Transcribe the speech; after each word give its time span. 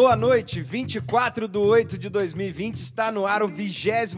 Boa 0.00 0.14
noite, 0.14 0.62
24 0.62 1.48
de 1.48 1.58
8 1.58 1.98
de 1.98 2.08
2020, 2.08 2.76
está 2.76 3.10
no 3.10 3.26
ar 3.26 3.42
o 3.42 3.48
23 3.48 4.14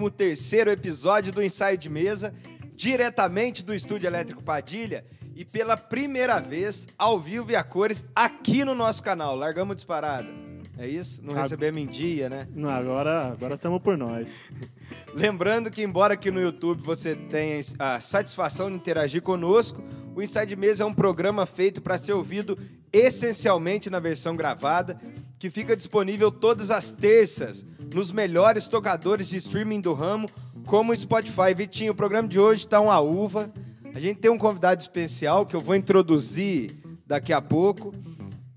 episódio 0.68 1.32
do 1.32 1.42
Ensaio 1.42 1.78
de 1.78 1.88
Mesa, 1.88 2.34
diretamente 2.74 3.64
do 3.64 3.74
Estúdio 3.74 4.06
Elétrico 4.06 4.42
Padilha 4.42 5.06
e 5.34 5.42
pela 5.42 5.78
primeira 5.78 6.38
vez, 6.38 6.86
ao 6.98 7.18
vivo 7.18 7.52
e 7.52 7.56
a 7.56 7.64
cores, 7.64 8.04
aqui 8.14 8.62
no 8.62 8.74
nosso 8.74 9.02
canal. 9.02 9.34
Largamos 9.34 9.74
disparada. 9.74 10.28
É 10.76 10.86
isso? 10.86 11.24
Não 11.24 11.32
recebemos 11.32 11.80
em 11.80 11.86
dia, 11.86 12.28
né? 12.28 12.46
Não, 12.54 12.68
agora 12.68 13.28
agora 13.28 13.54
estamos 13.54 13.80
por 13.80 13.96
nós. 13.96 14.34
Lembrando 15.14 15.70
que, 15.70 15.82
embora 15.82 16.12
aqui 16.12 16.30
no 16.30 16.42
YouTube 16.42 16.82
você 16.82 17.16
tenha 17.16 17.58
a 17.78 17.98
satisfação 18.00 18.68
de 18.68 18.76
interagir 18.76 19.22
conosco, 19.22 19.82
o 20.14 20.20
Inside 20.20 20.54
Mesa 20.56 20.82
é 20.82 20.86
um 20.86 20.92
programa 20.92 21.46
feito 21.46 21.80
para 21.80 21.96
ser 21.96 22.12
ouvido 22.12 22.58
essencialmente 22.92 23.88
na 23.88 23.98
versão 23.98 24.36
gravada, 24.36 25.00
que 25.40 25.48
fica 25.48 25.74
disponível 25.74 26.30
todas 26.30 26.70
as 26.70 26.92
terças 26.92 27.64
nos 27.94 28.12
melhores 28.12 28.68
tocadores 28.68 29.30
de 29.30 29.38
streaming 29.38 29.80
do 29.80 29.94
ramo, 29.94 30.28
como 30.66 30.92
o 30.92 30.96
Spotify. 30.96 31.54
Vitinho, 31.56 31.92
o 31.92 31.94
programa 31.94 32.28
de 32.28 32.38
hoje 32.38 32.66
está 32.66 32.78
uma 32.78 33.00
uva. 33.00 33.50
A 33.94 33.98
gente 33.98 34.18
tem 34.18 34.30
um 34.30 34.36
convidado 34.36 34.82
especial 34.82 35.46
que 35.46 35.56
eu 35.56 35.60
vou 35.62 35.74
introduzir 35.74 36.76
daqui 37.06 37.32
a 37.32 37.40
pouco. 37.40 37.94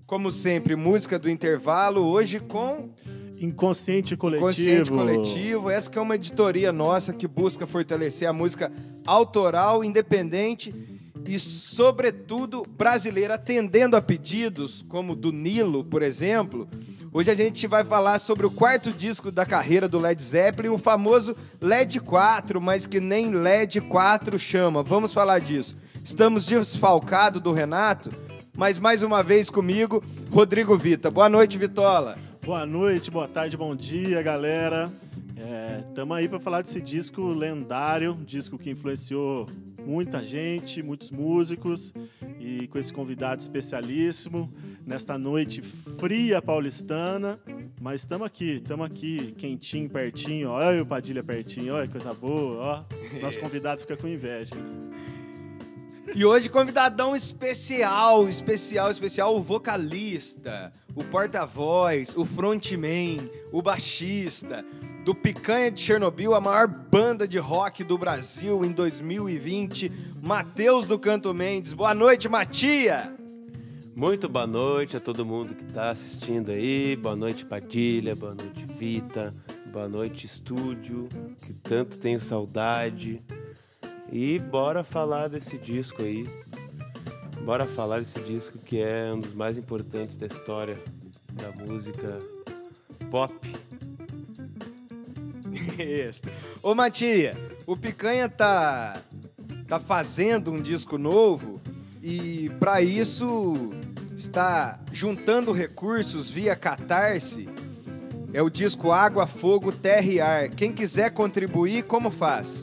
Como 0.06 0.30
sempre, 0.30 0.76
música 0.76 1.18
do 1.18 1.30
intervalo, 1.30 2.02
hoje 2.02 2.38
com 2.38 2.90
Inconsciente 3.40 4.14
coletivo. 4.14 4.46
Consciente 4.46 4.90
Coletivo, 4.90 5.70
essa 5.70 5.90
que 5.90 5.98
é 5.98 6.00
uma 6.00 6.14
editoria 6.14 6.70
nossa 6.70 7.12
que 7.12 7.26
busca 7.26 7.66
fortalecer 7.66 8.28
a 8.28 8.32
música 8.32 8.70
autoral, 9.06 9.82
independente 9.82 10.93
e, 11.26 11.38
sobretudo, 11.38 12.62
brasileira, 12.62 13.34
atendendo 13.34 13.96
a 13.96 14.02
pedidos, 14.02 14.84
como 14.88 15.14
do 15.14 15.32
Nilo, 15.32 15.84
por 15.84 16.02
exemplo. 16.02 16.68
Hoje 17.12 17.30
a 17.30 17.34
gente 17.34 17.66
vai 17.66 17.84
falar 17.84 18.18
sobre 18.18 18.44
o 18.44 18.50
quarto 18.50 18.90
disco 18.92 19.30
da 19.30 19.46
carreira 19.46 19.88
do 19.88 19.98
Led 19.98 20.20
Zeppelin, 20.22 20.70
o 20.70 20.78
famoso 20.78 21.36
LED 21.60 22.00
4, 22.00 22.60
mas 22.60 22.86
que 22.86 23.00
nem 23.00 23.30
LED 23.30 23.80
4 23.82 24.38
chama. 24.38 24.82
Vamos 24.82 25.12
falar 25.12 25.38
disso. 25.38 25.76
Estamos 26.02 26.44
desfalcados 26.44 27.40
do 27.40 27.52
Renato, 27.52 28.12
mas 28.56 28.78
mais 28.78 29.02
uma 29.02 29.22
vez 29.22 29.48
comigo, 29.48 30.02
Rodrigo 30.30 30.76
Vita. 30.76 31.10
Boa 31.10 31.28
noite, 31.28 31.56
Vitola. 31.56 32.18
Boa 32.44 32.66
noite, 32.66 33.10
boa 33.10 33.26
tarde, 33.26 33.56
bom 33.56 33.74
dia, 33.74 34.22
galera. 34.22 34.90
Estamos 35.88 36.16
aí 36.16 36.28
para 36.28 36.38
falar 36.38 36.62
desse 36.62 36.80
disco 36.80 37.20
lendário, 37.32 38.14
disco 38.24 38.56
que 38.56 38.70
influenciou 38.70 39.48
muita 39.84 40.24
gente, 40.24 40.82
muitos 40.82 41.10
músicos, 41.10 41.92
e 42.38 42.68
com 42.68 42.78
esse 42.78 42.92
convidado 42.92 43.42
especialíssimo, 43.42 44.52
nesta 44.86 45.18
noite 45.18 45.60
fria 45.98 46.40
paulistana. 46.40 47.40
Mas 47.80 48.02
estamos 48.02 48.26
aqui, 48.26 48.56
estamos 48.56 48.86
aqui, 48.86 49.32
quentinho, 49.36 49.90
pertinho. 49.90 50.50
Olha 50.50 50.82
o 50.82 50.86
Padilha 50.86 51.22
pertinho, 51.22 51.74
olha 51.74 51.88
coisa 51.88 52.14
boa. 52.14 52.86
Ó. 52.90 53.20
Nosso 53.20 53.38
convidado 53.40 53.80
fica 53.80 53.96
com 53.96 54.06
inveja. 54.06 54.54
E 56.14 56.24
hoje, 56.24 56.48
convidadão 56.48 57.16
especial, 57.16 58.28
especial, 58.28 58.90
especial, 58.90 59.36
o 59.36 59.42
vocalista, 59.42 60.72
o 60.94 61.02
porta-voz, 61.02 62.16
o 62.16 62.24
frontman, 62.24 63.28
o 63.50 63.60
baixista 63.60 64.64
do 65.04 65.14
Picanha 65.14 65.70
de 65.70 65.82
Chernobyl, 65.82 66.32
a 66.32 66.40
maior 66.40 66.66
banda 66.66 67.28
de 67.28 67.36
rock 67.36 67.84
do 67.84 67.98
Brasil 67.98 68.64
em 68.64 68.72
2020, 68.72 69.92
Matheus 70.22 70.86
do 70.86 70.98
Canto 70.98 71.34
Mendes. 71.34 71.74
Boa 71.74 71.92
noite, 71.92 72.26
Matia! 72.26 73.14
Muito 73.94 74.30
boa 74.30 74.46
noite 74.46 74.96
a 74.96 75.00
todo 75.00 75.24
mundo 75.24 75.54
que 75.54 75.62
está 75.62 75.90
assistindo 75.90 76.50
aí. 76.50 76.96
Boa 76.96 77.14
noite, 77.14 77.44
Padilha. 77.44 78.16
Boa 78.16 78.34
noite, 78.34 78.64
Vita. 78.64 79.34
Boa 79.70 79.86
noite, 79.86 80.24
estúdio, 80.24 81.10
que 81.44 81.52
tanto 81.52 81.98
tenho 81.98 82.18
saudade. 82.18 83.22
E 84.10 84.38
bora 84.38 84.82
falar 84.82 85.28
desse 85.28 85.58
disco 85.58 86.00
aí. 86.00 86.26
Bora 87.44 87.66
falar 87.66 88.00
desse 88.00 88.20
disco 88.20 88.56
que 88.58 88.80
é 88.80 89.12
um 89.12 89.20
dos 89.20 89.34
mais 89.34 89.58
importantes 89.58 90.16
da 90.16 90.26
história 90.26 90.78
da 91.34 91.52
música 91.52 92.18
pop. 93.10 93.34
Isso. 95.78 96.22
Ô, 96.62 96.74
Matia, 96.74 97.36
o 97.66 97.76
Picanha 97.76 98.28
tá, 98.28 99.00
tá 99.66 99.78
fazendo 99.78 100.52
um 100.52 100.60
disco 100.60 100.98
novo 100.98 101.60
e 102.02 102.50
para 102.60 102.82
isso 102.82 103.72
está 104.16 104.78
juntando 104.92 105.52
recursos 105.52 106.28
via 106.28 106.54
Catarse. 106.54 107.48
É 108.32 108.42
o 108.42 108.50
disco 108.50 108.90
Água, 108.90 109.26
Fogo, 109.26 109.70
Terra 109.70 110.06
e 110.06 110.20
Ar. 110.20 110.48
Quem 110.48 110.72
quiser 110.72 111.10
contribuir, 111.12 111.84
como 111.84 112.10
faz? 112.10 112.62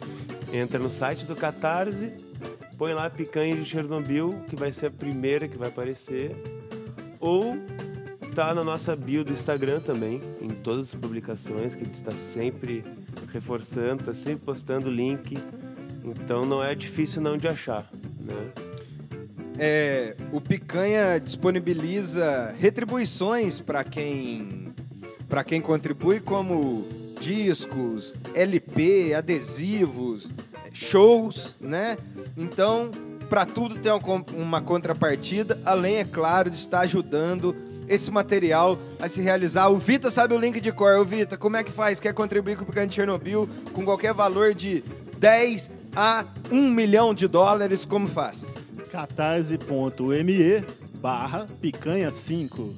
Entra 0.52 0.78
no 0.78 0.90
site 0.90 1.26
do 1.26 1.36
Catarse, 1.36 2.12
põe 2.78 2.94
lá 2.94 3.10
Picanha 3.10 3.56
de 3.56 3.64
Chernobyl, 3.64 4.44
que 4.50 4.56
vai 4.56 4.74
ser 4.74 4.88
a 4.88 4.92
primeira 4.92 5.48
que 5.48 5.58
vai 5.58 5.70
aparecer. 5.70 6.36
Ou 7.20 7.56
tá 8.36 8.54
na 8.54 8.64
nossa 8.64 8.96
bio 8.96 9.24
do 9.24 9.34
Instagram 9.34 9.80
também, 9.82 10.22
em 10.42 10.50
todas 10.50 10.90
as 10.90 10.96
publicações, 10.96 11.76
que 11.76 11.84
a 11.84 11.86
gente 11.86 11.96
está 11.96 12.12
sempre 12.12 12.84
reforçando, 13.32 14.02
está 14.02 14.14
sempre 14.14 14.46
postando 14.46 14.90
link. 14.90 15.38
Então 16.04 16.46
não 16.46 16.64
é 16.64 16.74
difícil 16.74 17.22
não 17.22 17.38
de 17.38 17.48
achar, 17.48 17.90
né? 18.20 18.52
É, 19.60 20.16
o 20.32 20.42
Picanha 20.42 21.20
disponibiliza 21.20 22.56
retribuições 22.58 23.60
para 23.60 23.84
quem 23.84 24.74
para 25.28 25.44
quem 25.46 25.62
contribui 25.62 26.20
como 26.20 26.86
discos, 27.22 28.14
LP, 28.34 29.14
adesivos, 29.14 30.30
shows, 30.74 31.56
né? 31.62 31.98
Então, 32.36 32.92
para 33.30 33.46
tudo 33.46 33.76
tem 33.76 33.92
uma 34.34 34.62
contrapartida, 34.62 35.58
além 35.64 35.98
é 35.98 36.04
claro 36.04 36.50
de 36.50 36.58
estar 36.58 36.82
ajudando 36.82 37.56
esse 37.88 38.10
material 38.10 38.78
a 39.00 39.08
se 39.10 39.22
realizar. 39.22 39.70
O 39.70 39.78
Vita 39.78 40.10
sabe 40.10 40.34
o 40.34 40.40
link 40.40 40.60
de 40.60 40.72
cor. 40.72 41.00
O 41.00 41.06
Vita, 41.06 41.38
como 41.38 41.58
é 41.58 41.64
que 41.64 41.72
faz? 41.72 42.00
Quer 42.00 42.14
contribuir 42.14 42.56
com 42.56 42.64
o 42.64 42.66
Picanha 42.66 42.88
de 42.88 42.96
Chernobyl 42.96 43.50
com 43.74 43.84
qualquer 43.84 44.14
valor 44.14 44.54
de 44.54 44.84
10 45.18 45.72
a 45.96 46.26
1 46.50 46.72
milhão 46.72 47.14
de 47.14 47.28
dólares, 47.28 47.86
como 47.86 48.08
faz? 48.08 48.54
catarse.me 48.92 50.66
barra 51.02 51.48
picanha 51.62 52.12
5. 52.12 52.76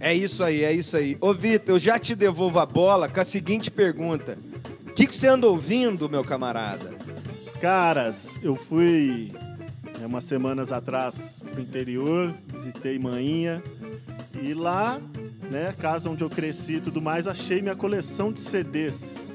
É 0.00 0.12
isso 0.12 0.42
aí, 0.42 0.64
é 0.64 0.72
isso 0.72 0.96
aí. 0.96 1.16
Ô, 1.20 1.32
Vitor, 1.32 1.76
eu 1.76 1.78
já 1.78 1.98
te 1.98 2.14
devolvo 2.14 2.58
a 2.58 2.66
bola 2.66 3.08
com 3.08 3.20
a 3.20 3.24
seguinte 3.24 3.70
pergunta. 3.70 4.36
O 4.88 4.92
que, 4.92 5.06
que 5.06 5.14
você 5.14 5.28
anda 5.28 5.46
ouvindo, 5.46 6.08
meu 6.08 6.24
camarada? 6.24 6.94
Caras, 7.60 8.38
eu 8.42 8.56
fui 8.56 9.32
é, 10.02 10.06
umas 10.06 10.24
semanas 10.24 10.72
atrás 10.72 11.42
pro 11.50 11.60
interior, 11.60 12.34
visitei 12.46 12.98
Manhinha 12.98 13.62
e 14.42 14.52
lá, 14.54 15.00
né, 15.50 15.74
casa 15.78 16.10
onde 16.10 16.22
eu 16.22 16.30
cresci 16.30 16.74
e 16.74 16.80
tudo 16.80 17.00
mais, 17.00 17.26
achei 17.26 17.62
minha 17.62 17.76
coleção 17.76 18.32
de 18.32 18.40
CDs. 18.40 19.32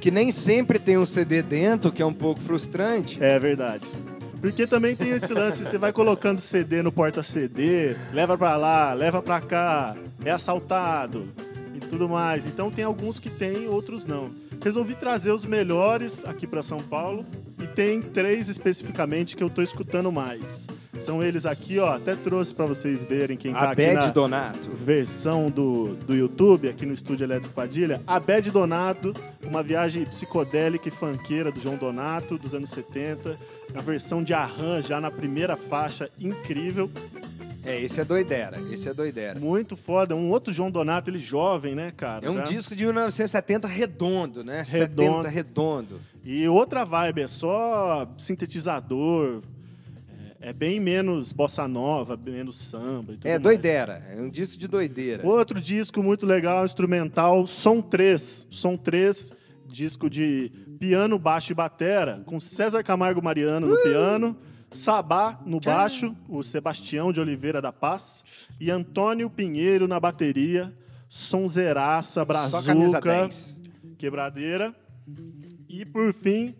Que 0.00 0.10
nem 0.10 0.32
sempre 0.32 0.78
tem 0.78 0.96
um 0.96 1.04
CD 1.04 1.42
dentro, 1.42 1.92
que 1.92 2.00
é 2.00 2.06
um 2.06 2.14
pouco 2.14 2.40
frustrante. 2.40 3.22
É 3.22 3.38
verdade. 3.38 3.86
Porque 4.40 4.66
também 4.66 4.96
tem 4.96 5.10
esse 5.10 5.32
lance, 5.34 5.64
você 5.64 5.76
vai 5.76 5.92
colocando 5.92 6.40
CD 6.40 6.82
no 6.82 6.90
porta-CD, 6.90 7.94
leva 8.12 8.38
pra 8.38 8.56
lá, 8.56 8.94
leva 8.94 9.20
pra 9.20 9.38
cá, 9.40 9.94
é 10.24 10.30
assaltado 10.30 11.28
e 11.74 11.80
tudo 11.80 12.08
mais. 12.08 12.46
Então 12.46 12.70
tem 12.70 12.84
alguns 12.84 13.18
que 13.18 13.28
tem, 13.28 13.68
outros 13.68 14.06
não. 14.06 14.30
Resolvi 14.62 14.94
trazer 14.94 15.32
os 15.32 15.44
melhores 15.44 16.24
aqui 16.24 16.46
pra 16.46 16.62
São 16.62 16.78
Paulo 16.78 17.26
e 17.62 17.66
tem 17.66 18.00
três 18.00 18.48
especificamente 18.48 19.36
que 19.36 19.42
eu 19.42 19.50
tô 19.50 19.62
escutando 19.62 20.10
mais. 20.10 20.66
São 20.98 21.22
eles 21.22 21.46
aqui, 21.46 21.78
ó, 21.78 21.94
até 21.94 22.14
trouxe 22.14 22.54
pra 22.54 22.66
vocês 22.66 23.02
verem 23.04 23.34
quem 23.36 23.52
tá 23.54 23.70
aqui 23.70 23.82
Abed 23.84 23.94
na 23.94 24.06
Donato. 24.10 24.70
versão 24.70 25.48
do, 25.50 25.94
do 26.06 26.14
YouTube, 26.14 26.68
aqui 26.68 26.84
no 26.84 26.92
Estúdio 26.92 27.24
Elétrico 27.24 27.54
Padilha, 27.54 28.02
Abed 28.06 28.50
Donato, 28.50 29.14
uma 29.42 29.62
viagem 29.62 30.04
psicodélica 30.04 30.88
e 30.88 30.90
funkeira 30.90 31.50
do 31.50 31.58
João 31.60 31.76
Donato, 31.76 32.36
dos 32.36 32.54
anos 32.54 32.68
70, 32.70 33.34
a 33.74 33.80
versão 33.80 34.22
de 34.22 34.34
Arran, 34.34 34.82
já 34.82 35.00
na 35.00 35.10
primeira 35.10 35.56
faixa, 35.56 36.10
incrível, 36.20 36.90
É, 37.64 37.78
esse 37.80 38.00
é 38.00 38.04
doidera, 38.04 38.58
esse 38.70 38.88
é 38.88 38.92
doidera. 38.94 39.38
muito 39.38 39.76
foda. 39.76 40.14
Um 40.16 40.30
outro 40.30 40.50
João 40.52 40.70
Donato, 40.70 41.08
ele 41.10 41.18
jovem, 41.18 41.74
né, 41.74 41.92
cara? 41.94 42.26
É 42.26 42.30
um 42.30 42.36
já. 42.36 42.42
disco 42.44 42.74
de 42.74 42.84
1970 42.84 43.68
redondo, 43.68 44.42
né? 44.42 44.64
Redondo. 44.66 45.24
70 45.24 45.28
redondo. 45.28 46.00
E 46.24 46.46
outra 46.48 46.84
vibe, 46.84 47.22
é 47.22 47.26
só 47.26 48.06
sintetizador, 48.18 49.42
é, 50.40 50.50
é 50.50 50.52
bem 50.52 50.78
menos 50.78 51.32
bossa 51.32 51.66
nova, 51.66 52.16
menos 52.16 52.56
samba 52.58 53.12
e 53.12 53.16
tudo 53.16 53.26
É 53.26 53.30
mais. 53.32 53.42
doidera, 53.42 54.04
é 54.10 54.20
um 54.20 54.28
disco 54.28 54.58
de 54.58 54.68
doideira. 54.68 55.26
Outro 55.26 55.60
disco 55.60 56.02
muito 56.02 56.26
legal, 56.26 56.64
instrumental, 56.64 57.46
Som 57.46 57.80
3. 57.80 58.46
Som 58.50 58.76
3, 58.76 59.32
disco 59.66 60.10
de 60.10 60.52
piano, 60.78 61.18
baixo 61.18 61.52
e 61.52 61.54
batera, 61.54 62.22
com 62.26 62.38
César 62.38 62.82
Camargo 62.82 63.22
Mariano 63.22 63.66
no 63.66 63.76
piano, 63.82 64.36
Sabá 64.70 65.40
no 65.44 65.58
baixo, 65.58 66.14
o 66.28 66.44
Sebastião 66.44 67.12
de 67.12 67.18
Oliveira 67.20 67.60
da 67.60 67.72
Paz, 67.72 68.22
e 68.60 68.70
Antônio 68.70 69.28
Pinheiro 69.28 69.88
na 69.88 69.98
bateria. 69.98 70.72
camisa 72.62 73.00
brazuca, 73.00 73.00
10. 73.00 73.60
quebradeira. 73.98 74.72
E 75.72 75.84
por 75.84 76.12
fim, 76.12 76.52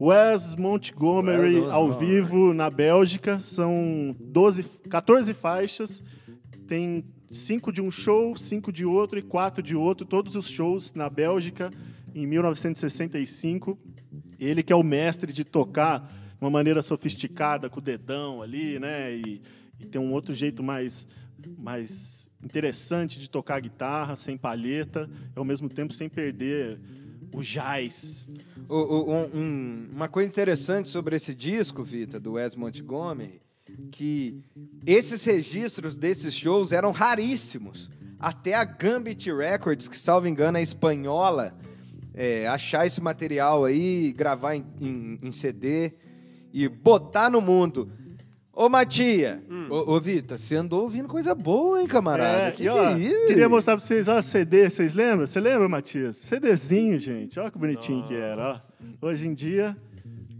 Wes 0.00 0.54
Montgomery 0.54 1.64
ao 1.68 1.90
vivo 1.90 2.54
na 2.54 2.70
Bélgica. 2.70 3.40
São 3.40 4.14
12, 4.20 4.62
14 4.88 5.34
faixas. 5.34 6.04
Tem 6.68 7.04
cinco 7.28 7.72
de 7.72 7.82
um 7.82 7.90
show, 7.90 8.36
cinco 8.36 8.70
de 8.70 8.86
outro 8.86 9.18
e 9.18 9.22
quatro 9.22 9.60
de 9.60 9.74
outro. 9.74 10.06
Todos 10.06 10.36
os 10.36 10.48
shows 10.48 10.94
na 10.94 11.10
Bélgica 11.10 11.72
em 12.14 12.24
1965. 12.24 13.76
Ele 14.38 14.62
que 14.62 14.72
é 14.72 14.76
o 14.76 14.84
mestre 14.84 15.32
de 15.32 15.44
tocar 15.44 16.06
de 16.06 16.40
uma 16.40 16.50
maneira 16.50 16.82
sofisticada, 16.82 17.68
com 17.68 17.80
o 17.80 17.82
dedão 17.82 18.42
ali, 18.42 18.78
né? 18.78 19.12
E, 19.12 19.42
e 19.80 19.86
tem 19.86 20.00
um 20.00 20.12
outro 20.12 20.32
jeito 20.32 20.62
mais, 20.62 21.04
mais 21.58 22.30
interessante 22.44 23.18
de 23.18 23.28
tocar 23.28 23.60
guitarra, 23.60 24.14
sem 24.14 24.38
palheta, 24.38 25.10
e 25.34 25.38
ao 25.38 25.44
mesmo 25.44 25.68
tempo 25.68 25.92
sem 25.92 26.08
perder 26.08 26.78
o. 27.32 28.26
O- 28.68 29.12
um- 29.34 29.88
uma 29.92 30.08
coisa 30.08 30.28
interessante 30.28 30.88
sobre 30.90 31.16
esse 31.16 31.34
disco, 31.34 31.82
Vita, 31.82 32.18
do 32.20 32.32
Wes 32.32 32.54
Montgomery, 32.54 33.40
que 33.90 34.40
esses 34.86 35.24
registros 35.24 35.96
desses 35.96 36.34
shows 36.34 36.72
eram 36.72 36.90
raríssimos. 36.92 37.90
Até 38.18 38.54
a 38.54 38.64
Gambit 38.64 39.32
Records, 39.32 39.88
que 39.88 39.98
salvo 39.98 40.28
engano 40.28 40.58
é 40.58 40.62
espanhola, 40.62 41.56
é, 42.14 42.46
achar 42.48 42.86
esse 42.86 43.00
material 43.00 43.64
aí, 43.64 44.12
gravar 44.12 44.56
em, 44.56 44.64
em- 44.80 45.18
em 45.22 45.32
CD 45.32 45.92
e 46.52 46.68
botar 46.68 47.30
no 47.30 47.40
mundo. 47.40 47.90
Ô, 48.60 48.68
Matia, 48.68 49.42
ô, 49.70 49.94
ô 49.94 50.00
Vita, 50.00 50.36
você 50.36 50.54
andou 50.54 50.82
ouvindo 50.82 51.08
coisa 51.08 51.34
boa, 51.34 51.80
hein, 51.80 51.86
camarada? 51.86 52.48
É, 52.48 52.50
que 52.50 52.64
e, 52.64 52.68
ó, 52.68 52.74
que 52.94 53.02
é 53.02 53.06
isso? 53.06 53.26
queria 53.28 53.48
mostrar 53.48 53.74
pra 53.74 53.86
vocês, 53.86 54.06
ó, 54.06 54.20
CD, 54.20 54.68
vocês 54.68 54.92
lembram? 54.92 55.26
Você 55.26 55.40
lembra, 55.40 55.66
Matias? 55.66 56.18
CDzinho, 56.18 56.98
gente, 57.00 57.40
ó 57.40 57.48
que 57.48 57.56
bonitinho 57.56 58.04
que 58.04 58.14
era, 58.14 58.60
ó. 59.00 59.06
Hoje 59.06 59.26
em 59.26 59.32
dia, 59.32 59.74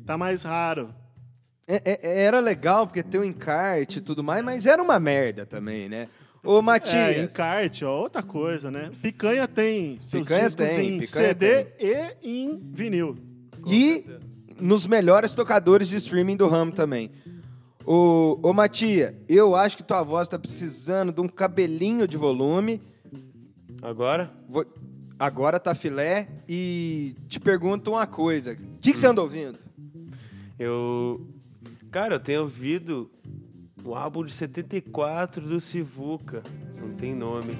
tá 0.04 0.18
mais 0.18 0.42
raro. 0.42 0.94
É- 1.66 1.80
é- 1.82 2.24
era 2.24 2.40
legal 2.40 2.86
porque 2.86 3.02
tem 3.02 3.18
o 3.18 3.24
encarte 3.24 4.00
e 4.00 4.02
tudo 4.02 4.22
mais, 4.22 4.44
mas 4.44 4.66
era 4.66 4.82
uma 4.82 5.00
merda 5.00 5.46
também, 5.46 5.88
né? 5.88 6.06
Ô, 6.44 6.58
É, 6.58 6.62
Matias, 6.62 7.16
encarte, 7.24 7.86
ó, 7.86 8.00
outra 8.02 8.22
coisa, 8.22 8.70
né? 8.70 8.90
Picanha 9.00 9.48
tem 9.48 9.98
seus 9.98 10.26
Picanha 10.26 10.44
discos 10.44 10.66
tem, 10.66 10.96
em 10.96 10.98
Picanha 11.00 11.28
CD 11.28 11.66
e 11.80 12.06
em 12.22 12.60
vinil. 12.70 13.16
e 13.66 14.04
nos 14.60 14.86
melhores 14.86 15.32
tocadores 15.32 15.88
de 15.88 15.96
streaming 15.96 16.36
do 16.36 16.46
ramo 16.46 16.70
também. 16.72 17.10
Ô, 17.92 18.38
ô 18.40 18.52
Matia, 18.52 19.18
eu 19.28 19.56
acho 19.56 19.76
que 19.76 19.82
tua 19.82 20.04
voz 20.04 20.28
tá 20.28 20.38
precisando 20.38 21.10
de 21.10 21.20
um 21.20 21.26
cabelinho 21.26 22.06
de 22.06 22.16
volume. 22.16 22.80
Agora? 23.82 24.32
Vou- 24.48 24.64
Agora 25.18 25.58
tá 25.58 25.74
filé 25.74 26.28
e 26.48 27.16
te 27.26 27.40
pergunto 27.40 27.90
uma 27.90 28.06
coisa. 28.06 28.52
O 28.52 28.56
que, 28.80 28.92
que 28.92 28.98
você 28.98 29.08
anda 29.08 29.20
ouvindo? 29.20 29.58
Eu. 30.56 31.26
Cara, 31.90 32.14
eu 32.14 32.20
tenho 32.20 32.42
ouvido 32.42 33.10
o 33.84 33.92
álbum 33.96 34.24
de 34.24 34.32
74 34.34 35.44
do 35.44 35.60
Sivuca. 35.60 36.44
Não 36.80 36.90
tem 36.94 37.12
nome. 37.12 37.56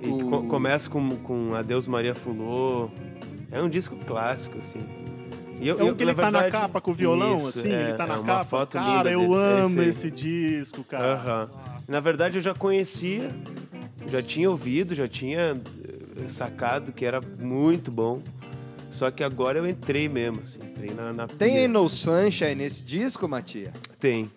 E 0.00 0.02
que 0.02 0.08
O- 0.10 0.28
co- 0.30 0.42
começa 0.48 0.90
com, 0.90 1.16
com 1.16 1.54
Adeus 1.54 1.86
Maria 1.86 2.14
Fulô. 2.14 2.90
É 3.50 3.62
um 3.62 3.70
disco 3.70 3.96
clássico, 4.06 4.58
assim. 4.58 4.80
Eu- 5.60 5.78
É 5.78 5.84
um 5.84 5.94
que 5.94 6.02
ele 6.02 6.14
tá 6.14 6.30
na 6.30 6.50
capa 6.50 6.80
com 6.80 6.90
o 6.90 6.94
violão, 6.94 7.36
Isso, 7.36 7.58
assim, 7.60 7.72
é, 7.72 7.82
ele 7.88 7.92
tá 7.94 8.04
é 8.04 8.06
na 8.06 8.14
uma 8.18 8.24
capa. 8.24 8.44
foto 8.44 8.72
Cara, 8.72 8.96
linda 8.98 9.10
eu 9.10 9.20
dele, 9.20 9.34
é 9.34 9.60
amo 9.64 9.82
esse 9.82 10.10
disco, 10.10 10.82
cara. 10.84 11.14
Aham. 11.14 11.50
Na 11.86 12.00
verdade, 12.00 12.38
eu 12.38 12.42
já 12.42 12.54
conhecia, 12.54 13.30
já 14.10 14.22
tinha 14.22 14.50
ouvido, 14.50 14.94
já 14.94 15.06
tinha 15.08 15.60
eh, 16.24 16.28
sacado 16.28 16.92
que 16.92 17.04
era 17.04 17.20
muito 17.20 17.90
bom. 17.90 18.22
Só 18.90 19.10
que 19.10 19.22
agora 19.22 19.58
eu 19.58 19.66
entrei 19.68 20.08
mesmo, 20.08 20.40
assim, 20.42 20.58
entrei 20.62 20.90
na, 20.94 21.12
na 21.12 21.26
Tem 21.28 21.68
No 21.68 21.88
Sunshine 21.88 22.54
nesse 22.56 22.82
disco, 22.82 23.28
Matia? 23.28 23.72
Tem. 23.98 24.30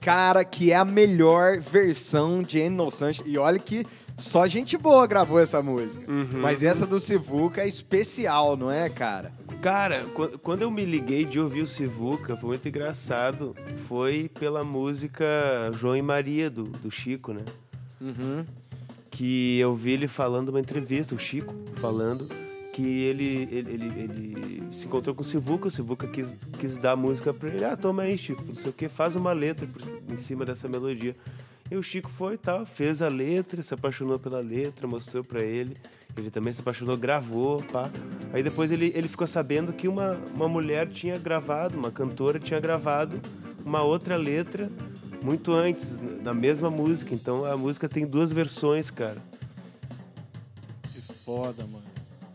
Cara, 0.00 0.44
que 0.44 0.70
é 0.72 0.76
a 0.76 0.84
melhor 0.84 1.58
versão 1.58 2.42
de 2.42 2.68
No 2.68 2.90
Sunshine. 2.90 3.28
E 3.30 3.38
olha 3.38 3.58
que 3.58 3.86
só 4.18 4.46
gente 4.46 4.76
boa 4.76 5.06
gravou 5.06 5.38
essa 5.40 5.62
música. 5.62 6.10
Uhum. 6.10 6.40
Mas 6.40 6.62
essa 6.62 6.86
do 6.86 6.98
Sivuca 7.00 7.62
é 7.62 7.68
especial, 7.68 8.56
não 8.56 8.70
é, 8.70 8.88
cara? 8.90 9.32
Cara, 9.62 10.04
qu- 10.14 10.38
quando 10.38 10.62
eu 10.62 10.70
me 10.70 10.84
liguei 10.84 11.24
de 11.24 11.40
ouvir 11.40 11.62
o 11.62 11.66
Sivuca, 11.66 12.36
foi 12.36 12.48
muito 12.50 12.68
engraçado. 12.68 13.56
Foi 13.88 14.30
pela 14.38 14.62
música 14.64 15.24
João 15.72 15.96
e 15.96 16.02
Maria, 16.02 16.50
do, 16.50 16.64
do 16.64 16.90
Chico, 16.90 17.32
né? 17.32 17.42
Uhum. 18.00 18.44
que 19.10 19.58
eu 19.58 19.74
vi 19.74 19.92
ele 19.92 20.06
falando 20.06 20.50
uma 20.50 20.60
entrevista, 20.60 21.14
o 21.14 21.18
Chico 21.18 21.52
falando 21.76 22.28
que 22.72 22.82
ele, 23.02 23.48
ele, 23.50 23.72
ele, 23.72 24.00
ele 24.00 24.62
se 24.72 24.86
encontrou 24.86 25.12
com 25.12 25.22
o 25.22 25.24
Sivuca, 25.24 25.66
o 25.66 25.70
Sivuca 25.70 26.06
quis, 26.06 26.32
quis 26.60 26.78
dar 26.78 26.92
a 26.92 26.96
música 26.96 27.34
pra 27.34 27.48
ele, 27.48 27.64
ah, 27.64 27.76
toma 27.76 28.02
aí, 28.02 28.16
Chico, 28.16 28.44
não 28.46 28.54
sei 28.54 28.70
o 28.70 28.72
que, 28.72 28.88
faz 28.88 29.16
uma 29.16 29.32
letra 29.32 29.66
por- 29.66 29.82
em 30.12 30.16
cima 30.16 30.44
dessa 30.44 30.68
melodia. 30.68 31.16
E 31.70 31.76
o 31.76 31.82
Chico 31.82 32.10
foi 32.10 32.34
e 32.34 32.38
tal, 32.38 32.64
fez 32.64 33.02
a 33.02 33.08
letra, 33.08 33.62
se 33.62 33.74
apaixonou 33.74 34.18
pela 34.18 34.40
letra, 34.40 34.86
mostrou 34.86 35.22
pra 35.22 35.42
ele, 35.42 35.76
ele 36.16 36.30
também 36.30 36.52
se 36.52 36.60
apaixonou, 36.60 36.96
gravou, 36.96 37.62
pá. 37.64 37.90
Aí 38.32 38.42
depois 38.42 38.72
ele, 38.72 38.90
ele 38.94 39.08
ficou 39.08 39.26
sabendo 39.26 39.72
que 39.72 39.86
uma, 39.86 40.18
uma 40.34 40.48
mulher 40.48 40.88
tinha 40.88 41.18
gravado, 41.18 41.76
uma 41.76 41.90
cantora 41.90 42.40
tinha 42.40 42.58
gravado 42.58 43.20
uma 43.64 43.82
outra 43.82 44.16
letra 44.16 44.70
muito 45.22 45.52
antes, 45.52 45.98
da 46.22 46.32
mesma 46.32 46.70
música. 46.70 47.14
Então 47.14 47.44
a 47.44 47.56
música 47.56 47.88
tem 47.88 48.06
duas 48.06 48.32
versões, 48.32 48.90
cara. 48.90 49.22
Que 50.92 51.00
foda, 51.00 51.64
mano. 51.66 51.84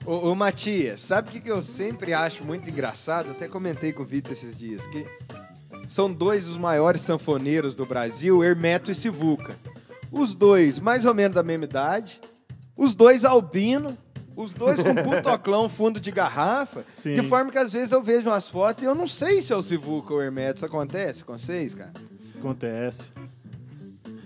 Ô, 0.06 0.30
ô 0.30 0.36
Matias, 0.36 1.02
sabe 1.02 1.30
o 1.30 1.32
que, 1.32 1.40
que 1.40 1.52
eu 1.52 1.62
sempre 1.62 2.14
acho 2.14 2.44
muito 2.44 2.70
engraçado? 2.70 3.32
Até 3.32 3.48
comentei 3.48 3.92
com 3.94 4.04
o 4.04 4.06
Vitor 4.06 4.34
esses 4.34 4.56
dias. 4.56 4.86
Que 4.88 5.06
são 5.88 6.12
dois 6.12 6.46
dos 6.46 6.58
maiores 6.58 7.02
sanfoneiros 7.02 7.76
do 7.76 7.86
Brasil, 7.86 8.44
Hermeto 8.44 8.92
e 8.92 8.96
Sivuca. 8.96 9.56
Os 10.12 10.36
dois, 10.36 10.80
mais 10.80 11.06
ou 11.06 11.14
menos 11.14 11.36
da 11.36 11.44
mesma 11.44 11.66
idade. 11.66 12.20
Os 12.76 12.94
dois 12.94 13.26
albino. 13.26 13.98
Os 14.36 14.54
dois 14.54 14.82
com 14.82 14.94
putoclão 15.04 15.70
fundo 15.70 16.00
de 16.00 16.12
garrafa. 16.12 16.84
Sim. 16.92 17.16
De 17.16 17.28
forma 17.28 17.52
que 17.52 17.58
às 17.58 17.72
vezes 17.72 17.92
eu 17.92 18.02
vejo 18.02 18.30
umas 18.30 18.48
fotos 18.48 18.84
e 18.84 18.86
eu 18.86 18.96
não 18.96 19.08
sei 19.08 19.42
se 19.42 19.54
é 19.54 19.56
o 19.56 19.62
Sivuca 19.62 20.14
ou 20.14 20.20
o 20.20 20.22
Hermeto. 20.24 20.58
Isso 20.58 20.66
acontece 20.66 21.24
com 21.24 21.38
vocês, 21.38 21.76
cara? 21.76 21.94
Acontece. 22.40 23.12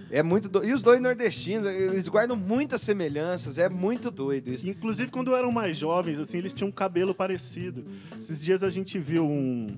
É 0.10 0.24
muito 0.24 0.48
doido. 0.48 0.70
E 0.70 0.74
os 0.74 0.82
dois 0.82 1.02
nordestinos, 1.02 1.68
eles 1.68 2.08
guardam 2.08 2.36
muitas 2.36 2.82
semelhanças. 2.82 3.58
É 3.58 3.68
muito 3.68 4.10
doido 4.10 4.50
isso. 4.50 4.68
Inclusive, 4.68 5.12
quando 5.12 5.36
eram 5.36 5.52
mais 5.52 5.76
jovens, 5.76 6.20
assim, 6.20 6.38
eles 6.38 6.54
tinham 6.54 6.70
um 6.70 6.72
cabelo 6.72 7.14
parecido. 7.14 7.84
Esses 8.18 8.42
dias 8.42 8.64
a 8.64 8.70
gente 8.70 8.98
viu 8.98 9.26
um, 9.26 9.76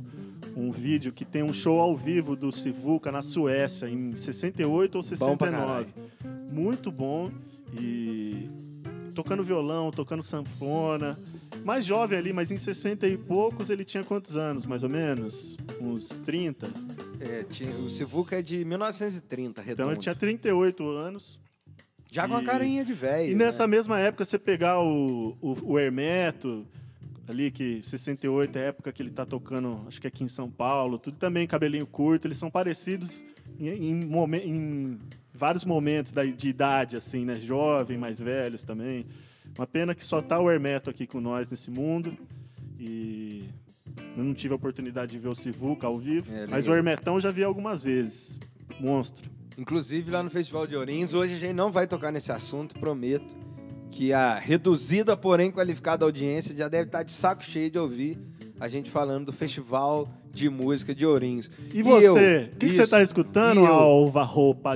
um 0.55 0.71
vídeo 0.71 1.11
que 1.11 1.23
tem 1.25 1.43
um 1.43 1.53
show 1.53 1.79
ao 1.79 1.95
vivo 1.95 2.35
do 2.35 2.51
Sivuca 2.51 3.11
na 3.11 3.21
Suécia, 3.21 3.87
em 3.89 4.15
68 4.17 4.95
ou 4.95 5.01
Bom 5.17 5.37
pra 5.37 5.47
69. 5.51 5.87
Muito 6.51 6.91
bom. 6.91 7.31
E 7.79 8.49
tocando 9.13 9.43
violão, 9.43 9.91
tocando 9.91 10.23
sanfona. 10.23 11.17
Mais 11.63 11.85
jovem 11.85 12.17
ali, 12.17 12.31
mas 12.33 12.51
em 12.51 12.57
60 12.57 13.07
e 13.07 13.17
poucos 13.17 13.69
ele 13.69 13.83
tinha 13.83 14.03
quantos 14.03 14.35
anos, 14.35 14.65
mais 14.65 14.83
ou 14.83 14.89
menos? 14.89 15.57
Uns 15.81 16.09
30. 16.25 16.69
É, 17.19 17.43
tinha- 17.43 17.71
o 17.75 17.89
Sivuca 17.89 18.37
é 18.39 18.41
de 18.41 18.63
1930, 18.63 19.61
redondo. 19.61 19.73
Então 19.83 19.91
ele 19.91 19.99
tinha 19.99 20.15
38 20.15 20.87
anos. 20.89 21.37
Já 22.11 22.27
com 22.27 22.35
a 22.37 22.41
E- 22.41 22.45
carinha 22.45 22.83
de 22.83 22.93
velho. 22.93 23.31
E 23.31 23.35
nessa 23.35 23.67
né? 23.67 23.75
mesma 23.75 23.99
época, 23.99 24.25
você 24.25 24.39
pegar 24.39 24.79
o, 24.81 25.37
o, 25.41 25.73
o 25.73 25.79
Hermeto, 25.79 26.65
ali 27.29 27.51
que 27.51 27.81
68 27.83 28.57
é 28.57 28.61
a 28.61 28.65
época 28.65 28.91
que 28.91 29.01
ele 29.03 29.11
tá 29.11 29.23
tocando, 29.25 29.83
acho 29.87 30.01
que 30.01 30.07
aqui 30.07 30.23
em 30.23 30.27
São 30.27 30.49
Paulo, 30.49 30.97
tudo 30.97 31.15
também 31.15 31.45
cabelinho 31.45 31.85
curto, 31.85 32.25
eles 32.25 32.37
são 32.37 32.49
parecidos 32.49 33.23
em, 33.59 33.67
em, 33.69 34.09
em 34.45 34.99
vários 35.31 35.63
momentos 35.63 36.11
da, 36.11 36.25
de 36.25 36.49
idade, 36.49 36.97
assim, 36.97 37.23
né? 37.25 37.39
Jovem, 37.39 37.97
mais 37.97 38.19
velhos 38.19 38.63
também. 38.63 39.05
Uma 39.55 39.67
pena 39.67 39.93
que 39.93 40.03
só 40.03 40.21
tá 40.21 40.39
o 40.39 40.49
Hermeto 40.49 40.89
aqui 40.89 41.05
com 41.05 41.21
nós 41.21 41.47
nesse 41.47 41.69
mundo. 41.69 42.17
E 42.79 43.45
eu 44.17 44.23
não 44.23 44.33
tive 44.33 44.53
a 44.53 44.55
oportunidade 44.55 45.11
de 45.11 45.19
ver 45.19 45.27
o 45.27 45.35
Sivuca 45.35 45.85
ao 45.85 45.97
vivo, 45.99 46.33
É, 46.33 46.47
mas 46.47 46.65
o 46.65 46.71
legal. 46.71 46.77
Hermetão 46.77 47.19
já 47.19 47.29
vi 47.29 47.43
algumas 47.43 47.83
vezes. 47.83 48.39
Monstro. 48.79 49.29
Inclusive 49.57 50.09
lá 50.09 50.23
no 50.23 50.29
Festival 50.29 50.65
de 50.65 50.75
Ourinhos, 50.75 51.13
hoje 51.13 51.35
a 51.35 51.37
gente 51.37 51.53
não 51.53 51.71
vai 51.71 51.85
tocar 51.85 52.11
nesse 52.11 52.31
assunto, 52.31 52.79
prometo. 52.79 53.35
Que 53.91 54.13
a 54.13 54.35
reduzida, 54.35 55.17
porém 55.17 55.51
qualificada 55.51 56.05
audiência 56.05 56.55
já 56.55 56.67
deve 56.67 56.85
estar 56.85 57.03
de 57.03 57.11
saco 57.11 57.43
cheio 57.43 57.69
de 57.69 57.79
ouvir 57.79 58.17
a 58.59 58.67
gente 58.67 58.89
falando 58.89 59.27
do 59.27 59.33
Festival 59.33 60.07
de 60.31 60.49
Música 60.49 60.93
de 60.93 61.05
Ourinhos. 61.05 61.49
E 61.73 61.81
você? 61.81 62.07
eu? 62.07 62.53
O 62.53 62.57
que, 62.57 62.67
que 62.67 62.73
você 62.73 62.83
está 62.83 63.01
escutando, 63.01 63.61
E? 63.61 63.65
Alva 63.65 64.23
Roupa? 64.23 64.75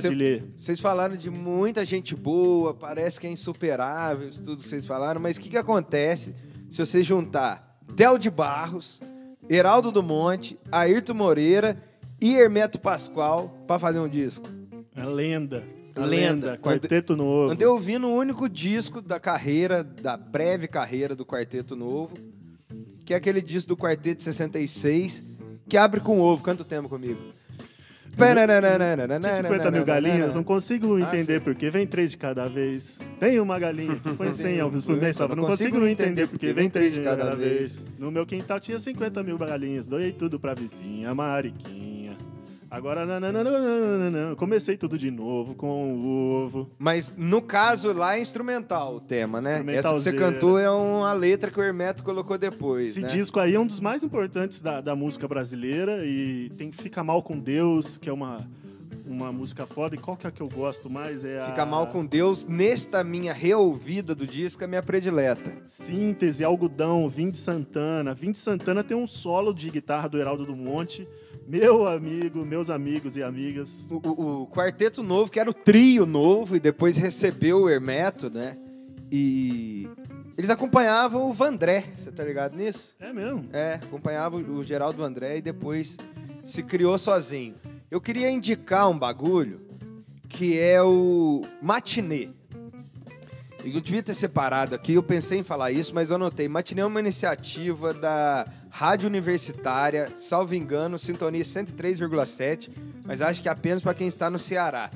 Vocês 0.56 0.80
falaram 0.80 1.16
de 1.16 1.30
muita 1.30 1.84
gente 1.84 2.14
boa, 2.14 2.74
parece 2.74 3.20
que 3.20 3.26
é 3.26 3.30
insuperável, 3.30 4.30
tudo 4.30 4.62
que 4.62 4.68
vocês 4.68 4.86
falaram, 4.86 5.20
mas 5.20 5.36
o 5.36 5.40
que, 5.40 5.50
que 5.50 5.56
acontece 5.56 6.34
se 6.70 6.84
você 6.84 7.02
juntar 7.02 7.78
Del 7.94 8.18
de 8.18 8.30
Barros, 8.30 9.00
Heraldo 9.48 9.92
do 9.92 10.02
Monte, 10.02 10.58
Ayrton 10.72 11.14
Moreira 11.14 11.80
e 12.20 12.34
Hermeto 12.34 12.78
Pascoal 12.78 13.54
para 13.66 13.78
fazer 13.78 14.00
um 14.00 14.08
disco? 14.08 14.48
É 14.96 15.04
lenda. 15.04 15.62
A 15.96 16.04
Lenda. 16.04 16.58
Quarteto 16.58 17.16
Novo. 17.16 17.52
Andei 17.52 17.66
ouvindo 17.66 18.06
o 18.08 18.14
único 18.14 18.48
disco 18.48 19.00
da 19.00 19.20
carreira, 19.20 19.82
da 19.84 20.16
breve 20.16 20.66
carreira 20.66 21.14
do 21.14 21.24
Quarteto 21.24 21.76
Novo, 21.76 22.14
que 23.04 23.14
é 23.14 23.16
aquele 23.16 23.40
disco 23.40 23.68
do 23.68 23.76
Quarteto 23.76 24.22
66, 24.22 25.22
que 25.68 25.76
abre 25.76 26.00
com 26.00 26.20
ovo. 26.20 26.42
Canta 26.42 26.62
o 26.62 26.66
tema 26.66 26.88
comigo. 26.88 27.20
Tem 28.16 29.34
50 29.34 29.70
mil 29.72 29.84
galinhas, 29.84 30.34
não 30.36 30.44
consigo 30.44 30.94
Ah, 30.96 31.00
entender 31.00 31.38
sim. 31.38 31.44
porque 31.44 31.68
vem 31.68 31.84
três 31.84 32.12
de 32.12 32.16
cada 32.16 32.48
vez. 32.48 33.00
Tem 33.18 33.40
uma 33.40 33.58
galinha 33.58 33.96
que 33.96 34.12
põe 34.14 34.30
100 34.32 34.62
ovos 34.62 34.84
por 34.86 34.96
mês, 34.96 35.16
só 35.16 35.26
Não 35.26 35.44
consigo 35.44 35.84
entender 35.84 36.28
porque 36.28 36.52
vem 36.52 36.70
três 36.70 36.94
de 36.94 37.00
cada 37.00 37.34
vez. 37.34 37.84
No 37.98 38.12
meu 38.12 38.24
quintal 38.24 38.60
tinha 38.60 38.78
50 38.78 39.22
mil 39.24 39.36
galinhas, 39.36 39.88
doei 39.88 40.12
tudo 40.12 40.38
pra 40.38 40.54
vizinha, 40.54 41.12
Mariquinha. 41.12 42.16
Agora, 42.74 43.06
nananana, 43.06 44.34
comecei 44.34 44.76
tudo 44.76 44.98
de 44.98 45.08
novo 45.08 45.54
com 45.54 45.94
o 45.94 46.44
ovo. 46.44 46.68
Mas 46.76 47.14
no 47.16 47.40
caso 47.40 47.92
lá 47.92 48.16
é 48.16 48.20
instrumental 48.20 48.96
o 48.96 49.00
tema, 49.00 49.40
né? 49.40 49.62
Essa 49.68 49.90
que 49.90 50.00
você 50.00 50.12
cantou 50.12 50.58
é 50.58 50.68
uma 50.68 51.12
letra 51.12 51.52
que 51.52 51.60
o 51.60 51.62
Hermeto 51.62 52.02
colocou 52.02 52.36
depois. 52.36 52.88
Esse 52.88 53.02
né? 53.02 53.06
disco 53.06 53.38
aí 53.38 53.54
é 53.54 53.60
um 53.60 53.66
dos 53.66 53.78
mais 53.78 54.02
importantes 54.02 54.60
da, 54.60 54.80
da 54.80 54.96
música 54.96 55.28
brasileira 55.28 56.04
e 56.04 56.50
tem 56.58 56.72
Fica 56.72 57.04
Mal 57.04 57.22
com 57.22 57.38
Deus, 57.38 57.96
que 57.96 58.08
é 58.08 58.12
uma, 58.12 58.44
uma 59.06 59.30
música 59.30 59.66
foda. 59.66 59.94
E 59.94 59.98
qual 59.98 60.16
que 60.16 60.26
é 60.26 60.28
a 60.28 60.32
que 60.32 60.40
eu 60.40 60.48
gosto 60.48 60.90
mais? 60.90 61.24
É 61.24 61.42
a 61.42 61.46
Fica 61.46 61.64
mal 61.64 61.86
com 61.86 62.04
Deus. 62.04 62.44
Nesta 62.44 63.04
minha 63.04 63.32
reouvida 63.32 64.16
do 64.16 64.26
disco, 64.26 64.64
é 64.64 64.66
minha 64.66 64.82
predileta. 64.82 65.52
Síntese, 65.68 66.42
Algodão, 66.42 67.08
Vim 67.08 67.30
de 67.30 67.38
Santana. 67.38 68.12
Vim 68.14 68.32
de 68.32 68.38
Santana 68.38 68.82
tem 68.82 68.96
um 68.96 69.06
solo 69.06 69.54
de 69.54 69.70
guitarra 69.70 70.08
do 70.08 70.18
Heraldo 70.18 70.44
do 70.44 70.56
Monte. 70.56 71.06
Meu 71.46 71.86
amigo, 71.86 72.44
meus 72.44 72.70
amigos 72.70 73.16
e 73.16 73.22
amigas. 73.22 73.86
O, 73.90 73.96
o- 73.96 74.42
o 74.42 74.46
quarteto 74.46 75.02
novo, 75.02 75.30
que 75.30 75.38
era 75.38 75.48
o 75.50 75.54
trio 75.54 76.06
novo, 76.06 76.56
e 76.56 76.60
depois 76.60 76.96
recebeu 76.96 77.62
o 77.62 77.70
Hermeto, 77.70 78.30
né? 78.30 78.56
E 79.12 79.88
eles 80.36 80.48
acompanhavam 80.50 81.28
o 81.28 81.32
Vandré, 81.32 81.84
você 81.96 82.10
tá 82.10 82.24
ligado 82.24 82.56
nisso? 82.56 82.94
É 82.98 83.12
mesmo? 83.12 83.46
É, 83.52 83.74
acompanhava 83.74 84.36
o 84.36 84.64
Geraldo 84.64 84.98
Vandré 84.98 85.36
e 85.38 85.42
depois 85.42 85.96
se 86.44 86.62
criou 86.62 86.96
sozinho. 86.98 87.54
Eu 87.90 88.00
queria 88.00 88.30
indicar 88.30 88.88
um 88.90 88.98
bagulho 88.98 89.60
que 90.28 90.58
é 90.58 90.82
o 90.82 91.42
matinê. 91.62 92.30
Eu 93.64 93.80
devia 93.80 94.02
ter 94.02 94.12
separado 94.14 94.74
aqui, 94.74 94.92
eu 94.94 95.02
pensei 95.02 95.38
em 95.38 95.42
falar 95.42 95.70
isso, 95.70 95.94
mas 95.94 96.10
eu 96.10 96.16
anotei. 96.16 96.48
Matinê 96.48 96.82
é 96.82 96.84
uma 96.86 97.00
iniciativa 97.00 97.94
da 97.94 98.46
Rádio 98.76 99.06
Universitária, 99.06 100.12
salvo 100.16 100.52
engano, 100.52 100.98
sintonia 100.98 101.44
103,7, 101.44 102.70
mas 103.06 103.20
acho 103.20 103.40
que 103.40 103.48
é 103.48 103.52
apenas 103.52 103.80
para 103.80 103.94
quem 103.94 104.08
está 104.08 104.28
no 104.28 104.36
Ceará. 104.36 104.90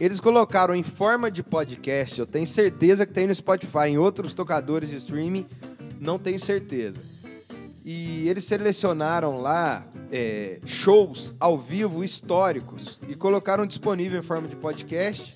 Eles 0.00 0.18
colocaram 0.18 0.74
em 0.74 0.82
forma 0.82 1.30
de 1.30 1.40
podcast, 1.40 2.18
eu 2.18 2.26
tenho 2.26 2.48
certeza 2.48 3.06
que 3.06 3.12
tem 3.12 3.28
no 3.28 3.34
Spotify, 3.34 3.90
em 3.90 3.96
outros 3.96 4.34
tocadores 4.34 4.90
de 4.90 4.96
streaming, 4.96 5.46
não 6.00 6.18
tenho 6.18 6.40
certeza. 6.40 6.98
E 7.84 8.28
eles 8.28 8.44
selecionaram 8.44 9.40
lá 9.40 9.86
é, 10.10 10.58
shows 10.66 11.32
ao 11.38 11.56
vivo 11.56 12.02
históricos 12.02 12.98
e 13.06 13.14
colocaram 13.14 13.64
disponível 13.64 14.18
em 14.18 14.24
forma 14.24 14.48
de 14.48 14.56
podcast. 14.56 15.32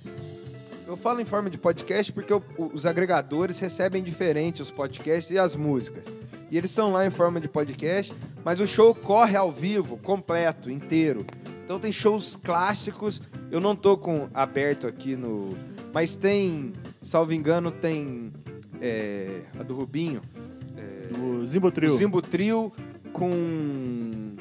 Eu 0.86 0.96
falo 0.96 1.20
em 1.20 1.24
forma 1.24 1.50
de 1.50 1.58
podcast 1.58 2.12
porque 2.12 2.32
o- 2.32 2.42
o- 2.56 2.70
os 2.72 2.86
agregadores 2.86 3.58
recebem 3.58 4.02
diferente 4.02 4.62
os 4.62 4.70
podcasts 4.70 5.30
e 5.34 5.38
as 5.38 5.56
músicas. 5.56 6.04
E 6.50 6.56
eles 6.56 6.70
estão 6.70 6.92
lá 6.92 7.04
em 7.04 7.10
forma 7.10 7.40
de 7.40 7.48
podcast, 7.48 8.14
mas 8.44 8.60
o 8.60 8.66
show 8.66 8.94
corre 8.94 9.36
ao 9.36 9.50
vivo, 9.50 9.96
completo, 9.96 10.70
inteiro. 10.70 11.26
Então 11.64 11.80
tem 11.80 11.90
shows 11.90 12.36
clássicos. 12.36 13.20
Eu 13.50 13.60
não 13.60 13.74
tô 13.74 13.96
com 13.96 14.28
aberto 14.32 14.86
aqui 14.86 15.16
no. 15.16 15.56
Mas 15.92 16.14
tem, 16.14 16.72
salvo 17.02 17.32
engano, 17.32 17.70
tem 17.72 18.32
é, 18.80 19.40
a 19.58 19.62
do 19.64 19.74
Rubinho. 19.74 20.20
Do 21.10 21.46
Zimbo 21.46 21.70
Trio. 21.70 21.92
O 21.94 21.96
Zimbo 21.96 22.20
Trio 22.22 22.72
com 23.12 23.30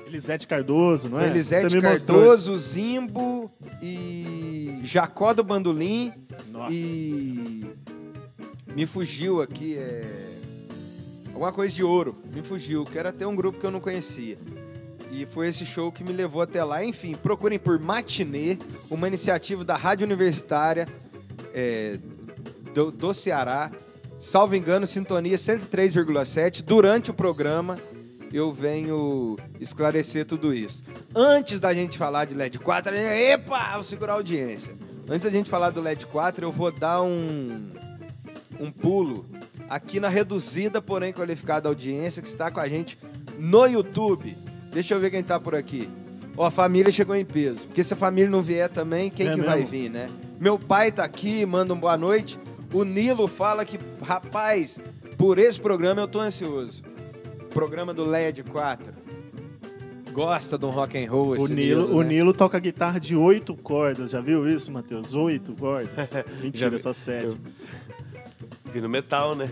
Elisete 0.05 0.45
Cardoso, 0.47 1.07
não 1.09 1.19
é? 1.19 1.27
Elisete 1.27 1.79
Cardoso, 1.79 2.57
Zimbo 2.57 3.49
e 3.85 4.81
Jacó 4.83 5.33
do 5.33 5.43
Bandolim. 5.43 6.11
Nossa. 6.49 6.73
e 6.73 7.65
me 8.75 8.85
fugiu 8.85 9.41
aqui 9.41 9.77
é 9.77 10.25
alguma 11.27 11.51
coisa 11.51 11.75
de 11.75 11.83
ouro, 11.83 12.15
me 12.33 12.41
fugiu, 12.41 12.85
que 12.85 12.97
era 12.97 13.09
até 13.09 13.27
um 13.27 13.35
grupo 13.35 13.59
que 13.59 13.65
eu 13.65 13.71
não 13.71 13.81
conhecia. 13.81 14.37
E 15.11 15.25
foi 15.25 15.49
esse 15.49 15.65
show 15.65 15.91
que 15.91 16.03
me 16.03 16.13
levou 16.13 16.41
até 16.41 16.63
lá. 16.63 16.83
Enfim, 16.83 17.13
procurem 17.15 17.59
por 17.59 17.77
Matinê, 17.77 18.57
uma 18.89 19.07
iniciativa 19.07 19.63
da 19.63 19.75
Rádio 19.75 20.05
Universitária 20.05 20.87
é, 21.53 21.99
do, 22.73 22.89
do 22.91 23.13
Ceará. 23.13 23.71
Salvo 24.17 24.55
engano, 24.55 24.87
sintonia 24.87 25.35
103,7. 25.35 26.63
Durante 26.63 27.11
o 27.11 27.13
programa, 27.13 27.77
eu 28.37 28.51
venho 28.53 29.37
esclarecer 29.59 30.25
tudo 30.25 30.53
isso. 30.53 30.83
Antes 31.15 31.59
da 31.59 31.73
gente 31.73 31.97
falar 31.97 32.25
de 32.25 32.33
LED 32.35 32.59
4, 32.59 32.93
a 32.93 32.97
gente- 32.97 33.07
epa, 33.31 33.73
vou 33.75 33.83
segurar 33.83 34.13
a 34.13 34.15
audiência. 34.17 34.75
Antes 35.07 35.23
da 35.23 35.29
gente 35.29 35.49
falar 35.49 35.69
do 35.69 35.81
LED 35.81 36.05
4, 36.07 36.45
eu 36.45 36.51
vou 36.51 36.71
dar 36.71 37.01
um, 37.01 37.69
um 38.59 38.71
pulo 38.71 39.25
aqui 39.69 39.99
na 39.99 40.07
reduzida, 40.09 40.81
porém 40.81 41.13
qualificada 41.13 41.69
audiência 41.69 42.21
que 42.21 42.27
está 42.27 42.49
com 42.51 42.59
a 42.59 42.67
gente 42.67 42.97
no 43.39 43.65
YouTube. 43.65 44.37
Deixa 44.71 44.93
eu 44.93 44.99
ver 44.99 45.11
quem 45.11 45.23
tá 45.23 45.39
por 45.39 45.55
aqui. 45.55 45.89
Ó, 46.37 46.45
a 46.45 46.51
família 46.51 46.91
chegou 46.91 47.15
em 47.15 47.23
peso. 47.23 47.59
Porque 47.67 47.83
se 47.83 47.93
a 47.93 47.97
família 47.97 48.29
não 48.29 48.41
vier 48.41 48.67
também, 48.69 49.09
quem 49.09 49.27
É 49.29 49.35
que 49.35 49.41
vai 49.41 49.57
mesmo? 49.59 49.69
vir, 49.71 49.89
né? 49.89 50.09
Meu 50.39 50.59
pai 50.59 50.91
tá 50.91 51.03
aqui, 51.05 51.45
manda 51.45 51.73
um 51.73 51.79
boa 51.79 51.95
noite. 51.97 52.37
O 52.73 52.83
Nilo 52.83 53.25
fala 53.27 53.63
que, 53.63 53.79
rapaz, 54.01 54.77
por 55.17 55.39
esse 55.39 55.57
programa 55.59 56.01
eu 56.01 56.07
tô 56.09 56.19
ansioso. 56.19 56.83
Programa 57.55 57.93
do 57.93 58.03
LED 58.03 58.43
4. 58.43 58.93
Gosta 60.12 60.57
de 60.57 60.65
um 60.65 60.69
rock 60.71 60.97
and 60.97 61.09
roll 61.09 61.29
O 61.29 61.35
esse 61.38 61.53
Nilo, 61.53 61.95
o 61.95 62.03
né? 62.03 62.09
Nilo 62.09 62.33
toca 62.33 62.59
guitarra 62.59 63.00
de 63.00 63.15
oito 63.15 63.55
cordas, 63.55 64.12
já 64.12 64.19
viu 64.19 64.45
isso, 64.45 64.69
Matheus? 64.74 65.13
Oito 65.15 65.53
cordas. 65.53 65.89
Mentira, 66.43 66.77
só 66.77 66.91
sete. 66.91 67.27
Eu- 67.27 67.38
Vi 68.74 68.81
no 68.81 68.89
metal, 68.89 69.35
né? 69.35 69.50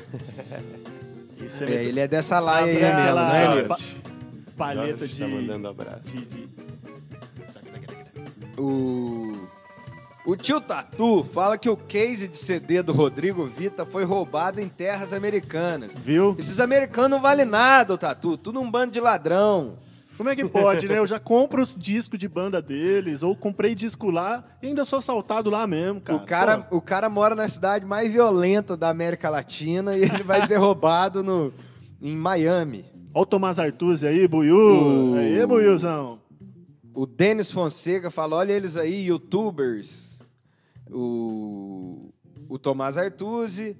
Isso 1.41 1.63
É, 1.63 1.85
ele 1.85 2.01
é 2.01 2.07
dessa 2.09 2.41
laia 2.41 2.65
aí 2.65 2.73
mesmo, 2.73 2.97
né, 2.97 3.41
Nilo? 3.47 3.55
Nilo? 3.55 3.67
Pa- 3.69 3.79
palheta 4.57 4.97
Jorge 5.07 5.13
de, 5.13 5.19
Tá 5.21 5.27
mandando 5.27 5.67
abraço. 5.69 6.01
de, 6.03 6.25
de- 6.25 6.49
O... 8.57 9.47
O 10.25 10.37
tio 10.37 10.61
Tatu 10.61 11.23
fala 11.23 11.57
que 11.57 11.69
o 11.69 11.75
case 11.75 12.29
de 12.29 12.37
CD 12.37 12.81
do 12.81 12.93
Rodrigo 12.93 13.45
Vita 13.45 13.85
foi 13.85 14.05
roubado 14.05 14.61
em 14.61 14.69
terras 14.69 15.11
americanas. 15.11 15.91
Viu? 15.93 16.35
Esses 16.39 16.61
americanos 16.61 17.11
não 17.11 17.21
valem 17.21 17.45
nada, 17.45 17.97
Tatu. 17.97 18.37
Tudo 18.37 18.61
um 18.61 18.71
bando 18.71 18.93
de 18.93 19.01
ladrão. 19.01 19.77
Como 20.15 20.29
é 20.29 20.35
que 20.35 20.45
pode, 20.45 20.87
né? 20.87 20.99
Eu 20.99 21.07
já 21.07 21.19
compro 21.19 21.61
os 21.61 21.75
discos 21.75 22.17
de 22.19 22.27
banda 22.29 22.61
deles, 22.61 23.23
ou 23.23 23.35
comprei 23.35 23.73
disco 23.75 24.11
lá 24.11 24.43
e 24.61 24.67
ainda 24.67 24.85
sou 24.85 24.99
assaltado 24.99 25.49
lá 25.49 25.65
mesmo, 25.67 25.99
cara. 25.99 26.17
o, 26.17 26.25
cara 26.25 26.57
Pô, 26.59 26.77
o 26.77 26.81
cara 26.81 27.09
mora 27.09 27.35
na 27.35 27.49
cidade 27.49 27.83
mais 27.83 28.11
violenta 28.11 28.77
da 28.77 28.89
América 28.89 29.29
Latina 29.29 29.97
e 29.97 30.03
ele 30.03 30.23
vai 30.23 30.45
ser 30.45 30.57
roubado 30.57 31.23
no, 31.23 31.51
em 32.01 32.15
Miami. 32.15 32.85
Ó 33.13 33.23
o 33.23 33.25
Tomás 33.25 33.57
Artuzzi 33.59 34.07
aí, 34.07 34.27
Buiu. 34.27 34.55
O- 34.55 35.15
Aí, 35.15 35.45
Buiuzão. 35.45 36.19
O 36.93 37.07
Denis 37.07 37.49
Fonseca 37.49 38.11
fala: 38.11 38.35
olha 38.35 38.53
eles 38.53 38.77
aí, 38.77 39.07
youtubers. 39.07 40.12
O, 40.91 42.11
o 42.49 42.57
Tomás 42.59 42.97
Artuzzi. 42.97 43.75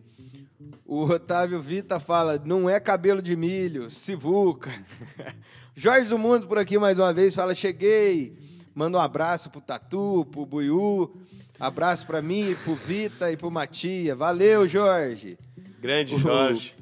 O 0.85 1.03
Otávio 1.03 1.61
Vita 1.61 1.99
fala: 1.99 2.41
não 2.43 2.69
é 2.69 2.79
cabelo 2.79 3.21
de 3.21 3.35
milho, 3.35 3.89
sivuca. 3.89 4.71
Jorge 5.75 6.07
do 6.07 6.17
Mundo 6.17 6.47
por 6.47 6.57
aqui 6.57 6.77
mais 6.77 6.97
uma 6.99 7.13
vez 7.13 7.33
fala: 7.35 7.53
cheguei. 7.55 8.37
Manda 8.75 8.97
um 8.97 9.01
abraço 9.01 9.49
pro 9.49 9.61
Tatu, 9.61 10.25
pro 10.31 10.45
Buiú. 10.45 11.15
Abraço 11.59 12.07
pra 12.07 12.21
mim, 12.21 12.55
pro 12.63 12.73
Vita 12.75 13.31
e 13.31 13.37
pro 13.37 13.51
Matia. 13.51 14.15
Valeu, 14.15 14.67
Jorge. 14.67 15.37
Grande 15.79 16.15
O- 16.15 16.17
Jorge. 16.19 16.73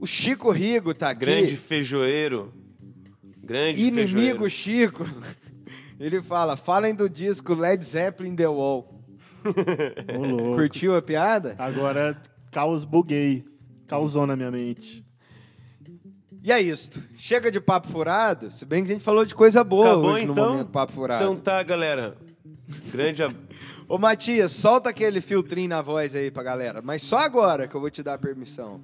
O 0.00 0.06
Chico 0.06 0.50
Rigo 0.50 0.92
tá 0.92 1.10
aqui. 1.10 1.20
Grande 1.20 1.56
feijoeiro. 1.56 2.52
Grande 3.44 3.80
Inimigo 3.86 4.48
feijoeiro. 4.48 4.50
Chico. 4.50 5.04
Ele 6.00 6.20
fala: 6.20 6.56
falem 6.56 6.94
do 6.94 7.08
disco 7.08 7.54
Led 7.54 7.84
Zeppelin 7.84 8.34
The 8.34 8.48
Wall. 8.48 8.91
Ô. 9.44 10.54
Curtiu 10.56 10.96
a 10.96 11.02
piada? 11.02 11.54
Agora, 11.58 12.16
caos 12.50 12.84
buguei. 12.84 13.44
Causou 13.86 14.26
na 14.26 14.36
minha 14.36 14.50
mente. 14.50 15.04
E 16.42 16.50
é 16.50 16.60
isto. 16.60 17.00
Chega 17.14 17.50
de 17.50 17.60
papo 17.60 17.88
furado. 17.88 18.50
Se 18.50 18.64
bem 18.64 18.82
que 18.82 18.90
a 18.90 18.94
gente 18.94 19.04
falou 19.04 19.24
de 19.24 19.34
coisa 19.34 19.62
boa 19.62 19.92
Acabou, 19.92 20.10
hoje 20.10 20.26
no 20.26 20.32
então? 20.32 20.50
momento 20.50 20.68
papo 20.70 20.92
furado. 20.92 21.24
Então 21.24 21.36
tá, 21.36 21.62
galera. 21.62 22.16
Grande 22.90 23.22
ab... 23.22 23.36
Ô, 23.88 23.98
Matias, 23.98 24.52
solta 24.52 24.88
aquele 24.88 25.20
filtrinho 25.20 25.68
na 25.68 25.82
voz 25.82 26.14
aí 26.14 26.30
pra 26.30 26.42
galera. 26.42 26.80
Mas 26.82 27.02
só 27.02 27.18
agora 27.18 27.68
que 27.68 27.74
eu 27.74 27.80
vou 27.80 27.90
te 27.90 28.02
dar 28.02 28.14
a 28.14 28.18
permissão. 28.18 28.80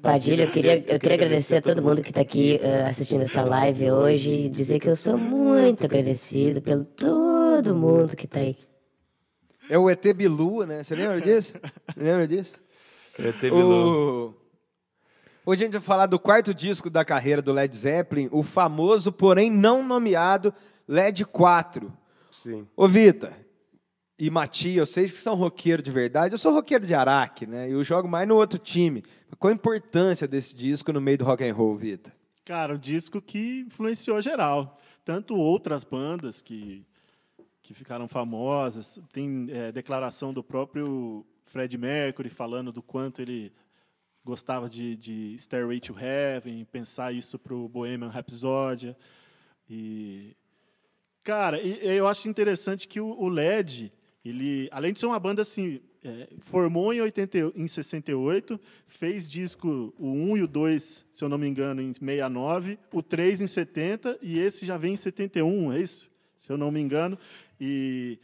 Padilha, 0.00 0.44
eu 0.44 0.50
queria, 0.50 0.78
eu 0.86 1.00
queria 1.00 1.16
agradecer 1.16 1.56
a 1.56 1.62
todo 1.62 1.82
mundo 1.82 2.00
que 2.02 2.10
está 2.10 2.20
aqui 2.20 2.60
eh, 2.62 2.84
assistindo 2.84 3.22
essa 3.22 3.42
live 3.42 3.90
hoje 3.90 4.30
e 4.30 4.48
dizer 4.48 4.78
que 4.78 4.88
eu 4.88 4.94
sou 4.94 5.18
muito 5.18 5.84
agradecido 5.84 6.62
pelo 6.62 6.84
todo 6.84 7.74
mundo 7.74 8.14
que 8.14 8.26
está 8.26 8.40
aí. 8.40 8.56
É 9.68 9.78
o 9.78 9.90
ET 9.90 10.02
Bilu, 10.14 10.64
né? 10.64 10.84
Você 10.84 10.94
lembra 10.94 11.20
disso? 11.20 11.54
lembra 11.96 12.28
disso? 12.28 12.60
ET 13.18 13.40
Bilu. 13.40 14.28
O... 14.30 14.46
Hoje 15.44 15.62
a 15.62 15.66
gente 15.66 15.74
vai 15.74 15.82
falar 15.82 16.06
do 16.06 16.18
quarto 16.18 16.52
disco 16.52 16.90
da 16.90 17.04
carreira 17.04 17.40
do 17.40 17.52
Led 17.52 17.76
Zeppelin, 17.76 18.28
o 18.32 18.42
famoso, 18.42 19.12
porém 19.12 19.50
não 19.50 19.82
nomeado, 19.82 20.52
Led 20.88 21.24
4. 21.24 21.92
Sim. 22.32 22.66
Ô, 22.76 22.88
Vitor 22.88 23.32
e 24.18 24.30
Matias, 24.30 24.88
vocês 24.88 25.12
que 25.12 25.18
são 25.18 25.34
roqueiro 25.34 25.82
de 25.82 25.90
verdade, 25.90 26.34
eu 26.34 26.38
sou 26.38 26.52
roqueiro 26.52 26.86
de 26.86 26.94
Araque, 26.94 27.46
né? 27.46 27.70
Eu 27.70 27.84
jogo 27.84 28.08
mais 28.08 28.26
no 28.26 28.36
outro 28.36 28.58
time. 28.58 29.04
Qual 29.38 29.50
a 29.50 29.54
importância 29.54 30.26
desse 30.26 30.54
disco 30.54 30.92
no 30.92 31.00
meio 31.00 31.18
do 31.18 31.24
rock 31.24 31.46
and 31.46 31.54
roll, 31.54 31.76
Vitor? 31.76 32.12
Cara, 32.44 32.74
um 32.74 32.78
disco 32.78 33.20
que 33.20 33.64
influenciou 33.66 34.20
geral. 34.22 34.80
Tanto 35.04 35.36
outras 35.36 35.84
bandas 35.84 36.40
que, 36.40 36.84
que 37.66 37.74
ficaram 37.74 38.06
famosas. 38.06 39.00
Tem 39.12 39.48
é, 39.50 39.72
declaração 39.72 40.32
do 40.32 40.42
próprio 40.42 41.26
Fred 41.46 41.76
Mercury 41.76 42.28
falando 42.28 42.70
do 42.70 42.80
quanto 42.80 43.20
ele 43.20 43.52
gostava 44.24 44.68
de, 44.68 44.96
de 44.96 45.36
Stairway 45.38 45.80
to 45.80 45.94
Heaven, 45.98 46.64
pensar 46.64 47.12
isso 47.12 47.38
para 47.38 47.54
o 47.54 47.68
Bohemian 47.68 48.08
Rhapsody. 48.08 48.96
E, 49.68 50.36
cara, 51.24 51.60
e, 51.60 51.84
eu 51.84 52.06
acho 52.06 52.28
interessante 52.28 52.86
que 52.86 53.00
o, 53.00 53.08
o 53.08 53.28
LED, 53.28 53.92
ele, 54.24 54.68
além 54.70 54.92
de 54.92 55.00
ser 55.00 55.06
uma 55.06 55.18
banda 55.18 55.42
assim, 55.42 55.80
é, 56.04 56.28
formou 56.38 56.92
em, 56.92 57.00
80, 57.00 57.52
em 57.56 57.66
68, 57.66 58.60
fez 58.86 59.28
disco 59.28 59.92
o 59.98 60.08
1 60.08 60.36
e 60.36 60.42
o 60.42 60.46
2, 60.46 61.04
se 61.14 61.24
eu 61.24 61.28
não 61.28 61.38
me 61.38 61.48
engano, 61.48 61.82
em 61.82 61.92
69, 61.92 62.78
o 62.92 63.02
3 63.02 63.40
em 63.40 63.46
70 63.48 64.18
e 64.22 64.38
esse 64.38 64.64
já 64.64 64.78
vem 64.78 64.92
em 64.92 64.96
71, 64.96 65.72
é 65.72 65.80
isso? 65.80 66.08
Se 66.38 66.52
eu 66.52 66.56
não 66.56 66.70
me 66.70 66.80
engano. 66.80 67.18
E 67.60 68.18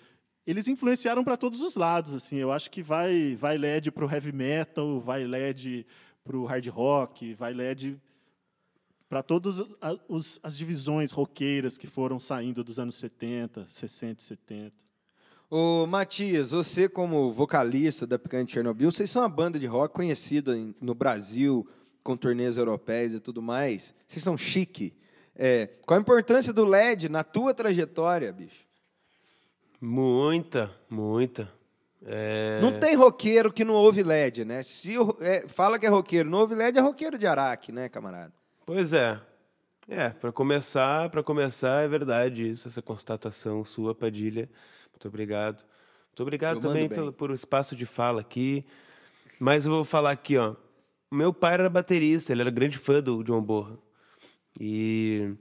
eles 0.47 0.69
influenciaram 0.69 1.23
para 1.23 1.37
todos 1.37 1.61
os 1.61 1.77
lados, 1.77 2.15
assim. 2.15 2.37
Eu 2.37 2.51
acho 2.53 2.71
que 2.71 2.83
vai 2.83 3.37
vai 3.37 3.57
LED 3.57 3.91
para 3.91 4.05
o 4.05 4.11
heavy 4.11 4.33
metal, 4.33 5.01
vai 5.01 5.25
LED 5.25 5.87
para 6.25 6.37
o 6.37 6.45
hard 6.45 6.67
rock, 6.69 7.35
vai 7.35 7.53
LED 7.53 8.01
para 9.09 9.23
todas 9.23 9.63
as 10.43 10.57
divisões 10.57 11.13
roqueiras 11.13 11.77
que 11.77 11.87
foram 11.87 12.19
saindo 12.19 12.65
dos 12.65 12.79
anos 12.79 12.95
70, 12.95 13.67
60 13.67 14.23
70. 14.23 14.83
Ô, 15.51 15.87
Matias, 15.87 16.51
você 16.51 16.89
como 16.89 17.31
vocalista 17.31 18.07
da 18.07 18.19
Picante 18.19 18.53
Chernobyl, 18.55 18.91
vocês 18.91 19.11
são 19.11 19.21
uma 19.21 19.29
banda 19.29 19.61
de 19.61 19.67
rock 19.67 19.95
conhecida 19.95 20.57
no 20.81 20.95
Brasil, 20.95 21.69
com 22.03 22.17
turnês 22.17 22.57
europeias 22.57 23.13
e 23.13 23.21
tudo 23.21 23.43
mais. 23.43 23.95
Vocês 24.09 24.25
são 24.25 24.37
chique. 24.39 24.95
É, 25.37 25.67
qual 25.85 25.99
a 25.99 26.01
importância 26.01 26.53
do 26.53 26.65
LED 26.65 27.11
na 27.11 27.23
tua 27.23 27.53
trajetória, 27.53 28.33
bicho? 28.33 28.65
Muita, 29.85 30.71
muita. 30.89 31.53
É... 32.07 32.61
Não 32.63 32.79
tem 32.79 32.95
roqueiro 32.95 33.53
que 33.53 33.65
não 33.65 33.75
ouve 33.75 34.05
LED, 34.05 34.45
né? 34.45 34.63
Se 34.63 34.95
é, 35.21 35.49
fala 35.49 35.77
que 35.77 35.85
é 35.85 35.89
roqueiro, 35.89 36.31
não 36.31 36.39
ouve 36.39 36.55
LED, 36.55 36.79
é 36.79 36.81
roqueiro 36.81 37.19
de 37.19 37.27
Araque, 37.27 37.73
né, 37.73 37.89
camarada? 37.89 38.33
Pois 38.65 38.93
é. 38.93 39.21
É, 39.89 40.11
para 40.11 40.31
começar, 40.31 41.11
para 41.11 41.21
começar, 41.21 41.83
é 41.83 41.89
verdade 41.89 42.49
isso, 42.49 42.69
essa 42.69 42.81
constatação 42.81 43.65
sua, 43.65 43.93
Padilha. 43.93 44.49
Muito 44.93 45.09
obrigado. 45.09 45.65
Muito 46.11 46.23
obrigado 46.23 46.57
eu 46.59 46.61
também 46.61 46.89
pelo, 46.89 47.13
por 47.13 47.33
o 47.33 47.35
espaço 47.35 47.75
de 47.75 47.85
fala 47.85 48.21
aqui. 48.21 48.65
Mas 49.41 49.67
eu 49.67 49.73
vou 49.73 49.85
falar 49.85 50.13
aqui, 50.13 50.39
ó. 50.39 50.55
Meu 51.11 51.35
pai 51.35 51.55
era 51.55 51.69
baterista, 51.69 52.33
ele 52.33 52.43
era 52.43 52.51
grande 52.53 52.79
fã 52.79 53.03
do 53.03 53.25
John 53.25 53.43
Borra. 53.43 53.77
E 54.61 55.35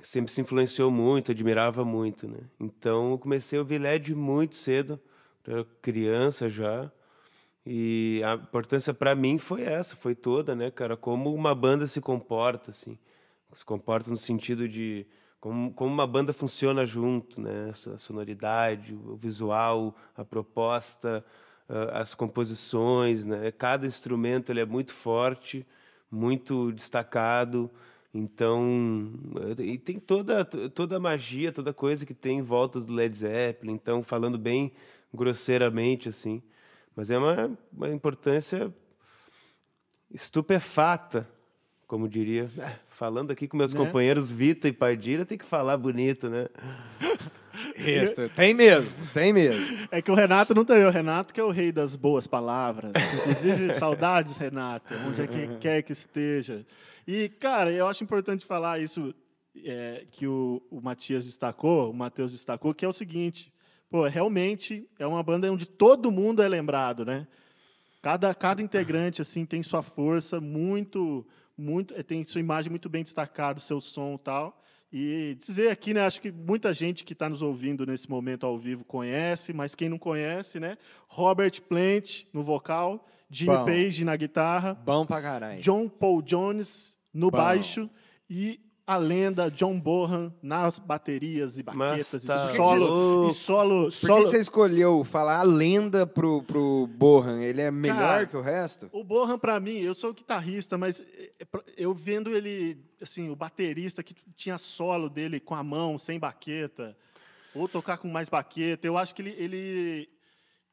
sempre 0.00 0.32
se 0.32 0.40
influenciou 0.40 0.90
muito, 0.90 1.32
admirava 1.32 1.84
muito, 1.84 2.28
né? 2.28 2.40
Então 2.60 3.12
eu 3.12 3.18
comecei 3.18 3.58
a 3.58 3.62
ouvir 3.62 3.78
LED 3.78 4.14
muito 4.14 4.56
cedo, 4.56 5.00
era 5.46 5.64
criança 5.82 6.48
já. 6.48 6.90
E 7.66 8.22
a 8.24 8.34
importância 8.34 8.94
para 8.94 9.14
mim 9.14 9.38
foi 9.38 9.62
essa, 9.62 9.94
foi 9.96 10.14
toda, 10.14 10.54
né, 10.54 10.70
cara? 10.70 10.96
Como 10.96 11.34
uma 11.34 11.54
banda 11.54 11.86
se 11.86 12.00
comporta, 12.00 12.70
assim. 12.70 12.98
Se 13.54 13.64
comporta 13.64 14.10
no 14.10 14.16
sentido 14.16 14.68
de 14.68 15.06
como, 15.40 15.72
como 15.72 15.92
uma 15.92 16.06
banda 16.06 16.32
funciona 16.32 16.86
junto, 16.86 17.40
né? 17.40 17.70
A 17.94 17.98
sonoridade, 17.98 18.94
o 18.94 19.16
visual, 19.16 19.94
a 20.16 20.24
proposta, 20.24 21.24
as 21.92 22.14
composições, 22.14 23.24
né? 23.24 23.50
Cada 23.52 23.86
instrumento 23.86 24.50
ele 24.50 24.60
é 24.60 24.64
muito 24.64 24.92
forte, 24.92 25.66
muito 26.10 26.72
destacado. 26.72 27.70
Então, 28.12 29.12
e 29.58 29.76
tem 29.76 29.98
toda 30.00 30.44
toda 30.44 30.96
a 30.96 31.00
magia, 31.00 31.52
toda 31.52 31.74
coisa 31.74 32.06
que 32.06 32.14
tem 32.14 32.38
em 32.38 32.42
volta 32.42 32.80
do 32.80 32.92
Led 32.92 33.16
Zeppelin. 33.16 33.72
Então, 33.72 34.02
falando 34.02 34.38
bem 34.38 34.72
grosseiramente 35.12 36.08
assim, 36.08 36.42
mas 36.96 37.10
é 37.10 37.18
uma, 37.18 37.58
uma 37.72 37.88
importância 37.90 38.74
estupefata 40.10 41.28
como 41.88 42.06
diria. 42.06 42.50
É, 42.58 42.72
falando 42.90 43.30
aqui 43.30 43.48
com 43.48 43.56
meus 43.56 43.72
né? 43.72 43.80
companheiros 43.80 44.30
Vita 44.30 44.68
e 44.68 44.72
Pardilha, 44.72 45.24
tem 45.24 45.38
que 45.38 45.44
falar 45.44 45.78
bonito, 45.78 46.28
né? 46.28 46.46
Isso, 47.76 48.28
tem 48.36 48.54
mesmo, 48.54 48.92
tem 49.12 49.32
mesmo. 49.32 49.88
É 49.90 50.00
que 50.00 50.12
o 50.12 50.14
Renato 50.14 50.54
não 50.54 50.64
tem, 50.64 50.84
o 50.84 50.90
Renato 50.90 51.34
que 51.34 51.40
é 51.40 51.42
o 51.42 51.50
rei 51.50 51.72
das 51.72 51.96
boas 51.96 52.26
palavras. 52.28 52.92
Inclusive, 53.14 53.72
saudades, 53.74 54.36
Renato, 54.36 54.94
onde 54.94 55.22
é 55.22 55.26
que 55.26 55.48
quer 55.56 55.82
que 55.82 55.90
esteja. 55.90 56.64
E, 57.10 57.30
cara, 57.30 57.72
eu 57.72 57.86
acho 57.86 58.04
importante 58.04 58.44
falar 58.44 58.80
isso 58.80 59.14
é, 59.64 60.04
que 60.12 60.26
o, 60.26 60.62
o 60.70 60.78
Matias 60.78 61.24
destacou, 61.24 61.90
o 61.90 61.94
Matheus 61.94 62.32
destacou, 62.32 62.74
que 62.74 62.84
é 62.84 62.88
o 62.88 62.92
seguinte, 62.92 63.50
pô, 63.88 64.06
realmente 64.06 64.86
é 64.98 65.06
uma 65.06 65.22
banda 65.22 65.50
onde 65.50 65.64
todo 65.64 66.12
mundo 66.12 66.42
é 66.42 66.48
lembrado, 66.48 67.06
né? 67.06 67.26
Cada, 68.02 68.34
cada 68.34 68.60
integrante 68.60 69.22
assim 69.22 69.46
tem 69.46 69.62
sua 69.62 69.82
força 69.82 70.38
muito 70.38 71.26
muito, 71.56 71.94
eh, 71.94 72.02
tem 72.02 72.22
sua 72.24 72.40
imagem 72.40 72.68
muito 72.68 72.90
bem 72.90 73.02
destacada, 73.02 73.58
seu 73.58 73.80
som 73.80 74.16
e 74.16 74.18
tal. 74.18 74.62
E 74.92 75.34
dizer 75.40 75.70
aqui, 75.70 75.94
né, 75.94 76.02
acho 76.02 76.20
que 76.20 76.30
muita 76.30 76.74
gente 76.74 77.06
que 77.06 77.14
está 77.14 77.26
nos 77.26 77.40
ouvindo 77.40 77.86
nesse 77.86 78.08
momento 78.10 78.44
ao 78.44 78.58
vivo 78.58 78.84
conhece, 78.84 79.54
mas 79.54 79.74
quem 79.74 79.88
não 79.88 79.98
conhece, 79.98 80.60
né? 80.60 80.76
Robert 81.08 81.62
Plant 81.62 82.24
no 82.34 82.42
vocal, 82.42 83.08
Jimmy. 83.30 83.64
Page 83.64 84.04
na 84.04 84.14
guitarra, 84.14 84.74
Bom 84.74 85.06
pra 85.06 85.22
caralho. 85.22 85.62
John 85.62 85.88
Paul 85.88 86.20
Jones 86.20 86.97
no 87.12 87.30
Bom. 87.30 87.38
baixo 87.38 87.88
e 88.28 88.60
a 88.88 88.96
lenda 88.96 89.50
John 89.50 89.78
Bohan 89.78 90.32
nas 90.42 90.78
baterias 90.78 91.58
e 91.58 91.62
baquetas 91.62 92.24
tá 92.24 92.52
e 92.52 92.56
solo, 92.56 93.28
e 93.28 93.34
solo. 93.34 93.84
Por 93.84 93.92
solo... 93.92 94.24
que 94.24 94.30
você 94.30 94.40
escolheu 94.40 95.04
falar 95.04 95.40
a 95.40 95.42
lenda 95.42 96.06
pro, 96.06 96.42
pro 96.42 96.88
Bohan? 96.96 97.42
Ele 97.42 97.60
é 97.60 97.70
melhor 97.70 97.98
Cara, 97.98 98.26
que 98.26 98.36
o 98.38 98.40
resto? 98.40 98.88
O 98.90 99.04
Bohan, 99.04 99.38
para 99.38 99.60
mim, 99.60 99.76
eu 99.76 99.92
sou 99.92 100.14
guitarrista, 100.14 100.78
mas 100.78 101.00
é, 101.00 101.30
eu 101.76 101.92
vendo 101.92 102.34
ele, 102.34 102.82
assim, 102.98 103.28
o 103.28 103.36
baterista 103.36 104.02
que 104.02 104.14
tinha 104.34 104.56
solo 104.56 105.10
dele 105.10 105.38
com 105.38 105.54
a 105.54 105.62
mão, 105.62 105.98
sem 105.98 106.18
baqueta, 106.18 106.96
ou 107.54 107.68
tocar 107.68 107.98
com 107.98 108.08
mais 108.08 108.30
baqueta, 108.30 108.86
eu 108.86 108.96
acho 108.96 109.14
que 109.14 109.20
ele, 109.20 109.34
ele, 109.36 110.08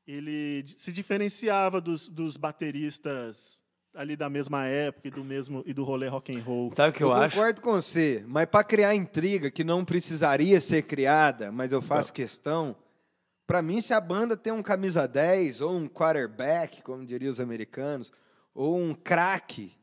ele 0.08 0.66
se 0.78 0.94
diferenciava 0.94 1.82
dos, 1.82 2.08
dos 2.08 2.38
bateristas 2.38 3.62
ali 3.96 4.16
da 4.16 4.30
mesma 4.30 4.66
época 4.66 5.08
e 5.08 5.12
do 5.12 5.24
mesmo 5.24 5.64
e 5.66 5.74
do 5.74 5.84
rolê 5.84 6.08
rock 6.08 6.38
and 6.38 6.42
roll. 6.44 6.72
Sabe 6.76 6.90
o 6.90 6.94
que 6.94 7.04
eu, 7.04 7.08
eu 7.08 7.14
acho? 7.14 7.36
concordo 7.36 7.62
com 7.62 7.74
você, 7.74 8.24
mas 8.28 8.46
para 8.46 8.64
criar 8.64 8.94
intriga 8.94 9.50
que 9.50 9.64
não 9.64 9.86
precisaria 9.86 10.60
ser 10.60 10.84
criada, 10.84 11.52
mas 11.52 11.72
eu 11.72 11.82
faço 11.82 12.10
não. 12.10 12.16
questão, 12.16 12.76
para 13.48 13.62
mim 13.62 13.82
se 13.82 13.94
a 13.94 14.02
banda 14.02 14.36
tem 14.36 14.52
um 14.54 14.62
camisa 14.62 15.08
10 15.08 15.62
ou 15.62 15.76
um 15.76 15.88
quarterback, 15.88 16.82
como 16.82 17.06
diriam 17.06 17.32
os 17.32 17.40
americanos, 17.40 18.12
ou 18.54 18.78
um 18.78 18.94
craque 18.94 19.74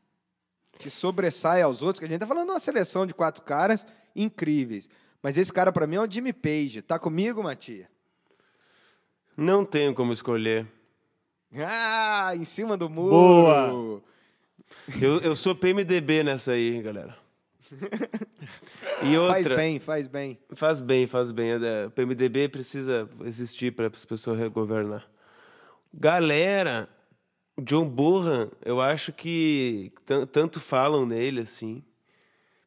que 0.77 0.89
sobressai 0.89 1.61
aos 1.61 1.81
outros, 1.81 1.99
que 1.99 2.05
a 2.05 2.09
gente 2.09 2.19
tá 2.19 2.27
falando 2.27 2.45
de 2.45 2.51
uma 2.51 2.59
seleção 2.59 3.05
de 3.05 3.13
quatro 3.13 3.43
caras 3.43 3.85
incríveis. 4.15 4.89
Mas 5.21 5.37
esse 5.37 5.53
cara 5.53 5.71
para 5.71 5.87
mim 5.87 5.95
é 5.95 6.01
o 6.01 6.09
Jimmy 6.09 6.33
Page. 6.33 6.81
Tá 6.81 6.99
comigo, 6.99 7.41
Matia? 7.41 7.89
Não 9.37 9.63
tenho 9.63 9.95
como 9.95 10.11
escolher. 10.11 10.67
Ah, 11.57 12.33
em 12.35 12.45
cima 12.45 12.75
do 12.75 12.89
muro. 12.89 13.11
Boa. 13.11 14.01
Eu, 15.01 15.19
eu 15.19 15.35
sou 15.35 15.55
PMDB 15.55 16.23
nessa 16.23 16.53
aí, 16.53 16.81
galera. 16.81 17.15
E 19.03 19.15
outra, 19.17 19.33
faz 19.33 19.47
bem, 19.47 19.79
faz 19.79 20.07
bem. 20.07 20.39
Faz 20.53 20.81
bem, 20.81 21.07
faz 21.07 21.31
bem. 21.31 21.51
É, 21.51 21.85
o 21.87 21.91
PMDB 21.91 22.49
precisa 22.49 23.09
existir 23.23 23.73
para 23.73 23.87
as 23.87 24.05
pessoas 24.05 24.51
governar. 24.51 25.07
Galera, 25.93 26.89
John 27.61 27.87
Burhan, 27.87 28.49
eu 28.65 28.81
acho 28.81 29.13
que 29.13 29.91
tanto 30.31 30.59
falam 30.59 31.05
nele 31.05 31.41
assim, 31.41 31.83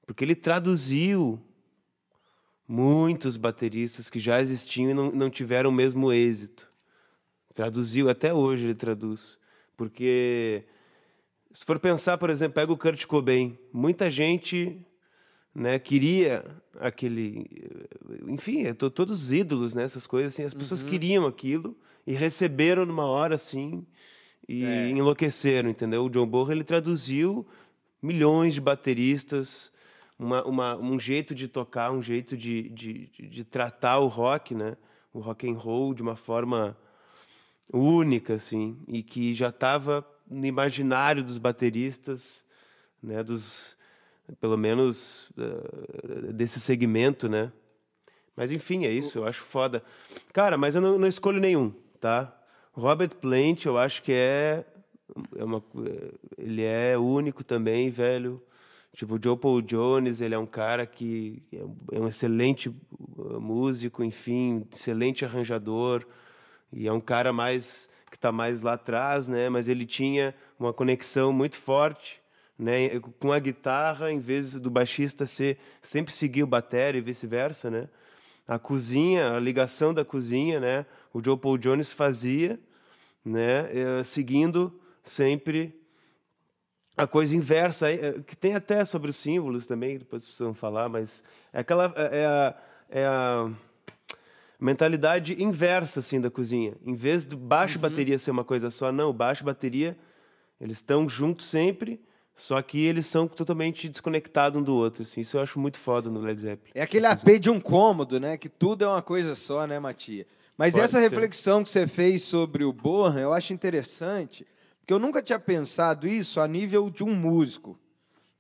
porque 0.07 0.25
ele 0.25 0.35
traduziu 0.35 1.41
muitos 2.69 3.37
bateristas 3.37 4.09
que 4.09 4.21
já 4.21 4.41
existiam 4.41 4.91
e 4.91 4.95
não, 4.95 5.11
não 5.11 5.31
tiveram 5.31 5.71
o 5.71 5.73
mesmo 5.73 6.13
êxito. 6.13 6.69
Traduziu, 7.57 8.11
até 8.11 8.35
hoje 8.35 8.67
ele 8.67 8.75
traduz. 8.75 9.39
Porque, 9.79 10.63
se 11.51 11.65
for 11.65 11.79
pensar, 11.79 12.19
por 12.19 12.29
exemplo, 12.29 12.53
pega 12.55 12.71
o 12.71 12.77
Kurt 12.77 13.07
Cobain. 13.07 13.57
Muita 13.73 14.11
gente 14.11 14.79
né, 15.55 15.79
queria 15.79 16.45
aquele, 16.79 17.47
enfim, 18.29 18.65
é 18.67 18.75
to- 18.75 18.91
todos 18.91 19.15
os 19.15 19.33
ídolos, 19.33 19.75
né, 19.75 19.85
essas 19.85 20.07
coisas 20.07 20.35
assim, 20.35 20.45
as 20.45 20.53
pessoas 20.53 20.83
Uhum. 20.83 20.89
queriam 20.91 21.27
aquilo 21.27 21.75
e 22.07 22.13
receberam 22.13 22.85
numa 22.85 23.07
hora 23.07 23.37
assim 23.37 23.87
e 24.47 24.63
É. 24.63 24.91
enlouqueceram, 24.91 25.71
entendeu? 25.71 26.05
O 26.05 26.11
John 26.11 26.27
Bonham 26.27 26.53
ele 26.53 26.63
traduziu 26.63 27.47
milhões 28.03 28.53
de 28.53 28.61
bateristas, 28.61 29.73
uma, 30.19 30.45
uma- 30.45 30.77
um 30.77 31.01
jeito 31.01 31.35
de 31.35 31.49
tocar, 31.49 31.91
um 31.91 32.03
jeito 32.03 32.37
de, 32.37 32.69
de, 32.69 33.07
de- 33.07 33.27
de 33.29 33.43
tratar 33.45 33.99
o 34.01 34.09
rock, 34.09 34.55
né, 34.55 34.77
o 35.11 35.21
rock 35.21 35.49
and 35.49 35.57
roll 35.57 35.95
de 35.95 36.03
uma 36.03 36.17
forma 36.17 36.77
única 37.73 38.35
assim 38.35 38.77
e 38.89 39.03
que 39.03 39.35
já 39.35 39.49
estava 39.49 40.07
no 40.29 40.47
imaginário 40.47 41.23
dos 41.23 41.39
bateristas, 41.39 42.45
né, 43.03 43.23
dos 43.23 43.77
pelo 44.41 44.57
menos 44.57 45.31
eh, 45.39 46.33
desse 46.33 46.59
segmento, 46.61 47.29
né? 47.29 47.53
Mas 48.37 48.51
enfim, 48.51 48.85
é 48.85 48.91
isso, 48.91 49.19
eu 49.19 49.27
acho 49.27 49.45
foda. 49.45 49.83
Cara, 50.33 50.59
mas 50.59 50.75
eu 50.75 50.81
não, 50.81 50.99
não 50.99 51.07
escolho 51.09 51.41
nenhum, 51.41 51.73
tá? 52.01 52.37
Robert 52.73 53.15
Plant, 53.17 53.65
eu 53.65 53.79
acho 53.79 54.03
que 54.03 54.13
é, 54.13 54.65
é 55.37 55.45
uma, 55.45 55.63
eh, 55.87 56.13
ele 56.37 56.63
é 56.63 56.99
único 56.99 57.45
também, 57.45 57.89
velho. 57.91 58.43
Tipo, 58.93 59.15
o 59.17 59.21
Joe 59.23 59.37
Paul 59.37 59.63
Jones, 59.63 60.21
ele 60.21 60.35
é 60.35 60.39
um 60.39 60.47
cara 60.47 60.87
que 60.87 61.43
é 61.53 61.63
um- 61.65 61.77
é 62.07 62.09
excelente 62.09 62.69
uh, 62.69 63.41
músico, 63.41 64.03
enfim, 64.03 64.67
excelente 64.73 65.25
arranjador. 65.25 66.07
E 66.77 66.87
é 66.87 66.93
um 66.93 67.01
cara 67.01 67.33
mais 67.33 67.89
que 68.11 68.17
está 68.17 68.31
mais 68.31 68.61
lá 68.61 68.75
atrás, 68.75 69.29
né? 69.29 69.49
Mas 69.49 69.67
ele 69.67 69.87
tinha 69.87 70.35
uma 70.61 70.75
conexão 70.75 71.33
muito 71.33 71.57
forte, 71.57 72.21
né? 72.59 73.01
Com 73.19 73.33
a 73.33 73.39
guitarra, 73.39 74.13
em 74.13 74.19
vez 74.19 74.53
do 74.53 74.71
baixista 74.71 75.25
ser 75.25 75.59
sempre 75.81 76.13
seguir 76.13 76.43
o 76.43 76.47
bateria 76.47 76.99
e 76.99 77.03
vice-versa, 77.03 77.71
né? 77.71 77.89
A 78.47 78.59
cozinha, 78.59 79.33
a 79.33 79.41
ligação 79.41 79.95
da 79.95 80.05
cozinha, 80.05 80.61
né? 80.61 80.85
O 81.15 81.25
Joe 81.25 81.39
Paul 81.39 81.57
Jones 81.57 81.91
fazia, 81.93 82.61
né? 83.25 83.71
eh, 83.73 84.05
seguindo 84.05 84.79
sempre 85.03 85.75
a 86.95 87.07
coisa 87.07 87.35
inversa, 87.35 87.91
eh, 87.91 88.21
que 88.27 88.37
tem 88.37 88.55
até 88.55 88.85
sobre 88.85 89.09
os 89.09 89.17
símbolos 89.17 89.67
também, 89.67 89.99
depois 89.99 90.25
precisamos 90.25 90.59
falar, 90.59 90.91
mas 90.91 91.25
é 91.55 91.61
aquela 91.61 91.93
é 91.97 92.19
é 92.21 92.27
a, 92.27 92.55
é 92.91 93.07
a 93.07 93.51
mentalidade 94.59 95.43
inversa 95.43 96.01
assim 96.01 96.21
da 96.21 96.31
cozinha. 96.31 96.75
Em 96.85 96.95
vez 96.95 97.25
do 97.25 97.37
baixo 97.37 97.77
e 97.77 97.81
bateria 97.81 98.19
ser 98.19 98.31
uma 98.31 98.45
coisa 98.45 98.71
só, 98.71 98.91
não, 98.91 99.13
baixo 99.13 99.43
e 99.43 99.47
bateria 99.47 99.97
eles 100.61 100.79
estão 100.79 101.09
juntos 101.09 101.47
sempre, 101.47 102.01
só 102.35 102.61
que 102.61 102.85
eles 102.85 103.07
são 103.07 103.27
totalmente 103.29 103.89
desconectados 103.89 104.61
um 104.61 104.63
do 104.63 104.75
outro. 104.75 105.03
Assim. 105.03 105.21
Isso 105.21 105.37
eu 105.37 105.43
acho 105.43 105.59
muito 105.59 105.79
foda 105.79 106.11
no 106.11 106.21
Led 106.21 106.41
Zeppelin. 106.41 106.73
É 106.75 106.83
aquele 106.83 107.07
AP 107.07 107.39
de 107.39 107.51
um 107.51 107.61
cômodo, 107.61 108.19
né? 108.19 108.37
Que 108.37 108.49
tudo 108.49 108.85
é 108.85 108.89
uma 108.89 109.03
coisa 109.03 109.35
só, 109.35 109.67
né, 109.67 109.79
Matia? 109.79 110.27
Mas 110.57 110.73
Pode 110.73 110.85
essa 110.85 110.99
ser. 110.99 111.09
reflexão 111.09 111.63
que 111.63 111.71
você 111.71 111.87
fez 111.87 112.23
sobre 112.23 112.65
o 112.65 112.73
Bohan, 112.73 113.21
eu 113.21 113.33
acho 113.33 113.53
interessante, 113.53 114.47
porque 114.81 114.93
eu 114.93 114.99
nunca 114.99 115.23
tinha 115.23 115.39
pensado 115.39 116.09
isso 116.09 116.41
a 116.41 116.49
nível 116.49 116.89
de 116.89 117.05
um 117.05 117.15
músico, 117.15 117.79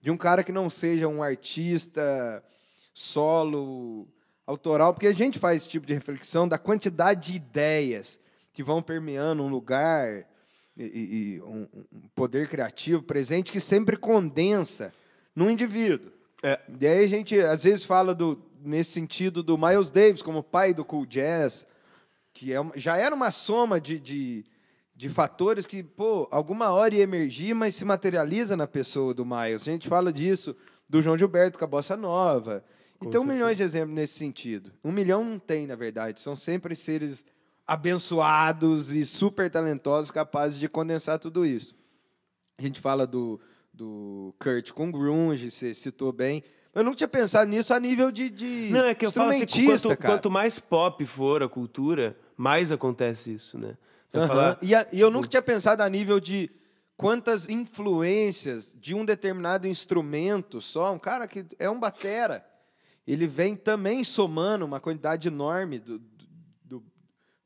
de 0.01 0.11
um 0.11 0.17
cara 0.17 0.43
que 0.43 0.53
não 0.53 0.71
seja 0.71 1.09
um 1.09 1.23
artista 1.23 2.43
solo, 2.95 4.09
autoral, 4.47 4.95
porque 4.95 5.07
a 5.09 5.15
gente 5.15 5.39
faz 5.39 5.59
esse 5.59 5.69
tipo 5.69 5.87
de 5.87 5.93
reflexão 5.95 6.47
da 6.47 6.57
quantidade 6.59 7.33
de 7.33 7.37
ideias 7.37 8.19
que 8.53 8.63
vão 8.63 8.81
permeando 8.81 9.43
um 9.43 9.49
lugar 9.49 10.25
e, 10.77 10.85
e- 10.85 11.43
um, 11.43 11.67
um 11.93 12.09
poder 12.15 12.49
criativo 12.49 13.03
presente 13.03 13.51
que 13.51 13.61
sempre 13.61 13.97
condensa 13.97 14.93
num 15.35 15.51
indivíduo. 15.51 16.13
É. 16.43 16.61
E 16.81 16.87
aí 16.87 17.05
a 17.05 17.09
gente 17.09 17.39
às 17.41 17.65
vezes 17.65 17.85
fala 17.85 18.15
do, 18.15 18.41
nesse 18.63 18.93
sentido 18.93 19.43
do 19.43 19.59
Miles 19.59 19.91
Davis 19.91 20.23
como 20.23 20.43
pai 20.43 20.73
do 20.73 20.85
cool 20.85 21.05
jazz, 21.07 21.67
que 22.33 22.53
é, 22.55 22.59
já 22.77 22.97
era 22.97 23.15
uma 23.15 23.31
soma 23.31 23.81
de, 23.81 23.99
de, 23.99 24.45
de 24.95 25.09
fatores 25.09 25.67
que, 25.67 25.83
pô, 25.83 26.29
alguma 26.31 26.71
hora 26.71 26.95
ia 26.95 27.03
emergir, 27.03 27.55
mas 27.55 27.75
se 27.75 27.85
materializa 27.85 28.57
na 28.57 28.67
pessoa 28.67 29.13
do 29.13 29.25
Miles. 29.25 29.63
A 29.63 29.73
gente 29.73 29.89
fala 29.89 30.13
disso 30.13 30.55
do 30.89 31.03
João 31.03 31.19
Gilberto 31.19 31.59
com 31.59 31.65
a 31.65 31.69
Bossa 31.69 31.97
Nova. 31.97 32.63
E 33.01 33.07
um 33.09 33.11
certeza. 33.13 33.25
milhões 33.33 33.57
de 33.57 33.63
exemplos 33.63 33.95
nesse 33.95 34.15
sentido. 34.15 34.73
Um 34.85 34.91
milhão 34.93 35.25
não 35.25 35.39
tem, 35.39 35.67
na 35.67 35.75
verdade. 35.77 36.21
São 36.21 36.35
sempre 36.37 36.75
seres 36.75 37.25
abençoados 37.67 38.91
e 38.93 39.05
super 39.07 39.51
talentosos 39.51 40.11
capazes 40.11 40.59
de 40.59 40.69
condensar 40.69 41.19
tudo 41.19 41.45
isso. 41.47 41.75
A 42.59 42.63
gente 42.63 42.81
fala 42.81 43.07
do, 43.07 43.41
do 43.73 44.35
Kurt 44.39 44.73
com 44.73 44.91
grunge, 44.91 45.51
você 45.51 45.75
citou 45.75 46.13
bem. 46.13 46.43
Eu 46.75 46.85
nunca 46.85 46.97
tinha 46.97 47.09
pensado 47.09 47.49
nisso 47.51 47.73
a 47.73 47.81
nível 47.81 48.11
de, 48.11 48.29
de 48.29 48.69
Não, 48.71 48.85
é 48.85 48.95
que 48.95 49.07
eu 49.07 49.11
falo 49.13 49.31
assim, 49.31 49.47
quanto, 49.67 49.97
cara. 49.97 50.15
quanto 50.15 50.31
mais 50.31 50.59
pop 50.59 51.05
for 51.07 51.43
a 51.43 51.49
cultura, 51.49 52.17
mais 52.37 52.71
acontece 52.71 53.33
isso, 53.33 53.59
né? 53.59 53.77
Então, 54.11 54.27
falar, 54.29 54.59
E, 54.63 54.75
a- 54.75 54.87
e 54.93 55.01
eu 55.01 55.11
nunca 55.11 55.29
tinha 55.29 55.43
pensado 55.43 55.83
a 55.83 55.89
nível 55.89 56.21
de 56.21 56.51
quantas 56.97 57.49
influências 57.49 58.75
de 58.79 58.95
um 58.95 59.05
determinado 59.05 59.67
instrumento 59.67 60.61
só, 60.61 60.93
um 60.93 60.99
cara 60.99 61.27
que 61.27 61.45
é 61.59 61.69
um 61.71 61.79
batera, 61.79 62.45
ele 63.07 63.27
vem 63.27 63.55
também 63.57 64.03
somando 64.03 64.65
uma 64.65 64.81
quantidade 64.81 65.29
enorme 65.29 65.79
do, 65.79 65.99
do, 66.65 66.85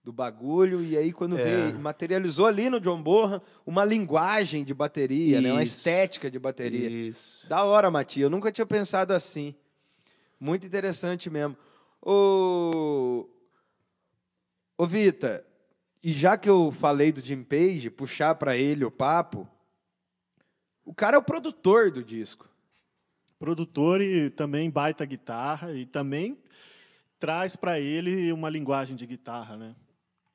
do 0.02 0.12
bagulho, 0.12 0.82
e 0.82 0.96
aí 0.96 1.12
quando 1.12 1.36
É. 1.38 1.44
veio, 1.44 1.78
materializou 1.78 2.46
ali 2.46 2.70
no 2.70 2.80
John 2.80 3.02
Bonham 3.02 3.42
uma 3.66 3.84
linguagem 3.84 4.64
de 4.64 4.72
bateria, 4.72 5.40
né? 5.40 5.52
uma 5.52 5.62
estética 5.62 6.30
de 6.30 6.38
bateria. 6.38 6.88
Isso. 6.88 7.46
Da 7.48 7.62
hora, 7.64 7.90
Matias. 7.90 8.24
Eu 8.24 8.30
nunca 8.30 8.50
tinha 8.50 8.66
pensado 8.66 9.12
assim. 9.12 9.54
Muito 10.38 10.66
interessante 10.66 11.28
mesmo. 11.28 11.56
Ô, 12.00 13.28
Ô 14.78 14.86
Vita, 14.86 15.46
e 16.02 16.10
já 16.10 16.38
que 16.38 16.48
eu 16.48 16.72
falei 16.72 17.12
do 17.12 17.20
Jim 17.20 17.42
Page, 17.42 17.90
puxar 17.90 18.34
para 18.34 18.56
ele 18.56 18.82
o 18.82 18.90
papo, 18.90 19.46
o 20.82 20.94
cara 20.94 21.16
é 21.16 21.18
o 21.18 21.22
produtor 21.22 21.90
do 21.90 22.02
disco. 22.02 22.48
Produtor 23.40 24.02
e 24.02 24.28
também 24.28 24.68
baita 24.70 25.02
guitarra 25.06 25.72
e 25.72 25.86
também 25.86 26.36
traz 27.18 27.56
para 27.56 27.80
ele 27.80 28.30
uma 28.32 28.50
linguagem 28.50 28.94
de 28.94 29.06
guitarra, 29.06 29.56
né? 29.56 29.74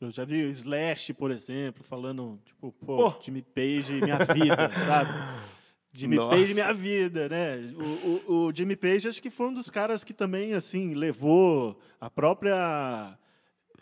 Eu 0.02 0.10
já 0.10 0.26
vi 0.26 0.42
Slash, 0.50 1.14
por 1.14 1.30
exemplo, 1.30 1.84
falando, 1.84 2.40
tipo, 2.44 2.72
pô, 2.72 3.12
Pô. 3.12 3.22
Jimmy 3.22 3.44
Page, 3.44 3.94
minha 4.02 4.18
vida, 4.18 4.72
sabe? 4.86 5.12
Jimmy 5.94 6.16
Nossa. 6.16 6.36
Page, 6.36 6.54
minha 6.56 6.74
vida, 6.74 7.30
né? 7.30 7.58
O, 7.76 8.34
o, 8.34 8.48
o 8.48 8.54
Jimmy 8.54 8.76
Page, 8.76 9.08
acho 9.08 9.22
que 9.22 9.30
foi 9.30 9.50
um 9.50 9.54
dos 9.54 9.70
caras 9.70 10.04
que 10.04 10.14
também, 10.14 10.56
assim, 10.56 10.96
levou 10.96 11.80
a 12.02 12.10
própria 12.10 13.18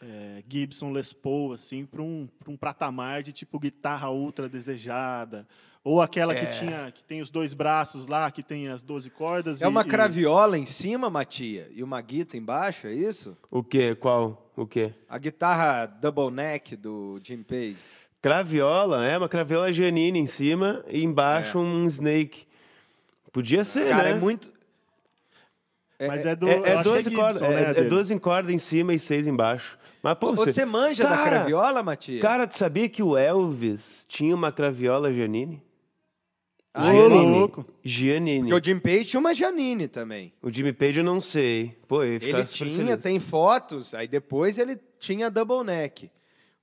é, 0.01 0.43
Gibson 0.49 0.91
Les 0.91 1.13
Paul, 1.13 1.53
assim, 1.53 1.85
para 1.85 2.01
um, 2.01 2.27
pra 2.39 2.51
um 2.51 2.57
patamar 2.57 3.23
de, 3.23 3.31
tipo, 3.31 3.57
guitarra 3.57 4.09
ultra 4.11 4.49
desejada. 4.49 5.47
Ou 5.83 6.01
aquela 6.01 6.33
É. 6.33 6.35
que 6.45 6.45
tinha, 6.57 6.91
que 6.91 7.03
tem 7.03 7.21
os 7.21 7.29
dois 7.29 7.53
braços 7.53 8.07
lá, 8.07 8.31
que 8.31 8.41
tem 8.41 8.69
as 8.69 8.83
12 8.83 9.09
cordas. 9.09 9.61
É 9.61 9.65
e- 9.65 9.67
uma 9.67 9.81
e- 9.81 9.85
craviola 9.85 10.57
em 10.57 10.65
cima, 10.65 11.09
Matia, 11.09 11.69
e 11.73 11.83
uma 11.83 11.99
guitarra 12.01 12.37
embaixo, 12.39 12.87
é 12.87 12.93
isso? 12.93 13.37
O 13.51 13.61
quê? 13.61 13.93
Qual? 13.93 14.49
O 14.55 14.65
quê? 14.65 14.93
A 15.09 15.17
guitarra 15.17 15.85
double 15.85 16.31
neck 16.31 16.75
do 16.77 17.19
Jim 17.21 17.43
Page. 17.43 17.75
Craviola, 18.21 19.05
é 19.05 19.17
uma 19.17 19.27
craviola 19.27 19.73
Janine 19.73 20.17
em 20.19 20.27
cima 20.27 20.85
e 20.87 21.03
embaixo 21.03 21.59
um 21.59 21.85
Snake. 21.87 22.45
Podia 23.33 23.65
ser, 23.65 23.89
Cara, 23.89 24.03
né? 24.03 24.11
é 24.11 24.19
muito. 24.19 24.53
Mas 25.99 26.25
é 26.25 26.33
do. 26.35 26.47
É, 26.47 26.57
eu 26.59 26.65
é 26.65 26.77
que 26.77 26.83
12 26.83 27.03
Gibson, 27.03 27.15
cordas, 27.21 27.41
né, 27.41 27.63
é, 27.63 27.69
é 27.69 27.73
dele. 27.73 27.87
12 27.89 28.19
cordas 28.19 28.53
em 28.53 28.57
cima 28.57 28.93
e 28.93 28.99
6 28.99 29.27
embaixo. 29.27 29.77
Mas, 30.01 30.17
pô, 30.17 30.33
você... 30.33 30.51
Você 30.51 30.65
manja 30.65 31.03
da 31.03 31.09
Cara, 31.17 31.29
craviola, 31.29 31.81
Matia? 31.83 32.21
Cara, 32.21 32.45
tu 32.47 32.57
sabia 32.57 32.89
que 32.89 33.01
o 33.01 33.17
Elvis 33.17 34.05
tinha 34.09 34.35
uma 34.35 34.51
craviola 34.51 35.13
Janine? 35.13 35.61
Ah, 36.73 36.93
é? 36.93 37.07
louco. 37.07 37.65
Giannini. 37.83 38.49
Porque 38.49 38.53
o 38.55 38.63
Jim 38.63 38.79
Page 38.79 39.05
tinha 39.05 39.19
uma 39.19 39.33
Janine 39.33 39.87
também. 39.87 40.33
O 40.41 40.51
Jimmy 40.51 40.73
Page 40.73 40.99
eu 40.99 41.03
não 41.03 41.21
sei. 41.21 41.77
Pô, 41.87 42.03
eu 42.03 42.13
ia 42.13 42.19
ficar 42.19 42.39
Ele 42.39 42.47
super 42.47 42.65
tinha, 42.65 42.85
feliz. 42.87 43.03
tem 43.03 43.19
fotos, 43.19 43.93
aí 43.93 44.07
depois 44.07 44.57
ele 44.57 44.79
tinha 44.99 45.29
double 45.29 45.63
neck. 45.63 46.09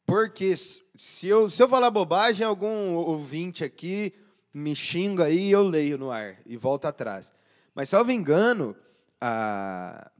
Porque 0.04 0.56
se 0.56 1.28
eu, 1.28 1.48
se 1.48 1.62
eu 1.62 1.68
falar 1.68 1.90
bobagem, 1.90 2.44
algum 2.44 2.94
ouvinte 2.94 3.62
aqui 3.62 4.12
me 4.52 4.74
xinga 4.74 5.26
aí 5.26 5.48
e 5.48 5.52
eu 5.52 5.62
leio 5.62 5.96
no 5.96 6.10
ar 6.10 6.38
e 6.44 6.56
volto 6.56 6.86
atrás. 6.86 7.32
Mas, 7.72 7.88
salvo 7.88 8.10
engano, 8.10 8.74
a, 9.20 10.10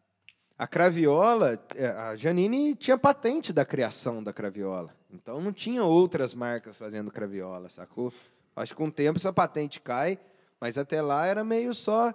a 0.56 0.66
craviola, 0.68 1.60
é, 1.74 1.88
a 1.88 2.14
Janine 2.14 2.76
tinha 2.76 2.96
patente 2.96 3.52
da 3.52 3.64
criação 3.64 4.22
da 4.22 4.32
craviola. 4.32 4.94
Então 5.12 5.40
não 5.40 5.52
tinha 5.52 5.82
outras 5.82 6.32
marcas 6.32 6.78
fazendo 6.78 7.10
craviola, 7.10 7.68
sacou? 7.68 8.12
Acho 8.60 8.72
que 8.72 8.76
com 8.78 8.86
o 8.88 8.92
tempo 8.92 9.18
essa 9.18 9.32
patente 9.32 9.80
cai, 9.80 10.18
mas 10.60 10.76
até 10.78 11.00
lá 11.02 11.26
era 11.26 11.42
meio 11.44 11.74
só 11.74 12.14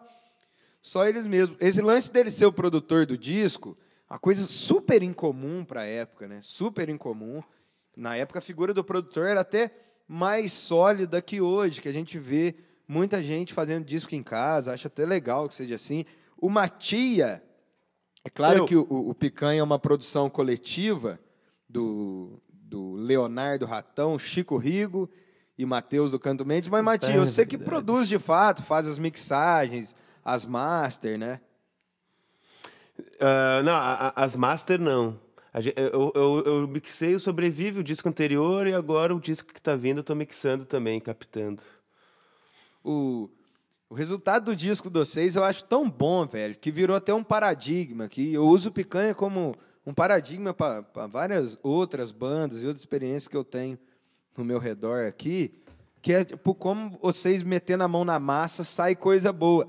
só 0.82 1.08
eles 1.08 1.26
mesmos. 1.26 1.58
Esse 1.60 1.82
lance 1.82 2.12
dele 2.14 2.30
ser 2.30 2.46
o 2.46 2.54
produtor 2.54 3.06
do 3.08 3.18
disco, 3.18 3.76
uma 4.10 4.20
coisa 4.20 4.46
super 4.46 5.02
incomum 5.02 5.66
para 5.66 5.82
a 5.82 5.86
época, 5.86 6.28
né? 6.28 6.40
Super 6.44 6.90
incomum. 6.90 7.42
Na 7.98 8.16
época, 8.16 8.38
a 8.40 8.42
figura 8.42 8.72
do 8.74 8.84
produtor 8.84 9.26
era 9.26 9.42
até 9.42 9.72
mais 10.08 10.52
sólida 10.54 11.22
que 11.24 11.42
hoje, 11.42 11.82
que 11.82 11.90
a 11.90 11.92
gente 11.94 12.20
vê 12.20 12.54
muita 12.88 13.24
gente 13.24 13.52
fazendo 13.52 13.84
disco 13.84 14.14
em 14.14 14.22
casa, 14.22 14.74
acho 14.74 14.86
até 14.86 15.06
legal 15.08 15.50
que 15.50 15.56
seja 15.56 15.74
assim. 15.74 16.06
O 16.38 16.50
Matia, 16.50 17.42
é 18.24 18.30
claro 18.30 18.60
Eu- 18.60 18.66
que 18.66 18.76
o, 18.76 18.86
o 18.88 19.14
Picanha 19.16 19.62
é 19.62 19.64
uma 19.64 19.80
produção 19.80 20.30
coletiva 20.30 21.20
do, 21.68 22.40
do 22.48 22.94
Leonardo 22.94 23.66
Ratão, 23.66 24.20
Chico 24.20 24.56
Rigo 24.58 25.10
e 25.58 25.66
Matheus 25.66 26.12
do 26.12 26.20
Canto 26.20 26.46
Mendes, 26.46 26.70
mas 26.70 27.04
É 27.04 27.18
você 27.18 27.46
que 27.46 27.58
verdade. 27.58 27.70
produz 27.70 28.08
de 28.08 28.20
fato, 28.20 28.62
faz 28.64 28.88
as 28.88 29.00
mixagens, 29.00 29.96
as 30.24 30.46
master, 30.46 31.18
né? 31.18 31.40
Ah, 33.20 33.62
não, 33.64 33.74
a- 33.74 33.94
a- 34.16 34.24
as 34.24 34.36
master 34.36 34.80
não. 34.80 35.20
A 35.54 35.62
gen- 35.62 35.74
eu, 35.78 36.12
eu, 36.14 36.44
eu 36.46 36.68
mixei 36.68 37.16
o 37.16 37.20
Sobrevive, 37.20 37.80
o 37.80 37.84
disco 37.84 38.10
anterior, 38.10 38.68
e 38.68 38.74
agora 38.74 39.16
o 39.16 39.20
disco 39.20 39.54
que 39.54 39.62
tá 39.62 39.76
vindo 39.76 40.00
eu 40.00 40.04
tô 40.04 40.14
mixando 40.14 40.66
também, 40.66 41.00
captando. 41.00 41.64
O, 42.84 43.30
o 43.90 43.96
resultado 43.96 44.46
do 44.46 44.56
disco 44.56 44.90
de 44.90 45.00
vocês 45.00 45.36
eu 45.36 45.44
acho 45.44 45.64
tão 45.64 45.90
bom, 45.90 46.26
velho, 46.28 46.56
que 46.56 46.72
virou 46.72 46.96
até 46.96 47.14
um 47.14 47.24
paradigma. 47.24 48.08
Que 48.10 48.34
eu 48.34 48.46
uso 48.46 48.70
o 48.70 48.72
Picanha 48.72 49.16
como 49.16 49.56
um 49.86 49.94
paradigma 49.94 50.54
para 50.54 50.82
várias 51.08 51.58
outras 51.64 52.12
bandas 52.12 52.62
e 52.62 52.66
outras 52.68 52.82
experiências 52.82 53.28
que 53.28 53.38
eu 53.38 53.44
tenho 53.46 53.80
no 54.38 54.46
meu 54.46 54.60
redor 54.60 55.06
aqui, 55.06 55.54
que 56.02 56.14
é 56.14 56.24
tipo, 56.24 56.54
como 56.54 56.98
vocês 57.02 57.42
metendo 57.44 57.84
a 57.84 57.88
mão 57.88 58.06
na 58.06 58.20
massa 58.20 58.64
sai 58.64 58.96
coisa 58.96 59.34
boa. 59.34 59.68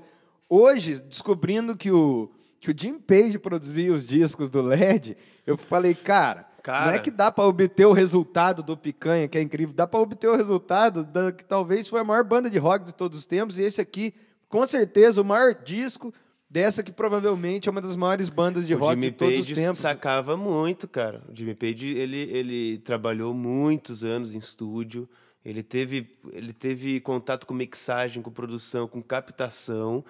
Hoje, 0.49 1.01
descobrindo 1.01 1.75
que 1.75 1.91
o, 1.91 2.31
que 2.59 2.71
o 2.71 2.75
Jim 2.77 2.99
Page 2.99 3.39
produzia 3.39 3.93
os 3.93 4.05
discos 4.05 4.49
do 4.49 4.61
LED, 4.61 5.17
eu 5.45 5.57
falei, 5.57 5.93
cara, 5.93 6.47
não 6.67 6.73
é 6.73 6.83
Cara. 6.85 6.99
que 6.99 7.09
dá 7.09 7.31
para 7.31 7.45
obter 7.45 7.85
o 7.85 7.93
resultado 7.93 8.61
do 8.61 8.75
Picanha, 8.75 9.27
que 9.27 9.37
é 9.37 9.41
incrível, 9.41 9.73
dá 9.73 9.87
para 9.87 9.99
obter 10.01 10.27
o 10.27 10.35
resultado 10.35 11.05
da 11.05 11.31
que 11.31 11.45
talvez 11.45 11.87
foi 11.87 12.01
a 12.01 12.03
maior 12.03 12.25
banda 12.25 12.49
de 12.49 12.57
rock 12.57 12.85
de 12.85 12.93
todos 12.93 13.17
os 13.17 13.25
tempos, 13.25 13.57
e 13.57 13.61
esse 13.61 13.79
aqui, 13.79 14.13
com 14.49 14.67
certeza, 14.67 15.21
o 15.21 15.25
maior 15.25 15.53
disco 15.55 16.13
dessa 16.49 16.81
que 16.81 16.91
provavelmente 16.91 17.67
é 17.67 17.71
uma 17.71 17.81
das 17.81 17.95
maiores 17.95 18.29
bandas 18.29 18.67
de 18.67 18.73
o 18.73 18.77
rock 18.77 18.95
Jimmy 18.95 19.11
de 19.11 19.17
todos 19.17 19.35
Page 19.35 19.53
os 19.53 19.59
tempos. 19.59 19.79
sacava 19.79 20.37
muito, 20.37 20.87
cara. 20.87 21.23
O 21.29 21.35
Jimmy 21.35 21.55
Page, 21.55 21.87
ele, 21.87 22.17
ele 22.17 22.77
trabalhou 22.79 23.33
muitos 23.33 24.03
anos 24.03 24.33
em 24.33 24.37
estúdio. 24.37 25.07
Ele 25.43 25.63
teve, 25.63 26.09
ele 26.31 26.51
teve 26.51 26.99
contato 26.99 27.45
com 27.47 27.53
mixagem, 27.53 28.21
com 28.21 28.31
produção, 28.31 28.87
com 28.87 29.01
captação. 29.01 30.03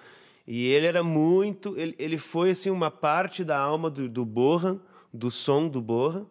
E 0.46 0.66
ele 0.66 0.86
era 0.86 1.02
muito... 1.02 1.76
Ele, 1.76 1.94
ele 1.98 2.18
foi, 2.18 2.50
assim, 2.50 2.70
uma 2.70 2.90
parte 2.90 3.44
da 3.44 3.58
alma 3.58 3.88
do, 3.88 4.08
do 4.08 4.24
Bohan, 4.24 4.80
do 5.12 5.30
som 5.30 5.68
do 5.68 5.80
Bohan, 5.80 6.26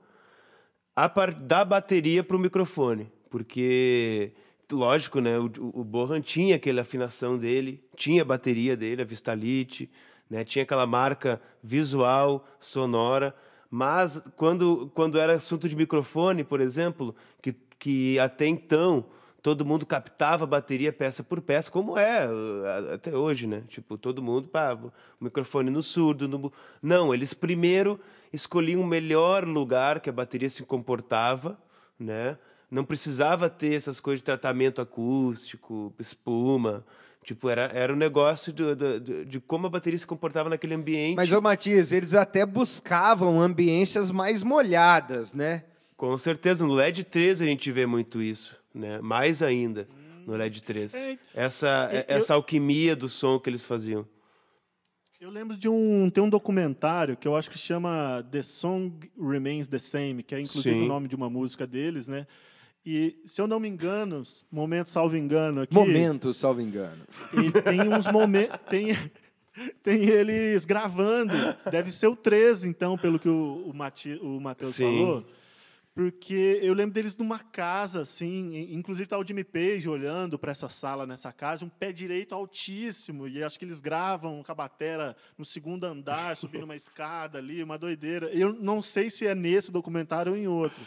a 0.95 1.07
par, 1.07 1.33
da 1.33 1.63
bateria 1.63 2.23
para 2.23 2.35
o 2.35 2.39
microfone. 2.39 3.11
Porque, 3.29 4.33
lógico, 4.71 5.19
né? 5.19 5.37
O, 5.37 5.45
o 5.73 5.83
Bohan 5.83 6.21
tinha 6.21 6.55
aquela 6.55 6.81
afinação 6.81 7.37
dele, 7.37 7.83
tinha 7.95 8.21
a 8.21 8.25
bateria 8.25 8.75
dele, 8.75 9.01
a 9.01 9.05
Vistalite, 9.05 9.89
né? 10.29 10.43
Tinha 10.43 10.63
aquela 10.63 10.85
marca 10.85 11.41
visual, 11.63 12.45
sonora. 12.59 13.35
Mas 13.69 14.21
quando, 14.35 14.91
quando 14.93 15.19
era 15.19 15.33
assunto 15.33 15.67
de 15.67 15.75
microfone, 15.75 16.43
por 16.43 16.61
exemplo, 16.61 17.15
que, 17.41 17.53
que 17.77 18.17
até 18.19 18.47
então 18.47 19.05
todo 19.41 19.65
mundo 19.65 19.85
captava 19.85 20.43
a 20.43 20.47
bateria 20.47 20.91
peça 20.91 21.23
por 21.23 21.41
peça, 21.41 21.71
como 21.71 21.97
é 21.97 22.27
até 22.93 23.15
hoje, 23.15 23.47
né? 23.47 23.63
Tipo, 23.67 23.97
todo 23.97 24.21
mundo, 24.21 24.47
pá, 24.47 24.77
microfone 25.19 25.69
no 25.69 25.81
surdo. 25.81 26.27
No... 26.27 26.51
Não, 26.81 27.13
eles 27.13 27.33
primeiro 27.33 27.99
escolhiam 28.31 28.81
o 28.81 28.87
melhor 28.87 29.45
lugar 29.45 30.01
que 30.01 30.09
a 30.09 30.13
bateria 30.13 30.49
se 30.49 30.63
comportava, 30.63 31.57
né? 31.99 32.37
Não 32.69 32.83
precisava 32.83 33.49
ter 33.49 33.75
essas 33.75 33.99
coisas 33.99 34.19
de 34.21 34.25
tratamento 34.25 34.81
acústico, 34.81 35.93
espuma. 35.99 36.85
Tipo, 37.23 37.49
era, 37.49 37.63
era 37.73 37.91
um 37.93 37.95
negócio 37.95 38.53
do- 38.53 38.75
do- 38.75 38.99
do- 38.99 39.25
de 39.25 39.39
como 39.39 39.67
a 39.67 39.69
bateria 39.69 39.97
se 39.99 40.07
comportava 40.07 40.49
naquele 40.49 40.73
ambiente. 40.73 41.15
Mas, 41.15 41.31
ô 41.31 41.41
Matias, 41.41 41.91
eles 41.91 42.13
até 42.13 42.45
buscavam 42.45 43.39
ambiências 43.41 44.09
mais 44.11 44.43
molhadas, 44.43 45.33
né? 45.33 45.63
Com 45.97 46.17
certeza, 46.17 46.65
no 46.65 46.73
LED 46.73 47.03
3 47.05 47.41
a 47.41 47.45
gente 47.45 47.71
vê 47.71 47.85
muito 47.85 48.21
isso, 48.21 48.55
né? 48.73 48.99
Mais 49.01 49.41
ainda 49.41 49.87
no 50.25 50.33
LED 50.35 50.61
3. 50.61 50.93
É, 50.93 51.17
Essa, 51.33 51.89
eu- 51.91 52.05
essa 52.17 52.33
alquimia 52.33 52.95
do 52.95 53.09
som 53.09 53.39
que 53.39 53.49
eles 53.49 53.65
faziam. 53.65 54.05
Eu 55.19 55.31
lembro 55.31 55.57
de 55.57 55.67
um 55.67 56.09
tem 56.11 56.23
um 56.23 56.29
documentário 56.29 57.17
que 57.17 57.27
eu 57.27 57.35
acho 57.35 57.49
que 57.49 57.57
chama 57.57 58.23
The 58.29 58.43
Song 58.43 59.09
Remains 59.19 59.67
the 59.67 59.79
Same, 59.79 60.21
que 60.21 60.35
é 60.35 60.39
inclusive 60.39 60.77
Sim. 60.77 60.83
o 60.85 60.87
nome 60.87 61.07
de 61.07 61.15
uma 61.15 61.29
música 61.29 61.65
deles, 61.65 62.07
né? 62.07 62.27
E 62.89 63.21
se 63.25 63.41
eu 63.41 63.47
não 63.47 63.59
me 63.59 63.67
engano, 63.67 64.23
momento 64.49 64.87
salvo 64.87 65.17
engano 65.17 65.59
aqui, 65.59 65.73
Momento, 65.73 66.33
salvo 66.33 66.61
engano. 66.61 67.03
ele 67.33 67.51
tem 67.51 67.81
uns 67.89 68.07
momentos 68.09 68.57
tem 68.69 68.87
tem 69.83 70.05
eles 70.05 70.63
gravando, 70.63 71.35
deve 71.69 71.91
ser 71.91 72.07
o 72.07 72.15
13 72.15 72.69
então, 72.69 72.97
pelo 72.97 73.19
que 73.19 73.27
o 73.27 73.63
o, 73.67 73.73
Mati, 73.73 74.17
o 74.21 74.39
Matheus 74.39 74.77
falou. 74.77 75.25
Porque 75.93 76.59
eu 76.61 76.73
lembro 76.73 76.93
deles 76.93 77.13
numa 77.17 77.39
casa, 77.39 78.03
assim, 78.03 78.51
e- 78.53 78.73
inclusive 78.75 79.09
tá 79.09 79.17
o 79.17 79.25
Jimmy 79.25 79.43
Page 79.43 79.89
olhando 79.89 80.39
para 80.39 80.51
essa 80.53 80.69
sala 80.69 81.05
nessa 81.05 81.33
casa, 81.33 81.65
um 81.65 81.69
pé 81.69 81.91
direito 81.91 82.33
altíssimo, 82.35 83.27
e 83.27 83.43
acho 83.43 83.59
que 83.59 83.65
eles 83.65 83.81
gravam 83.81 84.41
com 84.43 84.51
a 84.51 84.55
batera 84.55 85.13
no 85.37 85.43
segundo 85.43 85.83
andar, 85.83 86.37
subindo 86.37 86.63
uma 86.63 86.75
escada 86.77 87.37
ali, 87.39 87.61
uma 87.61 87.77
doideira. 87.77 88.27
Eu 88.31 88.53
não 88.53 88.81
sei 88.81 89.09
se 89.09 89.27
é 89.27 89.35
nesse 89.35 89.71
documentário 89.73 90.31
ou 90.31 90.37
em 90.37 90.47
outro. 90.47 90.79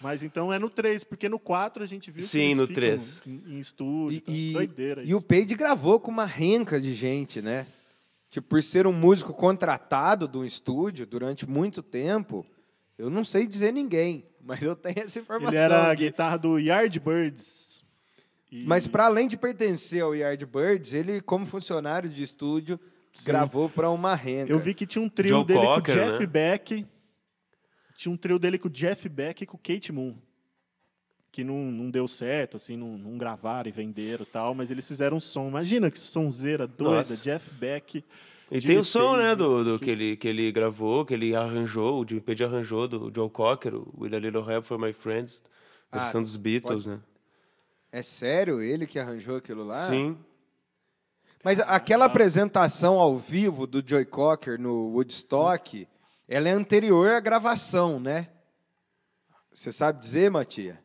Mas 0.00 0.22
então 0.22 0.52
é 0.52 0.58
no 0.58 0.70
3, 0.70 1.04
porque 1.04 1.28
no 1.28 1.38
4 1.38 1.82
a 1.82 1.86
gente 1.86 2.10
viu 2.10 2.22
que 2.22 2.28
Sim, 2.28 2.54
no 2.54 2.66
ficam 2.66 2.74
3. 2.82 3.22
Em, 3.26 3.42
em 3.54 3.58
estúdio, 3.58 4.12
E, 4.14 4.18
então, 4.18 4.34
e- 4.34 4.52
doideira 4.52 5.02
e 5.02 5.14
o 5.14 5.18
isso. 5.18 5.22
Page 5.26 5.54
gravou 5.54 6.00
com 6.00 6.10
uma 6.10 6.24
renca 6.24 6.80
de 6.80 6.94
gente, 6.94 7.42
né? 7.42 7.66
Tipo, 8.30 8.48
por 8.48 8.62
ser 8.62 8.86
um 8.86 8.92
músico 8.92 9.34
contratado 9.34 10.26
de 10.28 10.38
um 10.38 10.44
estúdio 10.44 11.04
durante 11.06 11.48
muito 11.48 11.82
tempo, 11.82 12.46
eu 12.96 13.10
não 13.10 13.24
sei 13.24 13.46
dizer 13.46 13.72
ninguém, 13.72 14.24
mas 14.40 14.62
eu 14.62 14.74
tenho 14.76 15.00
essa 15.00 15.18
informação. 15.18 15.52
Ele 15.52 15.58
era 15.62 15.90
a 15.90 15.94
guitarra 15.94 16.36
do 16.38 16.58
Yardbirds. 16.58 17.84
E- 18.50 18.64
Mas 18.64 18.86
para 18.86 19.06
além 19.06 19.28
de 19.28 19.36
pertencer 19.36 20.02
ao 20.02 20.14
Yardbirds, 20.14 20.92
ele, 20.94 21.20
como 21.20 21.44
funcionário 21.46 22.08
de 22.08 22.22
estúdio, 22.22 22.80
gravou 23.24 23.68
para 23.68 23.90
uma 23.90 24.14
renca. 24.14 24.52
Eu 24.52 24.58
vi 24.58 24.74
que 24.74 24.86
tinha 24.86 25.02
um 25.02 25.08
trio 25.08 25.36
Joe 25.36 25.44
dele 25.44 25.60
Cocker, 25.60 25.94
com 25.94 26.00
o 26.00 26.04
Jeff 26.06 26.20
né? 26.20 26.26
Beck. 26.26 26.86
Tinha 28.00 28.10
um 28.10 28.16
trio 28.16 28.38
dele 28.38 28.58
com 28.58 28.66
o 28.66 28.70
Jeff 28.70 29.06
Beck 29.10 29.42
e 29.42 29.46
com 29.46 29.58
o 29.58 29.60
Kate 29.60 29.92
Moon. 29.92 30.16
Que 31.30 31.44
não, 31.44 31.70
não 31.70 31.90
deu 31.90 32.08
certo, 32.08 32.56
assim, 32.56 32.74
não, 32.74 32.96
não 32.96 33.18
gravaram 33.18 33.68
e 33.68 33.72
venderam 33.72 34.22
e 34.22 34.26
tal, 34.26 34.54
mas 34.54 34.70
eles 34.70 34.88
fizeram 34.88 35.18
um 35.18 35.20
som. 35.20 35.48
Imagina 35.48 35.90
que 35.90 35.98
sonzeira 35.98 36.66
doida, 36.66 36.96
Nossa. 36.96 37.16
Jeff 37.18 37.50
Beck. 37.52 38.02
E 38.50 38.58
Jimmy 38.58 38.72
tem 38.74 38.78
o 38.80 38.84
som, 38.86 39.18
né, 39.18 39.24
Page, 39.24 39.36
do, 39.36 39.64
do 39.64 39.78
que- 39.78 39.84
que, 39.84 39.90
ele, 39.90 40.16
que 40.16 40.28
ele 40.28 40.50
gravou, 40.50 41.04
que 41.04 41.12
ele 41.12 41.36
arranjou, 41.36 42.00
o 42.02 42.08
Jimmy 42.08 42.22
Page 42.22 42.42
arranjou, 42.42 42.88
do 42.88 43.12
Joe 43.14 43.28
Cocker, 43.28 43.74
o 43.74 43.92
With 43.98 44.16
a 44.16 44.18
Little 44.18 44.50
Help 44.50 44.64
for 44.64 44.78
My 44.78 44.94
Friends, 44.94 45.42
Ah, 45.92 46.04
versão 46.04 46.22
dos 46.22 46.36
Beatles, 46.36 46.86
né? 46.86 47.00
É 47.92 48.00
sério 48.00 48.62
ele 48.62 48.86
que 48.86 48.98
arranjou 48.98 49.36
aquilo 49.36 49.62
lá? 49.62 49.90
Sim. 49.90 50.16
Mas 51.44 51.60
aquela 51.60 52.06
apresentação 52.06 52.98
ao 52.98 53.18
vivo 53.18 53.66
do 53.66 53.84
Joy 53.86 54.06
Cocker 54.06 54.58
no 54.58 54.88
Woodstock, 54.94 55.86
ela 56.30 56.48
é 56.48 56.52
anterior 56.52 57.10
à 57.10 57.20
gravação, 57.20 57.98
né? 58.00 58.28
Você 59.52 59.70
sabe 59.72 59.98
dizer, 60.00 60.30
Matia? 60.30 60.80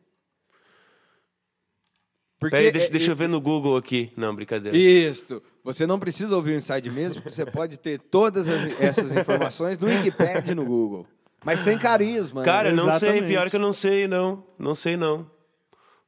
Porque 2.38 2.54
Peraí, 2.56 2.70
deixa, 2.72 2.86
é- 2.88 2.90
deixa 2.90 3.12
eu 3.12 3.16
ver 3.16 3.28
no 3.28 3.40
Google 3.40 3.76
aqui. 3.76 4.12
Não, 4.16 4.34
brincadeira. 4.34 4.76
Isso. 4.76 5.42
Você 5.64 5.86
não 5.86 5.98
precisa 5.98 6.36
ouvir 6.36 6.52
o 6.52 6.56
Inside 6.56 6.90
mesmo, 6.90 7.22
porque 7.22 7.34
você 7.34 7.46
pode 7.46 7.78
ter 7.78 7.98
todas 7.98 8.46
as- 8.48 8.80
essas 8.80 9.10
informações 9.12 9.78
no 9.78 9.86
Wikipedia 9.88 10.52
e 10.52 10.54
no 10.54 10.64
Google. 10.64 11.06
Mas 11.44 11.60
sem 11.60 11.78
carisma. 11.78 12.40
né? 12.40 12.44
Cara, 12.44 12.68
eu 12.70 12.76
não 12.76 12.98
sei, 12.98 13.22
pior 13.22 13.48
que 13.48 13.56
eu 13.56 13.60
não 13.60 13.72
sei, 13.72 14.06
não. 14.06 14.44
Não 14.58 14.74
sei, 14.74 14.96
não. 14.96 15.30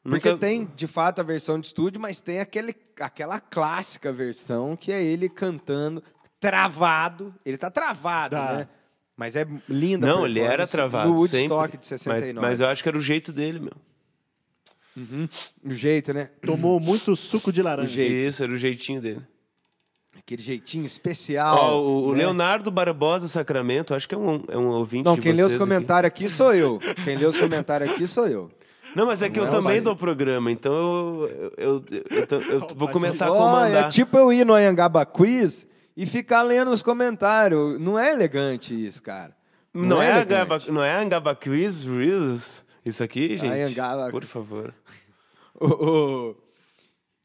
Porque 0.03 0.31
Nunca- 0.31 0.41
tem, 0.41 0.65
de 0.77 0.87
fato, 0.87 1.21
a 1.21 1.25
versão 1.25 1.59
de 1.61 1.67
estúdio, 1.67 2.01
mas 2.01 2.21
tem 2.21 2.41
aquele, 2.41 2.75
aquela 3.01 3.41
clássica 3.41 4.13
versão 4.13 4.77
que 4.77 4.91
é 4.93 5.03
ele 5.03 5.29
cantando 5.29 6.03
travado. 6.41 7.35
Ele 7.45 7.57
tá 7.57 7.71
travado, 7.71 8.37
Tá. 8.37 8.53
né? 8.55 8.69
Mas 9.19 9.35
é 9.37 9.45
linda 9.69 10.07
Não, 10.07 10.25
ele 10.25 10.39
era 10.39 10.65
travado. 10.67 11.11
No 11.11 11.17
Woodstock 11.17 11.41
sempre. 11.41 11.71
de 11.73 11.91
Mas, 11.91 12.01
69. 12.01 12.41
mas 12.41 12.61
eu 12.61 12.67
acho 12.69 12.83
que 12.85 12.89
era 12.89 12.97
o 12.97 13.01
jeito 13.03 13.33
dele, 13.33 13.59
meu. 13.59 13.73
O 15.65 15.71
jeito, 15.75 16.13
né? 16.15 16.31
Tomou 16.45 16.81
muito 16.81 17.15
suco 17.15 17.53
de 17.53 17.63
laranja. 17.63 18.03
Isso, 18.03 18.43
era 18.43 18.53
o 18.53 18.57
jeitinho 18.57 19.01
dele. 19.01 19.21
Aquele 20.17 20.43
jeitinho 20.43 20.85
especial. 20.87 21.57
Ó, 21.57 21.81
o, 22.09 22.13
né? 22.13 22.19
Leonardo 22.19 22.71
Barbosa 22.71 23.29
Sacramento, 23.29 23.95
acho 23.95 24.09
que 24.09 24.15
é 24.15 24.19
um, 24.19 24.43
é 24.49 24.57
um 24.59 24.69
ouvinte 24.69 25.05
Não, 25.05 25.15
de 25.15 25.21
quem 25.21 25.33
lê 25.33 25.43
os 25.43 25.53
vocês 25.53 25.55
aqui. 25.63 25.65
comentários 25.71 26.09
aqui 26.09 26.29
sou 26.29 26.55
eu. 26.55 26.79
Quem 27.05 27.17
lê 27.17 27.25
os 27.27 27.37
comentários 27.37 27.91
aqui 27.91 28.07
sou 28.07 28.27
eu. 28.27 28.51
Não, 28.95 29.07
mas 29.07 29.23
é 29.23 29.29
que 29.31 29.39
Não 29.39 29.45
eu 29.47 29.49
é 29.49 29.51
também 29.53 29.73
mais- 29.75 29.85
dou 29.85 29.95
programa, 29.97 30.51
então 30.51 30.73
eu, 30.73 31.29
eu, 31.29 31.53
eu, 31.59 31.85
eu- 32.11 32.27
eu- 32.31 32.61
eu 32.61 32.69
vou 32.75 32.89
começar 32.89 33.27
a 33.27 33.29
comandar. 33.31 33.85
é 33.85 33.89
tipo 33.89 34.17
eu 34.19 34.33
ir 34.33 34.45
no 34.45 34.55
Anhangaba 34.55 35.05
Quiz 35.07 35.69
e 35.99 36.07
ficar 36.07 36.43
lendo 36.43 36.71
os 36.71 36.81
comentários. 36.81 37.81
Não 37.81 37.99
é 37.99 38.13
elegante 38.13 38.73
isso, 38.73 39.03
cara. 39.03 39.37
Não, 39.75 40.01
é, 40.01 40.11
elegante. 40.11 40.33
Angaba, 40.33 40.59
não 40.73 40.83
é 40.85 40.95
Angaba 40.97 41.35
Quiz 41.35 41.83
Reels? 41.85 42.65
Isso 42.85 43.03
aqui, 43.03 43.37
gente? 43.37 43.51
Anhangaba- 43.53 44.09
Por 44.09 44.25
favor. 44.25 44.73
Ô, 45.61 45.67
ô, 45.67 46.37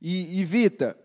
E, 0.01 0.41
e, 0.41 0.43
Vita, 0.43 0.97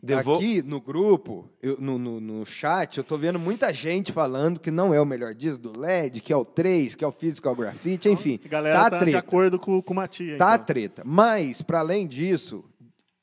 Devo... 0.00 0.34
Aqui 0.34 0.62
no 0.62 0.80
grupo, 0.80 1.50
eu- 1.62 1.76
no, 1.80 1.98
no, 1.98 2.20
no 2.20 2.44
chat, 2.46 2.98
eu 2.98 3.04
tô 3.04 3.16
vendo 3.16 3.38
muita 3.38 3.72
gente 3.72 4.12
falando 4.12 4.60
que 4.60 4.70
não 4.70 4.92
é 4.94 5.00
o 5.00 5.04
melhor 5.06 5.34
disco 5.34 5.58
do 5.58 5.80
LED, 5.80 6.20
que 6.20 6.30
é 6.32 6.36
o 6.36 6.44
3, 6.44 6.94
que 6.94 7.02
é 7.02 7.06
o 7.08 7.10
Physical 7.12 7.56
Graffiti, 7.56 8.08
enfim. 8.10 8.38
A 8.44 8.48
galera 8.48 8.76
tá 8.76 8.90
tá, 8.90 8.98
treta. 8.98 9.10
de 9.10 9.16
acordo 9.16 9.58
com, 9.58 9.80
com 9.82 9.92
o 9.92 9.96
Matia. 9.96 10.36
Tá 10.36 10.54
então. 10.54 10.66
treta. 10.66 11.02
Mas, 11.06 11.62
para 11.62 11.78
além 11.80 12.06
disso, 12.06 12.62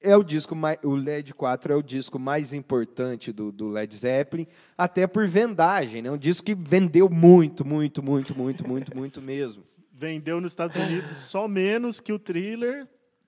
é 0.01 0.15
o 0.17 0.23
disco 0.23 0.55
mais, 0.55 0.77
o 0.83 0.95
LED 0.95 1.33
4 1.33 1.73
é 1.73 1.75
o 1.75 1.81
disco 1.83 2.17
mais 2.19 2.53
importante 2.53 3.31
do, 3.31 3.51
do 3.51 3.69
Led 3.69 3.95
Zeppelin, 3.95 4.47
até 4.77 5.05
por 5.07 5.27
vendagem, 5.27 6.01
né? 6.01 6.09
Um 6.11 6.17
disco 6.17 6.45
que 6.45 6.55
vendeu 6.55 7.09
muito, 7.09 7.63
muito, 7.65 8.01
muito, 8.03 8.37
muito, 8.37 8.67
muito, 8.67 8.95
muito 8.97 9.21
mesmo. 9.21 9.63
Vendeu 9.93 10.41
nos 10.41 10.51
Estados 10.53 10.75
Unidos 10.75 11.15
só 11.17 11.47
menos 11.47 11.99
que 11.99 12.11
o 12.11 12.17
thriller 12.19 12.87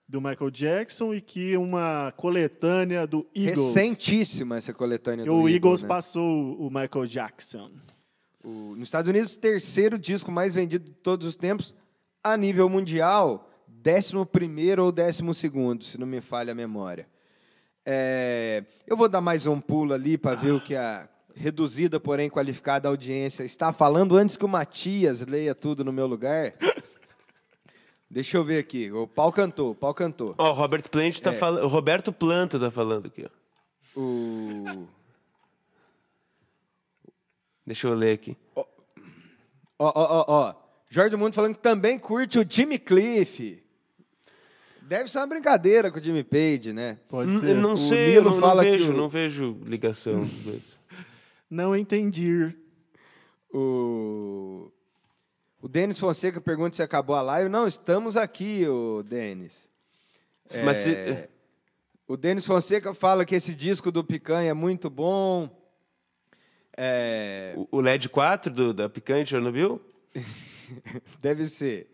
do 0.09 0.19
Michael 0.19 0.49
Jackson 0.51 1.13
e 1.13 1.21
que 1.21 1.55
uma 1.55 2.11
coletânea 2.17 3.05
do 3.07 3.25
Eagles. 3.35 3.73
Recentíssima 3.73 4.57
essa 4.57 4.73
coletânea 4.73 5.23
E 5.23 5.25
do 5.25 5.33
o 5.33 5.37
Eagles 5.47 5.53
Eagles, 5.55 5.81
né? 5.83 5.87
passou 5.87 6.55
o 6.59 6.69
Michael 6.69 7.05
Jackson. 7.05 7.71
O- 8.43 8.75
nos 8.75 8.87
Estados 8.89 9.07
Unidos, 9.09 9.35
terceiro 9.35 9.97
disco 9.97 10.31
mais 10.31 10.53
vendido 10.53 10.85
de 10.85 10.91
todos 10.97 11.25
os 11.27 11.35
tempos, 11.35 11.73
a 12.23 12.35
nível 12.35 12.67
mundial, 12.67 13.49
décimo 13.83 14.25
primeiro 14.25 14.85
ou 14.85 14.91
décimo 14.93 15.33
segundo, 15.33 15.83
se 15.83 15.97
não 15.99 16.07
me 16.07 16.21
falha 16.21 16.53
a 16.53 16.55
memória. 16.55 17.05
É, 17.85 18.63
eu 18.87 18.95
vou 18.95 19.09
dar 19.09 19.19
mais 19.19 19.45
um 19.45 19.59
pulo 19.59 19.93
ali 19.93 20.17
para 20.17 20.37
ver 20.37 20.51
o 20.51 20.61
que 20.61 20.73
a 20.73 21.09
reduzida, 21.35 21.99
porém 21.99 22.29
qualificada 22.29 22.87
audiência 22.87 23.43
está 23.43 23.73
falando 23.73 24.15
antes 24.15 24.37
que 24.37 24.45
o 24.45 24.47
Matias 24.47 25.19
leia 25.21 25.53
tudo 25.53 25.83
no 25.83 25.91
meu 25.91 26.07
lugar. 26.07 26.53
Deixa 28.09 28.37
eu 28.37 28.43
ver 28.45 28.59
aqui. 28.59 28.89
O 28.91 29.05
pau 29.05 29.33
cantou, 29.33 29.71
o 29.71 29.75
pau 29.75 29.93
cantou. 29.93 30.33
Ó, 30.37 30.49
o 30.49 30.53
Robert 30.53 30.89
Plant 30.89 31.19
tá 31.19 31.33
É. 31.33 31.35
falando. 31.37 31.67
Roberto 31.67 32.13
Planta 32.13 32.57
tá 32.59 32.71
falando 32.71 33.07
aqui, 33.07 33.25
ó. 33.25 33.99
O... 33.99 34.87
Deixa 37.65 37.87
eu 37.87 37.93
ler 37.95 38.13
aqui. 38.13 38.37
Ó, 38.55 38.63
ó, 39.79 39.91
ó, 39.95 40.25
ó. 40.27 40.53
Jorge 40.89 41.15
Mundo 41.17 41.33
falando 41.33 41.55
que 41.55 41.61
também 41.61 41.97
curte 41.97 42.37
o 42.39 42.45
Jimmy 42.47 42.77
Cliff. 42.77 43.62
Deve 44.93 45.09
ser 45.09 45.17
uma 45.17 45.25
brincadeira 45.25 45.89
com 45.89 45.97
o 45.97 46.03
Jimmy 46.03 46.23
Page, 46.23 46.71
né? 46.71 46.99
Pode 47.09 47.31
N- 47.31 47.39
ser. 47.39 47.55
Não 47.55 47.73
O 47.73 47.77
sei, 47.77 48.09
Nilo 48.11 48.27
eu 48.27 48.31
não, 48.33 48.39
fala 48.39 48.63
não 48.63 48.71
que 48.71 48.77
vejo, 48.77 48.91
o- 48.93 48.95
não 48.97 49.09
vejo 49.09 49.57
ligação. 49.65 50.29
Não 51.49 51.75
entendi. 51.75 52.55
O, 53.51 54.71
o 55.61 55.67
Denis 55.67 55.97
Fonseca 55.99 56.39
pergunta 56.39 56.75
se 56.75 56.81
acabou 56.83 57.15
a 57.15 57.21
live. 57.23 57.49
Não, 57.49 57.65
estamos 57.65 58.15
aqui, 58.17 58.67
o 58.67 59.01
Denis. 59.03 59.67
Mas 60.63 60.77
se- 60.77 60.93
É, 60.95 61.29
O 62.07 62.15
Denis 62.15 62.45
Fonseca 62.45 62.93
fala 62.93 63.25
que 63.25 63.33
esse 63.33 63.55
disco 63.55 63.91
do 63.91 64.03
Picanha 64.03 64.51
é 64.51 64.53
muito 64.53 64.89
bom. 64.91 65.49
É, 66.77 67.53
o- 67.55 67.77
o 67.77 67.81
LED 67.81 68.09
4 68.09 68.51
do, 68.53 68.73
da 68.75 68.87
Picanha 68.89 69.23
de 69.23 69.29
Chernobyl? 69.31 69.81
deve 71.19 71.47
ser. 71.47 71.87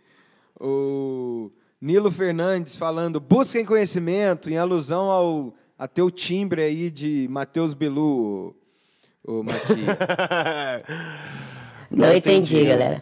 O 0.59 1.49
Nilo 1.81 2.11
Fernandes 2.11 2.75
falando, 2.75 3.19
busquem 3.19 3.63
conhecimento, 3.65 4.49
em 4.49 4.57
alusão 4.57 5.09
ao 5.09 5.53
a 5.77 5.87
teu 5.87 6.11
timbre 6.11 6.61
aí 6.61 6.91
de 6.91 7.25
Matheus 7.29 7.73
Bilu, 7.73 8.53
o, 9.25 9.39
o 9.39 9.43
Matias. 9.43 9.97
Não 11.89 12.13
entendi, 12.13 12.65
galera. 12.65 13.01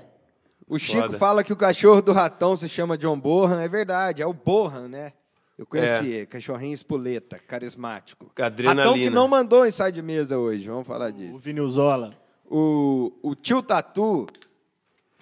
O 0.67 0.77
Chico 0.77 1.07
Foda. 1.07 1.17
fala 1.17 1.43
que 1.43 1.51
o 1.51 1.57
cachorro 1.57 2.03
do 2.03 2.13
ratão 2.13 2.55
se 2.55 2.69
chama 2.69 2.97
John 2.97 3.19
Bohan. 3.19 3.61
É 3.61 3.67
verdade, 3.67 4.21
é 4.21 4.27
o 4.27 4.33
Bohan, 4.33 4.87
né? 4.87 5.13
Eu 5.57 5.65
conheci 5.65 6.05
ele, 6.07 6.25
cachorrinho 6.27 6.75
espoleta, 6.75 7.39
carismático. 7.39 8.31
Adrenalina. 8.39 8.83
Ratão 8.83 8.99
que 8.99 9.09
não 9.09 9.27
mandou 9.27 9.65
ensai 9.65 9.91
de 9.91 10.03
mesa 10.03 10.37
hoje, 10.37 10.67
vamos 10.67 10.85
falar 10.85 11.09
O 11.09 11.13
disso. 11.13 11.39
Vinil 11.39 11.67
Zola. 11.67 12.13
O, 12.45 13.11
o 13.23 13.33
tio 13.33 13.63
Tatu 13.63 14.27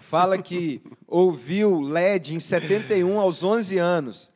fala 0.05 0.37
que 0.37 0.81
ouviu 1.07 1.81
LED 1.81 2.35
em 2.35 2.39
71 2.39 3.19
aos 3.19 3.43
11 3.43 3.77
anos, 3.77 4.31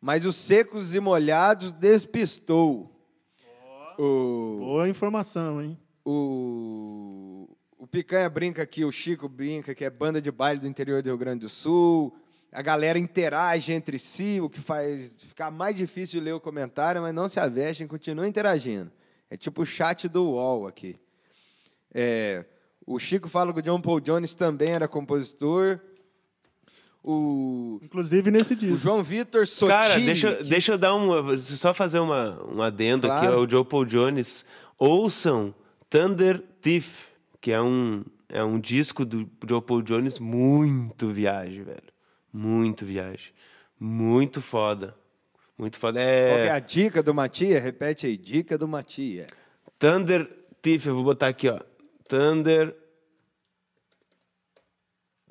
mas 0.00 0.24
os 0.24 0.36
secos 0.36 0.94
e 0.94 1.00
molhados 1.00 1.72
despistou. 1.72 2.90
O, 3.98 4.56
Boa 4.60 4.88
informação, 4.88 5.62
hein? 5.62 5.78
o, 6.04 7.48
o 7.78 7.86
Picanha 7.86 8.28
brinca 8.28 8.62
aqui, 8.62 8.84
o 8.84 8.92
Chico 8.92 9.28
brinca 9.28 9.74
que 9.74 9.84
é 9.84 9.90
banda 9.90 10.20
de 10.20 10.30
baile 10.30 10.60
do 10.60 10.66
interior 10.66 11.02
do 11.02 11.06
Rio 11.06 11.18
Grande 11.18 11.40
do 11.40 11.48
Sul. 11.48 12.14
A 12.52 12.62
galera 12.62 12.98
interage 12.98 13.72
entre 13.72 13.98
si, 13.98 14.40
o 14.40 14.50
que 14.50 14.60
faz 14.60 15.14
ficar 15.18 15.50
mais 15.50 15.76
difícil 15.76 16.18
de 16.18 16.24
ler 16.24 16.32
o 16.32 16.40
comentário, 16.40 17.00
mas 17.00 17.14
não 17.14 17.28
se 17.28 17.38
avestem, 17.38 17.86
continuem 17.86 18.28
interagindo. 18.28 18.90
É 19.30 19.36
tipo 19.36 19.62
o 19.62 19.66
chat 19.66 20.08
do 20.08 20.24
UOL 20.24 20.66
aqui. 20.66 20.96
É, 21.94 22.44
o 22.94 22.98
Chico 22.98 23.28
fala 23.28 23.52
que 23.52 23.60
o 23.60 23.62
John 23.62 23.80
Paul 23.80 24.00
Jones 24.00 24.34
também 24.34 24.70
era 24.70 24.86
compositor. 24.88 25.80
O, 27.02 27.80
Inclusive 27.82 28.30
nesse 28.30 28.52
o 28.52 28.56
disco. 28.56 28.76
João 28.76 29.02
Vitor 29.02 29.46
Sotile... 29.46 29.70
Cara, 29.88 30.00
deixa, 30.00 30.34
que- 30.36 30.44
deixa 30.44 30.72
eu 30.72 30.78
dar 30.78 30.94
um. 30.94 31.38
Só 31.38 31.72
fazer 31.72 31.98
uma, 31.98 32.38
um 32.52 32.60
adendo 32.62 33.10
aqui 33.10 33.20
Claro. 33.26 33.38
ao 33.38 33.48
Joe 33.48 33.64
Paul 33.64 33.86
Jones. 33.86 34.44
Ouçam 34.78 35.54
Thunder 35.88 36.42
Thief, 36.60 37.04
que 37.40 37.52
é 37.52 37.60
um, 37.60 38.04
é 38.28 38.44
um 38.44 38.60
disco 38.60 39.04
do 39.04 39.28
Joe 39.48 39.62
Paul 39.62 39.80
Jones 39.82 40.18
muito 40.18 41.08
viagem, 41.08 41.62
velho. 41.62 41.82
Muito 42.32 42.84
viagem. 42.84 43.32
Muito 43.78 44.42
foda. 44.42 44.94
Muito 45.56 45.78
foda. 45.78 45.98
Qual 46.00 46.08
é 46.08 46.46
É 46.46 46.50
a 46.50 46.58
dica 46.58 47.02
do 47.02 47.14
Matia? 47.14 47.58
Repete 47.60 48.06
aí, 48.06 48.16
dica 48.16 48.58
do 48.58 48.68
Matia. 48.68 49.26
Thunder 49.78 50.28
Thief, 50.60 50.86
eu 50.86 50.94
vou 50.94 51.04
botar 51.04 51.28
aqui, 51.28 51.48
ó. 51.48 51.58
Thunder 52.06 52.76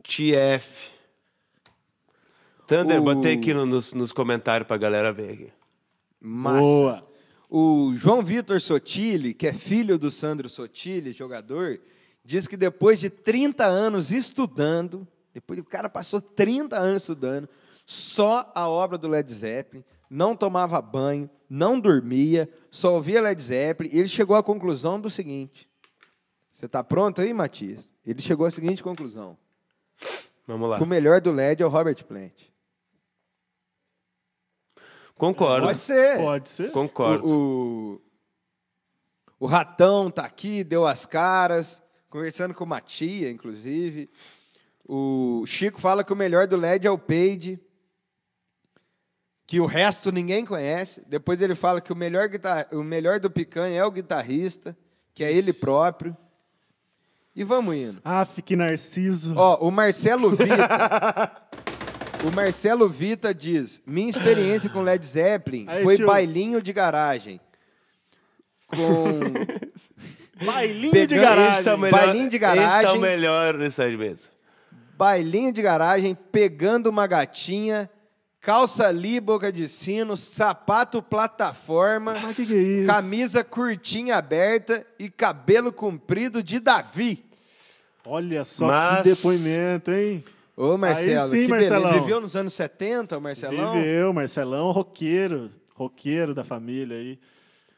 TF. 0.04 0.92
Thunder, 2.68 3.02
O- 3.02 3.04
botei 3.04 3.34
aqui 3.36 3.54
no- 3.54 3.66
nos, 3.66 3.94
nos 3.94 4.12
comentários 4.12 4.68
pra 4.68 4.78
galera 4.78 5.12
ver 5.12 5.32
aqui. 5.34 5.54
Massa. 6.22 6.62
Boa. 6.62 7.10
O 7.50 7.94
João 7.96 8.22
Vitor 8.22 8.62
Sotile, 8.62 9.34
que 9.34 9.48
é 9.48 9.54
filho 9.54 9.98
do 9.98 10.12
Sandro 10.12 10.48
Sotile, 10.48 11.12
jogador, 11.12 11.80
diz 12.24 12.48
que 12.48 12.56
depois 12.56 13.00
de 13.00 13.10
30 13.10 13.66
anos 13.66 14.12
estudando, 14.12 15.08
depois 15.34 15.58
o 15.60 15.64
cara 15.64 15.90
passou 15.90 16.22
30 16.22 16.78
anos 16.78 17.04
estudando, 17.04 17.50
só 17.88 18.52
a 18.54 18.70
obra 18.70 19.00
do 19.00 19.08
Led 19.08 19.32
Zeppelin, 19.34 19.84
não 20.08 20.36
tomava 20.36 20.80
banho, 20.80 21.28
não 21.50 21.80
dormia, 21.80 22.48
só 22.70 22.94
ouvia 22.94 23.20
Led 23.20 23.42
Zeppelin, 23.42 23.90
e 23.92 23.98
ele 23.98 24.08
chegou 24.08 24.36
à 24.36 24.44
conclusão 24.44 25.02
do 25.02 25.10
seguinte. 25.10 25.68
Você 26.52 26.68
está 26.68 26.84
pronto 26.84 27.20
aí, 27.20 27.34
Matias? 27.34 27.92
Ele 28.06 28.22
chegou 28.22 28.46
à 28.46 28.52
seguinte 28.52 28.84
conclusão. 28.84 29.36
Vamos 30.48 30.70
lá. 30.70 30.78
Que 30.78 30.84
o 30.84 30.88
melhor 30.88 31.22
do 31.22 31.32
Led 31.32 31.62
é 31.62 31.66
o 31.66 31.70
Robert 31.70 32.04
Plant. 32.06 32.50
Concordo. 35.16 35.68
Pode 35.68 35.82
ser. 35.82 36.18
Pode 36.18 36.50
ser. 36.50 36.72
Concordo. 36.72 37.26
O, 37.28 38.02
o, 39.40 39.46
o 39.46 39.46
Ratão 39.46 40.10
tá 40.10 40.24
aqui, 40.24 40.64
deu 40.64 40.88
as 40.88 41.06
caras, 41.06 41.84
conversando 42.10 42.54
com 42.54 42.64
o 42.64 42.68
Matia, 42.68 43.30
inclusive. 43.30 44.10
O 44.88 45.46
Chico 45.46 45.80
fala 45.80 46.04
que 46.04 46.14
o 46.14 46.16
melhor 46.16 46.48
do 46.48 46.58
LED 46.58 46.88
é 46.88 46.92
o 46.92 46.98
Page, 46.98 47.60
que 49.46 49.60
o 49.60 49.66
resto 49.66 50.12
ninguém 50.12 50.46
conhece. 50.46 51.04
Depois 51.06 51.42
ele 51.42 51.54
fala 51.54 51.82
que 51.82 51.94
o 51.94 51.96
melhor, 51.96 52.28
guitar, 52.28 52.68
o 52.72 52.84
melhor 52.84 53.20
do 53.20 53.30
Picanha 53.30 53.82
é 53.82 53.86
o 53.86 53.92
guitarrista, 53.92 54.76
que 55.14 55.24
é 55.24 55.32
ele 55.32 55.52
próprio. 55.54 56.18
E 57.40 57.44
vamos 57.46 57.74
indo. 57.74 58.02
Aff, 58.04 58.42
que 58.42 58.54
narciso. 58.54 59.34
Ó, 59.38 59.66
o 59.66 59.72
Marcelo 59.72 60.32
Vita. 60.32 61.32
o 62.30 62.36
Marcelo 62.36 62.90
Vita 62.90 63.34
diz: 63.34 63.82
Minha 63.88 64.10
experiência 64.10 64.70
com 64.70 64.82
Led 64.82 65.06
Zeppelin 65.06 65.66
Aí, 65.70 65.82
foi 65.82 65.96
tio. 65.96 66.06
bailinho 66.06 66.62
de 66.62 66.74
garagem. 66.74 67.40
Com. 68.68 69.20
Bailinho 70.46 70.92
Pegando- 70.92 71.08
de 71.10 71.16
garagem. 71.20 71.68
É 71.74 71.78
melhor, 71.78 71.92
Bailinho 71.92 72.30
de 72.30 72.36
Esse 72.38 72.46
é 72.46 72.56
garagem. 72.56 72.98
o 72.98 73.02
melhor 73.02 73.58
de 73.58 73.98
mesa. 73.98 74.30
bailinho 74.98 75.52
de 75.54 75.62
garagem, 75.62 76.16
pegando 76.16 76.88
uma 76.90 77.08
gatinha, 77.08 77.90
calça 78.42 78.88
ali, 78.88 79.20
boca 79.20 79.52
de 79.52 79.68
sino, 79.68 80.16
sapato 80.16 81.02
plataforma, 81.02 82.14
Mas 82.22 82.36
que 82.38 82.46
que 82.46 82.54
é 82.54 82.58
isso? 82.58 82.88
camisa 82.88 83.44
curtinha 83.44 84.16
aberta 84.18 84.86
e 84.98 85.10
cabelo 85.10 85.72
comprido 85.74 86.42
de 86.44 86.60
Davi. 86.60 87.29
Olha 88.06 88.44
só 88.46 88.68
Mas- 88.68 89.04
que 89.04 89.10
depoimento, 89.10 89.92
hein? 89.92 90.24
Ô, 90.56 90.78
Marcelo, 90.78 91.30
sim, 91.32 91.42
que 91.44 91.48
beleza. 91.48 91.80
Marcelão. 91.80 92.02
Viveu 92.04 92.22
nos 92.22 92.36
anos 92.36 92.54
70, 92.54 93.18
o 93.18 93.22
Marcelão? 93.22 93.74
Viveu, 93.74 94.12
Marcelão, 94.14 94.72
roqueiro. 94.72 95.50
Roqueiro 95.74 96.34
da 96.36 96.44
família 96.44 96.98
aí. 96.98 97.18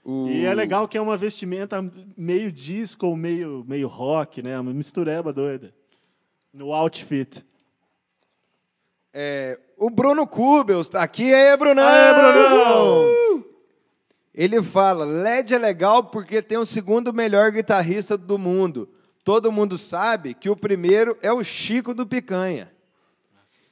O- 0.04 0.28
E 0.30 0.46
é 0.46 0.54
legal 0.56 0.88
que 0.88 0.98
é 0.98 1.02
uma 1.02 1.16
vestimenta 1.16 1.84
meio 2.18 2.52
disco 2.52 3.06
ou 3.06 3.16
meio, 3.16 3.64
meio 3.68 3.88
rock, 3.88 4.42
né? 4.42 4.60
Uma 4.60 4.74
mistureba 4.74 5.32
doida. 5.32 5.72
No 6.52 6.74
outfit. 6.74 7.46
É, 9.14 9.60
o 9.78 9.90
Bruno 9.90 10.26
Kubels 10.26 10.90
tá 10.90 11.04
aqui. 11.04 11.34
Aê, 11.34 11.56
Brunão! 11.58 11.84
Aê, 11.86 12.14
Brunão! 12.14 13.46
Ele 14.34 14.64
fala: 14.64 15.06
LED 15.06 15.54
é 15.54 15.58
legal 15.58 16.06
porque 16.06 16.42
tem 16.42 16.58
o 16.58 16.66
segundo 16.66 17.14
melhor 17.14 17.52
guitarrista 17.52 18.18
do 18.18 18.38
mundo. 18.38 18.90
Todo 19.24 19.52
mundo 19.52 19.78
sabe 19.78 20.34
que 20.34 20.50
o 20.50 20.56
primeiro 20.56 21.18
é 21.22 21.32
o 21.32 21.44
Chico 21.44 21.94
do 21.94 22.06
Picanha. 22.08 22.72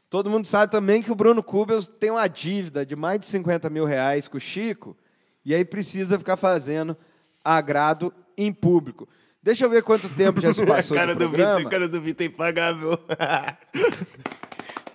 Todo 0.09 0.29
mundo 0.29 0.45
sabe 0.47 0.71
também 0.71 1.01
que 1.01 1.11
o 1.11 1.15
Bruno 1.15 1.43
Kubels 1.43 1.87
tem 1.87 2.11
uma 2.11 2.27
dívida 2.27 2.85
de 2.85 2.95
mais 2.95 3.19
de 3.19 3.27
50 3.27 3.69
mil 3.69 3.85
reais 3.85 4.27
com 4.27 4.37
o 4.37 4.39
Chico 4.39 4.97
e 5.45 5.53
aí 5.53 5.63
precisa 5.63 6.17
ficar 6.17 6.37
fazendo 6.37 6.97
agrado 7.43 8.13
em 8.37 8.51
público. 8.51 9.07
Deixa 9.41 9.65
eu 9.65 9.69
ver 9.69 9.83
quanto 9.83 10.09
tempo 10.09 10.41
já 10.41 10.53
se 10.53 10.65
passou 10.67 10.97
cara 10.97 11.13
do 11.13 11.19
do 11.19 11.29
programa. 11.29 11.57
Vitor, 11.57 11.71
cara 11.71 11.87
do 11.87 12.01
Vitor 12.01 12.25
é 12.25 12.29
impagável. 12.29 12.99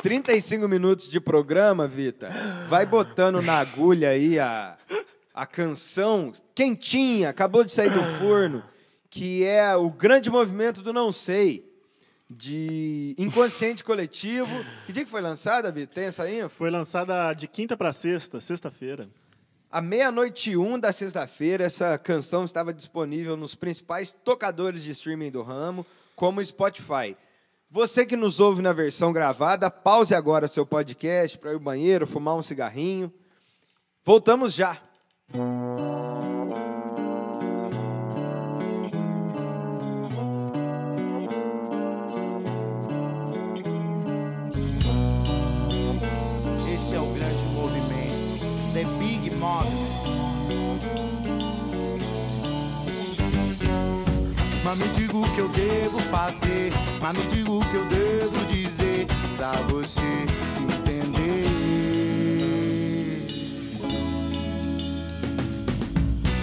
35 0.02 0.68
minutos 0.68 1.09
de 1.09 1.18
programa, 1.18 1.88
Vita. 1.88 2.30
Vai 2.68 2.84
botando 2.84 3.40
na 3.40 3.59
agulha 3.61 4.11
aí 4.11 4.38
a, 4.38 4.76
a 5.34 5.46
canção 5.46 6.30
quentinha, 6.55 7.30
acabou 7.30 7.64
de 7.64 7.72
sair 7.72 7.90
do 7.90 8.05
forno, 8.18 8.62
que 9.14 9.44
é 9.44 9.76
o 9.76 9.88
grande 9.90 10.28
movimento 10.28 10.82
do 10.82 10.92
Não 10.92 11.12
Sei, 11.12 11.72
de 12.28 13.14
inconsciente 13.16 13.84
coletivo. 13.86 14.50
Que 14.84 14.92
dia 14.92 15.04
que 15.04 15.10
foi 15.10 15.20
lançada, 15.20 15.70
Vita? 15.70 15.94
Tem 15.94 16.06
essa 16.06 16.28
info? 16.28 16.48
Foi 16.48 16.68
lançada 16.68 17.32
de 17.32 17.46
quinta 17.46 17.76
para 17.76 17.92
sexta, 17.92 18.40
sexta-feira. 18.40 19.08
À 19.70 19.80
meia-noite 19.80 20.50
e 20.50 20.56
um 20.56 20.76
da 20.76 20.90
sexta-feira, 20.90 21.62
essa 21.62 21.96
canção 21.96 22.44
estava 22.44 22.74
disponível 22.74 23.36
nos 23.36 23.54
principais 23.54 24.10
tocadores 24.10 24.82
de 24.82 24.90
streaming 24.90 25.30
do 25.30 25.42
ramo, 25.42 25.86
como 26.16 26.40
o 26.40 26.44
Spotify. 26.44 27.16
Você 27.70 28.04
que 28.04 28.16
nos 28.16 28.40
ouve 28.40 28.62
na 28.62 28.72
versão 28.72 29.12
gravada, 29.12 29.70
pause 29.70 30.12
agora 30.12 30.48
seu 30.48 30.66
podcast 30.66 31.38
para 31.38 31.52
ir 31.52 31.54
ao 31.54 31.60
banheiro, 31.60 32.04
fumar 32.04 32.34
um 32.34 32.42
cigarrinho. 32.42 33.12
Voltamos 34.04 34.54
já. 34.54 34.76
Esse 46.75 46.97
é 46.97 47.01
o 47.01 47.07
grande 47.07 47.45
movimento, 47.55 48.72
The 48.72 48.83
Big 48.99 49.31
Movement. 49.37 49.70
Mas 54.64 54.79
me 54.79 54.89
diga 54.89 55.16
o 55.16 55.35
que 55.35 55.39
eu 55.39 55.49
devo 55.51 56.01
fazer, 56.01 56.72
mas 57.01 57.12
me 57.16 57.22
diga 57.27 57.53
o 57.53 57.64
que 57.64 57.77
eu 57.77 57.87
devo 57.87 58.45
dizer 58.47 59.07
pra 59.37 59.53
você 59.68 60.01
entender. 60.61 61.47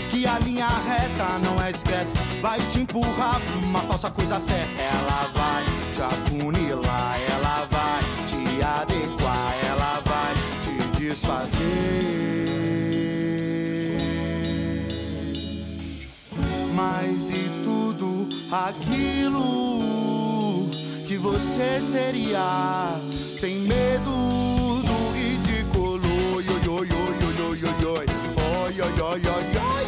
Que 0.10 0.26
a 0.26 0.40
linha 0.40 0.70
reta 0.70 1.40
não 1.40 1.62
é 1.62 1.74
discreta, 1.74 2.10
vai 2.42 2.62
te 2.68 2.80
empurrar 2.80 3.42
pra 3.42 3.56
uma 3.58 3.82
falsa 3.82 4.10
coisa 4.10 4.40
certa. 4.40 4.82
Ela 4.82 5.30
vai 5.34 5.66
te 5.92 6.02
afunilar, 6.02 7.20
ela 7.30 7.68
vai 7.70 8.02
te 8.26 8.64
adequar, 8.64 9.54
desfazer. 11.12 11.60
Mas 16.74 17.30
e 17.32 17.50
tudo 17.64 18.30
aquilo 18.50 19.90
que 21.06 21.18
você 21.18 21.82
seria 21.82 22.98
sem 23.36 23.58
medo 23.60 24.82
do 24.86 25.12
ridículo? 25.14 26.08
Oi, 26.36 26.46
oi, 26.48 26.68
oi, 26.70 26.88
oi, 26.88 26.88
oi, 26.88 27.42
oi, 27.42 27.60
oi, 27.66 27.84
oi, 27.86 28.06
oi, 28.82 29.02
oi, 29.02 29.02
oi, 29.02 29.22
oi. 29.28 29.86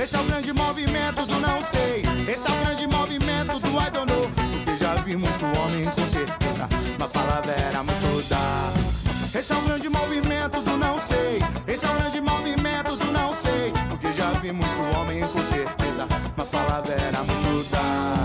Esse 0.00 0.16
é 0.16 0.20
o 0.20 0.24
grande 0.24 0.52
movimento 0.52 1.26
do 1.26 1.40
não 1.40 1.64
sei. 1.64 2.04
Esse 2.28 2.48
é 2.48 2.52
o 2.52 2.58
grande 2.64 2.86
movimento 2.86 3.58
do 3.58 3.68
I 3.68 3.90
don't 3.90 4.06
know. 4.12 4.30
Porque 4.62 4.76
já 4.76 4.94
vi 4.96 5.16
muito 5.16 5.44
homem 5.58 5.84
com 5.86 6.08
certeza. 6.08 6.68
Mas 6.98 7.10
palavra 7.10 7.52
era 7.52 7.82
muito 7.82 8.28
dar. 8.28 8.93
Esse 9.36 9.52
é 9.52 9.56
o 9.56 9.62
grande 9.62 9.88
movimento 9.88 10.60
do 10.60 10.76
não 10.76 11.00
sei. 11.00 11.42
Esse 11.66 11.84
é 11.84 11.90
o 11.90 11.94
grande 11.94 12.20
movimento 12.20 12.96
do 12.96 13.10
não 13.10 13.34
sei. 13.34 13.72
Porque 13.88 14.12
já 14.12 14.30
vi 14.34 14.52
muito 14.52 14.96
homem 14.96 15.20
com 15.26 15.44
certeza, 15.44 16.06
mas 16.36 16.48
palavra 16.48 16.94
era 16.94 17.24
muito 17.24 17.68
da. 17.68 17.80
Será? 17.80 18.23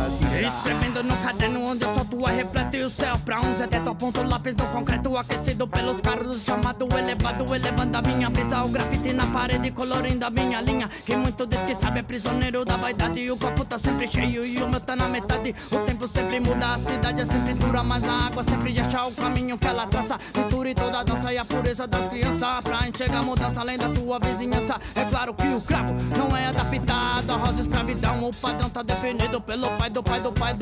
Escrevendo 0.69 1.01
no 1.01 1.17
caderno 1.17 1.65
onde 1.65 1.83
eu 1.83 1.91
solto 1.95 2.23
a 2.27 2.29
reflete 2.29 2.77
o 2.77 2.89
céu 2.91 3.17
Pra 3.25 3.41
uns 3.41 3.59
é 3.59 3.65
teto, 3.65 3.89
aponto 3.89 4.21
lápis 4.21 4.53
no 4.53 4.67
concreto 4.67 5.17
Aquecido 5.17 5.67
pelos 5.67 5.99
carros, 5.99 6.43
chamado 6.43 6.87
elevado 6.95 7.55
Elevando 7.55 7.97
a 7.97 8.01
minha 8.03 8.29
brisa, 8.29 8.63
o 8.63 8.67
grafite 8.67 9.11
na 9.11 9.25
parede 9.25 9.71
Colorindo 9.71 10.23
a 10.27 10.29
minha 10.29 10.61
linha. 10.61 10.87
Quem 11.07 11.17
muito 11.17 11.47
diz 11.47 11.59
que 11.61 11.73
sabe 11.73 12.01
é 12.01 12.03
prisioneiro 12.03 12.63
da 12.65 12.77
vaidade. 12.77 13.19
E 13.19 13.31
o 13.31 13.37
copo 13.37 13.65
tá 13.65 13.79
sempre 13.79 14.05
cheio 14.05 14.45
e 14.45 14.61
o 14.61 14.69
meu 14.69 14.79
tá 14.79 14.95
na 14.95 15.07
metade. 15.07 15.55
O 15.71 15.79
tempo 15.79 16.07
sempre 16.07 16.39
muda, 16.39 16.73
a 16.73 16.77
cidade 16.77 17.21
é 17.21 17.25
sempre 17.25 17.55
dura 17.55 17.81
Mas 17.81 18.03
a 18.03 18.27
água 18.27 18.43
sempre 18.43 18.79
acha 18.79 19.05
o 19.05 19.11
caminho 19.11 19.57
que 19.57 19.67
ela 19.67 19.87
traça. 19.87 20.19
Misture 20.37 20.75
toda 20.75 20.99
a 20.99 21.03
dança 21.03 21.33
e 21.33 21.39
a 21.39 21.45
pureza 21.45 21.87
das 21.87 22.05
crianças 22.05 22.61
Pra 22.61 22.87
enxergar 22.87 23.19
a 23.19 23.23
mudança 23.23 23.59
além 23.61 23.79
da 23.79 23.91
sua 23.91 24.19
vizinhança. 24.19 24.79
É 24.93 25.03
claro 25.05 25.33
que 25.33 25.47
o 25.47 25.61
cravo 25.61 25.95
não 26.15 26.37
é 26.37 26.45
adaptado 26.45 27.31
à 27.31 27.37
rosa 27.37 27.61
escravidão. 27.61 28.23
O 28.23 28.31
padrão 28.35 28.69
tá 28.69 28.83
definido 28.83 29.41
pelo 29.41 29.67
pai 29.71 29.89
do 29.89 30.03
pai 30.03 30.19
do 30.19 30.31
pai 30.31 30.58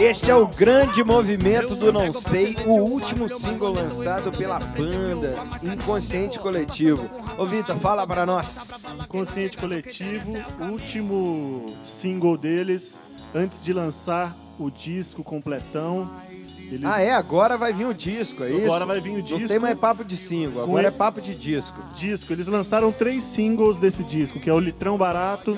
Este 0.00 0.30
é 0.30 0.34
o 0.34 0.46
grande 0.46 1.04
movimento 1.04 1.74
do 1.76 1.92
Não 1.92 2.12
Sei, 2.14 2.56
o 2.64 2.76
último 2.78 3.28
single 3.28 3.72
lançado 3.74 4.30
pela 4.32 4.58
banda 4.58 5.36
Inconsciente 5.62 6.38
Coletivo. 6.38 7.08
Ô 7.36 7.44
Vitor, 7.44 7.76
fala 7.76 8.06
para 8.06 8.24
nós. 8.24 8.80
Consciente 9.06 9.58
Coletivo, 9.58 10.32
último 10.70 11.66
single 11.84 12.38
deles, 12.38 12.98
antes 13.34 13.62
de 13.62 13.72
lançar 13.74 14.34
o 14.58 14.70
disco 14.70 15.22
completão. 15.22 16.10
Eles 16.58 16.84
Ah, 16.84 17.00
é? 17.02 17.10
Agora 17.12 17.58
vai 17.58 17.72
vir 17.72 17.86
o 17.86 17.92
disco, 17.94 18.42
é 18.44 18.50
isso? 18.50 18.64
Agora 18.64 18.86
vai 18.86 19.00
vir 19.00 19.10
o 19.10 19.16
Não 19.18 19.22
disco. 19.22 19.48
tem 19.48 19.58
mais 19.58 19.78
papo 19.78 20.04
de 20.04 20.16
single, 20.16 20.62
Com 20.64 20.70
agora 20.70 20.88
é 20.88 20.90
papo 20.90 21.20
de 21.20 21.34
disco. 21.34 21.78
disco. 21.94 22.32
Eles 22.32 22.46
lançaram 22.46 22.90
três 22.90 23.24
singles 23.24 23.76
desse 23.78 24.02
disco, 24.04 24.40
que 24.40 24.48
é 24.48 24.52
o 24.54 24.58
Litrão 24.58 24.96
Barato, 24.96 25.56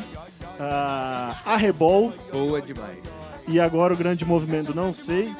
a 0.58 1.40
Arrebol 1.44 2.12
Boa 2.32 2.60
demais. 2.60 2.98
E 3.50 3.58
agora 3.58 3.92
o 3.92 3.96
Grande 3.96 4.24
Movimento 4.24 4.74
Não 4.74 4.94
Sei. 4.94 5.34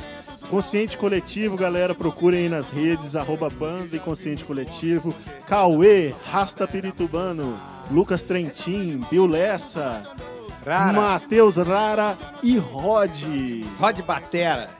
Consciente 0.50 0.98
Coletivo, 0.98 1.56
galera, 1.56 1.94
procurem 1.94 2.40
aí 2.40 2.48
nas 2.48 2.70
redes, 2.70 3.14
arroba 3.14 3.48
banda 3.48 3.94
e 3.94 4.00
Consciente 4.00 4.44
Coletivo. 4.44 5.14
Cauê, 5.46 6.12
Rasta 6.26 6.66
Piritubano, 6.66 7.56
Lucas 7.88 8.24
Trentin, 8.24 9.04
Bill 9.08 9.26
Lessa, 9.26 10.02
Matheus 10.92 11.56
Rara 11.56 12.18
e 12.42 12.58
Rod. 12.58 13.12
Rod 13.78 14.00
Batera. 14.00 14.70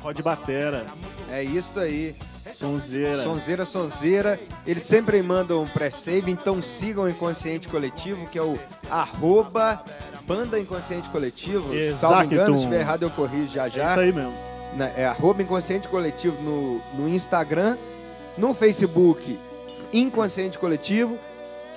Rod 0.00 0.20
Batera, 0.20 0.86
É 1.28 1.42
isso 1.42 1.80
aí. 1.80 2.14
Sonzeira. 2.52 3.16
Sonzeira, 3.16 3.64
sonzeira. 3.64 4.40
Eles 4.64 4.84
sempre 4.84 5.20
mandam 5.20 5.62
um 5.62 5.66
pré-save, 5.66 6.30
então 6.30 6.62
sigam 6.62 7.04
o 7.04 7.08
Inconsciente 7.08 7.66
Coletivo, 7.66 8.28
que 8.28 8.38
é 8.38 8.42
o 8.42 8.56
arroba 8.88 9.84
Banda 10.26 10.58
Inconsciente 10.58 11.08
Coletivo. 11.10 11.68
Salvo 11.96 12.24
engano, 12.24 12.54
se 12.54 12.60
estiver 12.60 12.80
errado 12.80 13.02
eu 13.04 13.10
corrijo 13.10 13.52
já 13.52 13.66
É 13.66 13.70
já. 13.70 13.90
isso 13.92 14.00
aí 14.00 14.12
mesmo. 14.12 14.32
Na- 14.76 14.88
é 14.88 15.06
arroba 15.06 15.42
Inconsciente 15.42 15.88
Coletivo 15.88 16.36
no, 16.42 16.80
no 16.98 17.08
Instagram, 17.08 17.76
no 18.36 18.52
Facebook 18.52 19.38
Inconsciente 19.92 20.58
Coletivo 20.58 21.16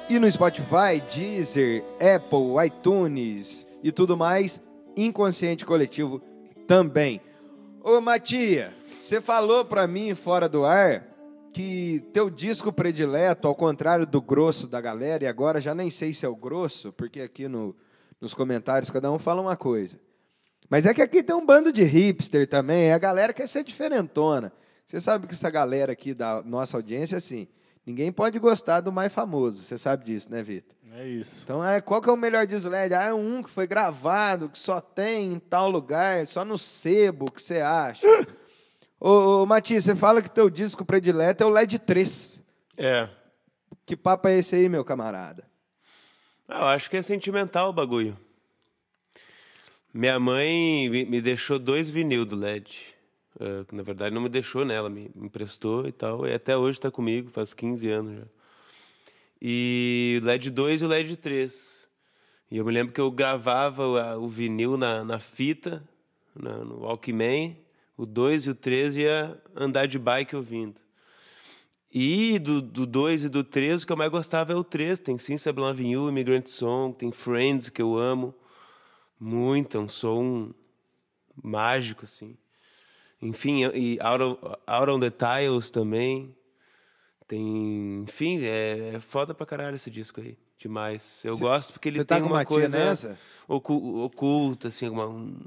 e 0.10 0.18
no 0.20 0.30
Spotify, 0.30 1.02
Deezer, 1.14 1.84
Apple, 1.96 2.66
iTunes 2.66 3.66
e 3.84 3.92
tudo 3.92 4.18
mais, 4.18 4.62
Inconsciente 4.98 5.66
Coletivo 5.66 6.20
também. 6.68 7.22
Ô 7.84 8.02
Matia, 8.02 8.74
você 9.00 9.22
falou 9.22 9.64
pra 9.64 9.88
mim 9.88 10.14
fora 10.16 10.50
do 10.50 10.66
ar 10.66 11.06
que 11.54 12.04
teu 12.12 12.30
disco 12.30 12.72
predileto, 12.74 13.48
ao 13.48 13.56
contrário 13.56 14.06
do 14.06 14.20
grosso 14.22 14.68
da 14.68 14.82
galera, 14.82 15.24
e 15.24 15.28
agora 15.28 15.62
já 15.62 15.74
nem 15.74 15.90
sei 15.90 16.14
se 16.14 16.26
é 16.26 16.30
o 16.30 16.36
grosso, 16.36 16.92
porque 16.94 17.22
aqui 17.22 17.48
no, 17.48 17.76
nos 18.20 18.34
comentários 18.34 18.90
cada 18.90 19.12
um 19.12 19.20
fala 19.20 19.42
uma 19.42 19.56
coisa. 19.56 20.00
Mas 20.70 20.86
é 20.86 20.94
que 20.94 21.02
aqui 21.02 21.24
tem 21.24 21.36
um 21.36 21.46
bando 21.46 21.72
de 21.72 21.84
hipster 21.84 22.48
também, 22.48 22.94
a 22.94 22.98
galera 22.98 23.34
quer 23.34 23.48
ser 23.48 23.64
diferentona. 23.64 24.54
Você 24.86 25.02
sabe 25.02 25.28
que 25.28 25.34
essa 25.34 25.50
galera 25.50 25.92
aqui 25.92 26.14
da 26.14 26.42
nossa 26.44 26.78
audiência, 26.78 27.18
assim, 27.18 27.48
ninguém 27.86 28.12
pode 28.12 28.38
gostar 28.40 28.82
do 28.82 28.92
mais 28.92 29.14
famoso, 29.14 29.64
você 29.64 29.78
sabe 29.78 30.06
disso, 30.06 30.32
né, 30.32 30.42
Vitor? 30.42 30.76
É 30.92 31.08
isso. 31.08 31.44
Então, 31.44 31.64
é, 31.64 31.80
qual 31.80 32.02
que 32.02 32.10
é 32.10 32.12
o 32.12 32.18
melhor 32.18 32.48
disco 32.48 32.70
LED? 32.70 32.94
Ah, 32.94 33.04
é 33.04 33.14
um 33.14 33.44
que 33.44 33.50
foi 33.50 33.68
gravado, 33.68 34.50
que 34.50 34.58
só 34.58 34.82
tem 34.82 35.34
em 35.34 35.40
tal 35.40 35.70
lugar, 35.70 36.26
só 36.26 36.44
no 36.44 36.58
sebo, 36.58 37.26
o 37.26 37.32
que 37.32 37.42
você 37.42 37.62
acha? 37.62 38.06
ô, 39.00 39.44
ô, 39.44 39.46
Matias, 39.46 39.84
você 39.84 39.96
fala 39.96 40.22
que 40.22 40.30
teu 40.30 40.50
disco 40.50 40.84
predileto 40.84 41.44
é 41.44 41.46
o 41.46 41.50
LED 41.50 41.80
3. 41.80 42.44
É. 42.78 43.08
Que 43.86 43.96
papo 43.96 44.28
é 44.28 44.40
esse 44.40 44.56
aí, 44.56 44.68
meu 44.68 44.84
camarada? 44.84 45.49
Ah, 46.50 46.62
Eu 46.62 46.68
acho 46.68 46.90
que 46.90 46.98
é 46.98 47.02
sentimental 47.02 47.70
o 47.70 47.74
bagulho. 47.74 48.18
Minha 49.94 50.20
mãe 50.20 50.90
me 50.90 51.22
deixou 51.22 51.58
dois 51.60 51.90
vinil 51.90 52.26
do 52.26 52.36
LED. 52.36 52.96
Eh, 53.40 53.64
que 53.68 53.76
na 53.76 53.84
verdade 53.84 54.14
não 54.14 54.22
me 54.22 54.30
deixou, 54.30 54.66
né? 54.66 54.76
Ela 54.76 54.90
me 54.90 55.10
emprestou 55.16 55.88
e 55.88 55.92
tal. 55.92 56.28
E 56.28 56.34
até 56.34 56.58
hoje 56.58 56.78
está 56.78 56.92
comigo, 56.92 57.30
faz 57.30 57.54
15 57.54 57.90
anos 57.90 58.18
já. 58.20 58.26
e 59.42 60.20
o 60.22 60.26
LED 60.26 60.50
2 60.50 60.82
e 60.82 60.86
o 60.86 60.88
LED 60.88 61.16
3. 61.18 61.88
E 62.52 62.58
eu 62.58 62.66
me 62.66 62.72
lembro 62.72 62.94
que 62.94 63.00
eu 63.02 63.10
gravava 63.12 63.86
o, 63.88 64.24
o 64.26 64.28
vinil 64.28 64.76
na, 64.78 65.04
na 65.04 65.20
fita, 65.20 65.84
na- 66.36 66.58
no 66.66 66.82
Walkman, 66.82 67.56
o 67.96 68.06
2 68.06 68.48
e 68.48 68.50
o 68.50 68.56
3 68.56 68.98
ia 68.98 69.40
andar 69.56 69.88
de 69.88 69.98
bike 70.00 70.36
ouvindo. 70.36 70.76
E 71.92 72.38
do, 72.38 72.62
do 72.62 72.86
2 72.86 73.24
e 73.26 73.30
do 73.30 73.44
3, 73.44 73.82
o 73.82 73.88
que 73.88 73.92
eu 73.92 73.98
mais 73.98 74.12
gostava 74.12 74.54
é 74.54 74.56
o 74.56 74.64
3. 74.64 75.00
Tem 75.00 75.18
Since 75.18 75.52
Blanc 75.52 75.72
Avenue, 75.72 76.10
Immigrant 76.10 76.48
Song, 76.48 76.96
tem 76.96 77.12
Friends, 77.12 77.70
que 77.70 77.82
eu 77.82 77.98
amo 77.98 78.34
muito, 79.20 79.78
é 79.78 79.80
um 79.82 79.88
som 79.90 80.54
mágico, 81.44 82.06
assim. 82.06 82.38
Enfim, 83.22 83.66
e 83.74 83.98
Out, 84.02 84.24
of- 84.24 84.58
Out 84.68 84.92
on 84.92 85.00
the 85.00 85.10
Tiles 85.10 85.70
também. 85.70 86.34
Tem. 87.28 88.04
Enfim, 88.04 88.40
é, 88.44 88.94
é 88.96 89.00
foda 89.00 89.34
pra 89.34 89.46
caralho 89.46 89.76
esse 89.76 89.90
disco 89.92 90.22
aí. 90.22 90.38
Demais. 90.58 91.22
Eu 91.24 91.36
Cê- 91.36 91.44
gosto 91.44 91.74
porque 91.74 91.90
ele 91.90 92.04
tá 92.04 92.16
tem 92.16 92.24
uma 92.24 92.44
coisa 92.46 92.78
nessa? 92.78 93.18
ocu- 93.48 94.04
oculta, 94.04 94.68
assim, 94.68 94.90
uma, 94.90 95.08
um, 95.08 95.38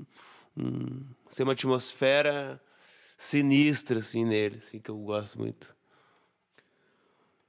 um, 0.57 1.01
tem 1.35 1.45
uma 1.45 1.53
atmosfera 1.53 2.61
sinistra, 3.19 3.99
assim, 4.01 4.25
nele, 4.25 4.59
assim, 4.59 4.79
que 4.81 4.91
eu 4.91 4.97
gosto 4.99 5.39
muito. 5.39 5.75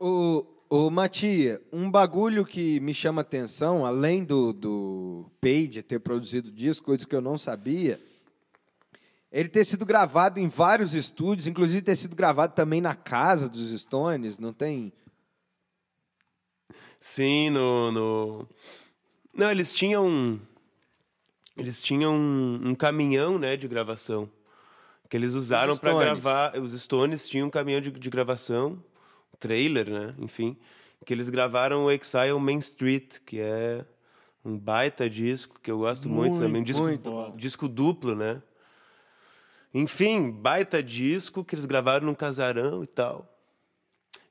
Ô, 0.06 0.46
ô 0.70 0.90
Matia, 0.90 1.62
um 1.72 1.90
bagulho 1.90 2.46
que 2.46 2.78
me 2.82 2.94
chama 2.94 3.22
atenção, 3.22 3.86
além 3.86 4.22
do, 4.22 4.52
do 4.52 5.32
Page 5.40 5.82
ter 5.82 6.00
produzido 6.00 6.52
disco, 6.52 6.86
coisa 6.88 7.08
que 7.08 7.16
eu 7.16 7.22
não 7.22 7.38
sabia, 7.38 8.02
ele 9.32 9.48
ter 9.48 9.64
sido 9.64 9.86
gravado 9.86 10.42
em 10.42 10.50
vários 10.50 10.94
estúdios, 10.94 11.48
inclusive 11.48 11.82
ter 11.82 11.96
sido 11.96 12.18
gravado 12.18 12.54
também 12.54 12.82
na 12.82 12.94
casa 12.96 13.48
dos 13.48 13.70
Stones, 13.82 14.38
não 14.38 14.52
tem? 14.52 14.92
Sim, 17.00 17.50
no, 17.50 17.92
no... 17.92 18.50
Não, 19.34 19.50
eles 19.50 19.74
tinham... 19.74 20.06
um- 20.06 20.40
Eles 21.56 21.82
tinham 21.82 22.14
um, 22.14 22.70
um 22.72 22.76
caminhão, 22.76 23.40
né, 23.40 23.56
de 23.56 23.70
gravação. 23.70 24.30
Que 25.10 25.16
eles 25.16 25.34
usaram 25.34 25.78
para 25.78 25.94
gravar... 25.98 26.58
Os 26.60 26.74
Stones 26.82 27.30
tinham 27.30 27.48
um 27.48 27.52
caminhão 27.52 27.80
de, 27.80 27.90
de 27.90 28.10
gravação, 28.10 28.84
trailer, 29.40 29.90
né, 29.90 30.16
enfim. 30.20 30.58
Que 31.06 31.14
eles 31.14 31.30
gravaram 31.30 31.86
o 31.86 31.92
Exile 31.92 32.40
Main 32.40 32.60
Street, 32.60 33.18
que 33.26 33.40
é 33.40 33.86
um 34.46 34.58
baita 34.58 35.10
disco, 35.10 35.60
que 35.62 35.70
eu 35.70 35.80
gosto 35.80 36.10
muito, 36.10 36.40
também. 36.40 36.62
Um 36.62 36.64
disco, 36.64 36.84
muito 36.84 37.34
disco 37.36 37.68
duplo, 37.68 38.16
né? 38.16 38.42
Enfim, 39.74 40.30
baita 40.30 40.84
disco 40.84 41.44
que 41.44 41.56
eles 41.56 41.66
gravaram 41.66 42.06
num 42.06 42.14
casarão 42.14 42.84
e 42.84 42.88
tal. 42.88 43.30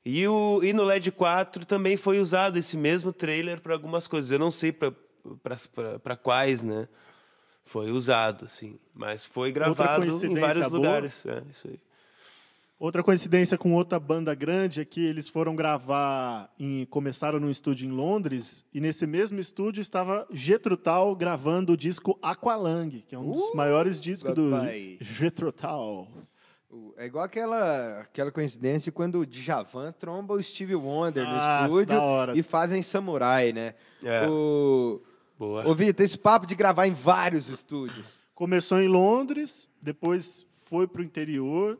E, 0.05 0.27
o, 0.27 0.61
e 0.63 0.73
no 0.73 0.83
LED 0.83 1.11
4 1.11 1.65
também 1.65 1.95
foi 1.97 2.19
usado 2.19 2.57
esse 2.57 2.77
mesmo 2.77 3.13
trailer 3.13 3.61
para 3.61 3.73
algumas 3.73 4.07
coisas. 4.07 4.31
Eu 4.31 4.39
não 4.39 4.51
sei 4.51 4.71
para 4.71 6.15
quais, 6.17 6.61
né? 6.61 6.87
Foi 7.65 7.91
usado, 7.91 8.45
assim. 8.45 8.77
Mas 8.93 9.25
foi 9.25 9.51
gravado 9.51 10.05
em 10.05 10.39
vários 10.39 10.67
boa? 10.67 10.77
lugares. 10.77 11.25
É, 11.25 11.41
isso 11.49 11.67
aí. 11.67 11.79
Outra 12.83 13.01
coincidência 13.01 13.57
com 13.57 13.73
outra 13.75 13.97
banda 13.97 14.35
grande 14.35 14.81
é 14.81 14.83
que 14.83 15.05
eles 15.05 15.29
foram 15.29 15.55
gravar, 15.55 16.53
em, 16.59 16.85
começaram 16.87 17.39
num 17.39 17.49
estúdio 17.49 17.87
em 17.87 17.91
Londres, 17.93 18.65
e 18.73 18.81
nesse 18.81 19.07
mesmo 19.07 19.39
estúdio 19.39 19.79
estava 19.79 20.27
Jethro 20.29 20.75
Tull 20.75 21.15
gravando 21.15 21.71
o 21.71 21.77
disco 21.77 22.19
Aqualung, 22.21 22.89
que 23.07 23.15
é 23.15 23.17
um 23.17 23.31
dos 23.31 23.41
Uh, 23.51 23.55
maiores 23.55 24.01
discos 24.01 24.33
do. 24.35 24.49
O- 26.69 26.93
É 26.97 27.05
igual 27.05 27.23
aquela, 27.23 28.01
aquela 28.01 28.33
coincidência 28.33 28.91
quando 28.91 29.19
o 29.19 29.25
Djavan 29.25 29.93
tromba 29.93 30.33
o 30.33 30.43
Stevie 30.43 30.75
Wonder 30.75 31.23
Nossa, 31.23 31.59
no 31.61 31.67
estúdio 31.67 31.85
da 31.95 32.01
hora. 32.01 32.37
e 32.37 32.43
fazem 32.43 32.83
Samurai, 32.83 33.53
né? 33.53 33.75
É. 34.03 34.27
O, 34.27 35.01
Boa. 35.39 35.65
ô, 35.65 35.73
Vitor, 35.73 36.03
esse 36.03 36.17
papo 36.17 36.45
de 36.45 36.53
gravar 36.53 36.85
em 36.85 36.93
vários 36.93 37.47
estúdios. 37.47 38.19
Começou 38.35 38.81
em 38.81 38.89
Londres, 38.89 39.69
depois 39.81 40.45
foi 40.65 40.85
para 40.85 40.99
o 40.99 41.03
interior 41.05 41.79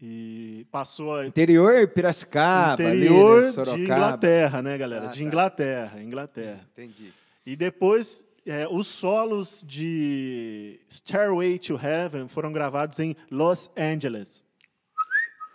e 0.00 0.66
passou 0.70 1.14
a 1.14 1.26
Interior, 1.26 1.88
Piracicaba, 1.88 2.84
ali, 2.84 3.06
interior 3.06 3.42
né? 3.42 3.64
de. 3.64 3.82
Inglaterra, 3.82 4.62
né, 4.62 4.78
galera? 4.78 5.06
Ah, 5.06 5.10
de 5.10 5.18
tá. 5.18 5.24
Inglaterra, 5.24 6.02
Inglaterra. 6.02 6.60
Entendi. 6.72 7.12
E 7.44 7.56
depois, 7.56 8.22
é, 8.46 8.68
os 8.70 8.86
solos 8.86 9.64
de 9.66 10.80
Stairway 10.88 11.58
to 11.58 11.74
Heaven 11.74 12.28
foram 12.28 12.52
gravados 12.52 12.98
em 13.00 13.16
Los 13.30 13.70
Angeles. 13.76 14.44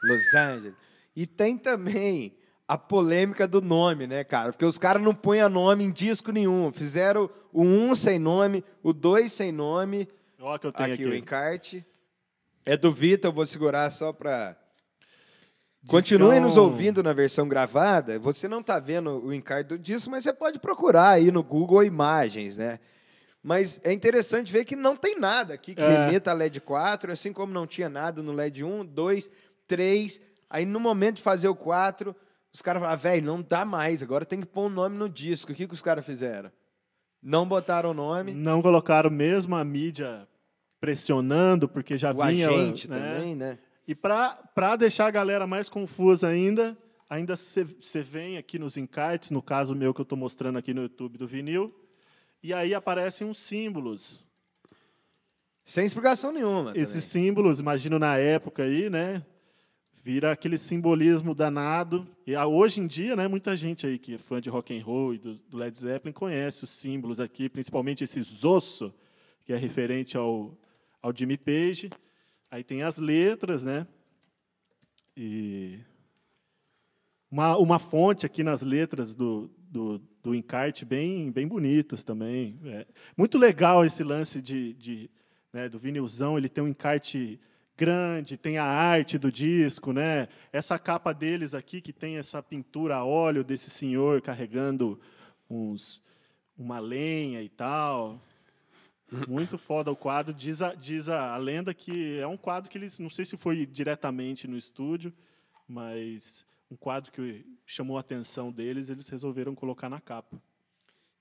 Los 0.03 0.33
Angeles. 0.33 0.75
E 1.15 1.25
tem 1.25 1.57
também 1.57 2.35
a 2.67 2.77
polêmica 2.77 3.47
do 3.47 3.61
nome, 3.61 4.07
né, 4.07 4.23
cara? 4.23 4.51
Porque 4.51 4.65
os 4.65 4.77
caras 4.77 5.01
não 5.01 5.13
põem 5.13 5.47
nome 5.47 5.83
em 5.83 5.91
disco 5.91 6.31
nenhum. 6.31 6.71
Fizeram 6.73 7.29
o 7.51 7.63
1 7.63 7.95
sem 7.95 8.19
nome, 8.19 8.63
o 8.81 8.91
2 8.91 9.31
sem 9.31 9.51
nome. 9.51 10.07
Olha 10.39 10.59
que 10.59 10.67
eu 10.67 10.73
tenho 10.73 10.93
Aqui, 10.93 11.03
aqui. 11.03 11.11
o 11.11 11.15
encarte. 11.15 11.85
É 12.65 12.77
do 12.77 12.91
Vitor, 12.91 13.29
eu 13.29 13.33
vou 13.33 13.45
segurar 13.45 13.89
só 13.89 14.13
para. 14.13 14.55
Continuem 15.87 16.39
nos 16.39 16.55
ouvindo 16.55 17.03
na 17.03 17.11
versão 17.11 17.47
gravada. 17.47 18.17
Você 18.17 18.47
não 18.47 18.61
está 18.61 18.79
vendo 18.79 19.25
o 19.25 19.33
encarte 19.33 19.67
do 19.69 19.77
disco, 19.77 20.09
mas 20.09 20.23
você 20.23 20.31
pode 20.31 20.57
procurar 20.59 21.09
aí 21.09 21.29
no 21.29 21.43
Google 21.43 21.83
Imagens, 21.83 22.55
né? 22.55 22.79
Mas 23.41 23.81
é 23.83 23.91
interessante 23.91 24.49
ver 24.53 24.63
que 24.63 24.77
não 24.77 24.95
tem 24.95 25.19
nada 25.19 25.53
aqui 25.55 25.75
que 25.75 25.81
É. 25.81 26.05
remeta 26.05 26.31
a 26.31 26.33
LED 26.33 26.61
4, 26.61 27.11
assim 27.11 27.33
como 27.33 27.51
não 27.51 27.67
tinha 27.67 27.89
nada 27.89 28.23
no 28.23 28.31
LED 28.31 28.63
1, 28.63 28.85
2, 28.85 29.29
3. 29.67 30.21
Aí 30.49 30.65
no 30.65 30.79
momento 30.79 31.17
de 31.17 31.21
fazer 31.21 31.49
o 31.49 31.55
4, 31.55 32.15
os 32.53 32.61
caras 32.61 32.81
falaram, 32.81 33.01
velho, 33.01 33.25
não 33.25 33.41
dá 33.41 33.65
mais, 33.65 34.01
agora 34.01 34.23
tem 34.23 34.39
que 34.39 34.45
pôr 34.45 34.67
um 34.67 34.69
nome 34.69 34.97
no 34.97 35.09
disco. 35.09 35.51
O 35.51 35.55
que, 35.55 35.67
que 35.67 35.73
os 35.73 35.81
caras 35.81 36.05
fizeram? 36.05 36.49
Não 37.21 37.45
botaram 37.45 37.91
o 37.91 37.93
nome. 37.93 38.33
Não 38.33 38.61
colocaram 38.61 39.09
mesmo 39.09 39.53
a 39.57 39.63
mídia 39.65 40.25
pressionando, 40.83 41.69
porque 41.69 41.97
já 41.97 42.11
O 42.11 42.25
vinha... 42.25 42.49
agente 42.49 42.89
né? 42.89 43.15
também, 43.15 43.35
né? 43.37 43.57
E 43.87 43.95
para 43.95 44.75
deixar 44.77 45.07
a 45.07 45.11
galera 45.11 45.47
mais 45.47 45.69
confusa 45.69 46.27
ainda, 46.27 46.77
ainda 47.09 47.37
você 47.37 48.03
vem 48.03 48.37
aqui 48.37 48.59
nos 48.59 48.75
encartes, 48.75 49.31
no 49.31 49.41
caso 49.41 49.73
meu 49.73 49.93
que 49.93 50.01
eu 50.01 50.03
estou 50.03 50.17
mostrando 50.17 50.57
aqui 50.57 50.73
no 50.73 50.81
YouTube 50.81 51.17
do 51.17 51.25
vinil, 51.25 51.73
e 52.41 52.53
aí 52.53 52.73
aparecem 52.73 53.25
uns 53.25 53.37
símbolos. 53.37 54.25
Sem 55.63 55.85
explicação 55.85 56.33
nenhuma. 56.33 56.73
Esses 56.75 57.09
também. 57.09 57.27
símbolos, 57.27 57.61
imagino 57.61 57.97
na 57.97 58.17
época 58.17 58.63
aí, 58.63 58.89
né? 58.89 59.23
Vira 60.03 60.33
aquele 60.33 60.57
simbolismo 60.57 61.33
danado. 61.33 62.05
E 62.27 62.35
hoje 62.35 62.81
em 62.81 62.87
dia, 62.87 63.15
né, 63.15 63.25
muita 63.25 63.55
gente 63.55 63.87
aí 63.87 63.97
que 63.97 64.15
é 64.15 64.17
fã 64.17 64.41
de 64.41 64.49
rock 64.49 64.77
and 64.77 64.83
roll 64.83 65.13
e 65.13 65.17
do, 65.17 65.35
do 65.35 65.55
Led 65.55 65.77
Zeppelin 65.77 66.11
conhece 66.11 66.65
os 66.65 66.71
símbolos 66.71 67.21
aqui, 67.21 67.47
principalmente 67.47 68.03
esse 68.03 68.21
Zosso, 68.21 68.93
que 69.45 69.53
é 69.53 69.57
referente 69.57 70.17
ao, 70.17 70.57
ao 71.03 71.13
Jimmy 71.15 71.37
Page. 71.37 71.91
Aí 72.49 72.63
tem 72.63 72.81
as 72.81 72.97
letras, 72.97 73.63
né? 73.63 73.85
E 75.15 75.79
uma, 77.29 77.57
uma 77.57 77.77
fonte 77.77 78.25
aqui 78.25 78.43
nas 78.43 78.61
letras 78.61 79.15
do, 79.15 79.51
do, 79.57 79.99
do 80.23 80.33
encarte 80.33 80.85
bem, 80.85 81.29
bem 81.29 81.47
bonitas 81.47 82.03
também. 82.03 82.57
É. 82.65 82.87
Muito 83.17 83.37
legal 83.37 83.83
esse 83.83 84.03
lance 84.03 84.41
de, 84.41 84.73
de, 84.75 85.09
né, 85.51 85.67
do 85.67 85.77
vinilzão, 85.77 86.37
ele 86.37 86.47
tem 86.47 86.63
um 86.63 86.67
encarte 86.67 87.39
grande, 87.75 88.37
tem 88.37 88.57
a 88.57 88.63
arte 88.63 89.17
do 89.17 89.31
disco, 89.31 89.91
né? 89.91 90.29
Essa 90.51 90.79
capa 90.79 91.11
deles 91.11 91.53
aqui 91.53 91.81
que 91.81 91.91
tem 91.91 92.17
essa 92.17 92.41
pintura 92.41 92.95
a 92.95 93.05
óleo 93.05 93.43
desse 93.43 93.69
senhor 93.69 94.21
carregando 94.21 94.99
uns 95.49 96.01
uma 96.57 96.79
lenha 96.79 97.41
e 97.41 97.49
tal. 97.49 98.21
Muito 99.27 99.57
foda 99.57 99.91
o 99.91 99.95
quadro. 99.95 100.33
Diz 100.33 100.61
a, 100.61 100.73
diz 100.73 101.07
a, 101.09 101.33
a 101.33 101.37
lenda 101.37 101.73
que 101.73 102.17
é 102.19 102.27
um 102.27 102.37
quadro 102.37 102.69
que 102.69 102.77
eles, 102.77 102.97
não 102.99 103.09
sei 103.09 103.25
se 103.25 103.37
foi 103.37 103.65
diretamente 103.65 104.47
no 104.47 104.57
estúdio, 104.57 105.13
mas 105.67 106.45
um 106.69 106.75
quadro 106.75 107.11
que 107.11 107.45
chamou 107.65 107.97
a 107.97 108.01
atenção 108.01 108.51
deles, 108.51 108.89
eles 108.89 109.07
resolveram 109.09 109.53
colocar 109.55 109.89
na 109.89 110.01
capa. 110.01 110.41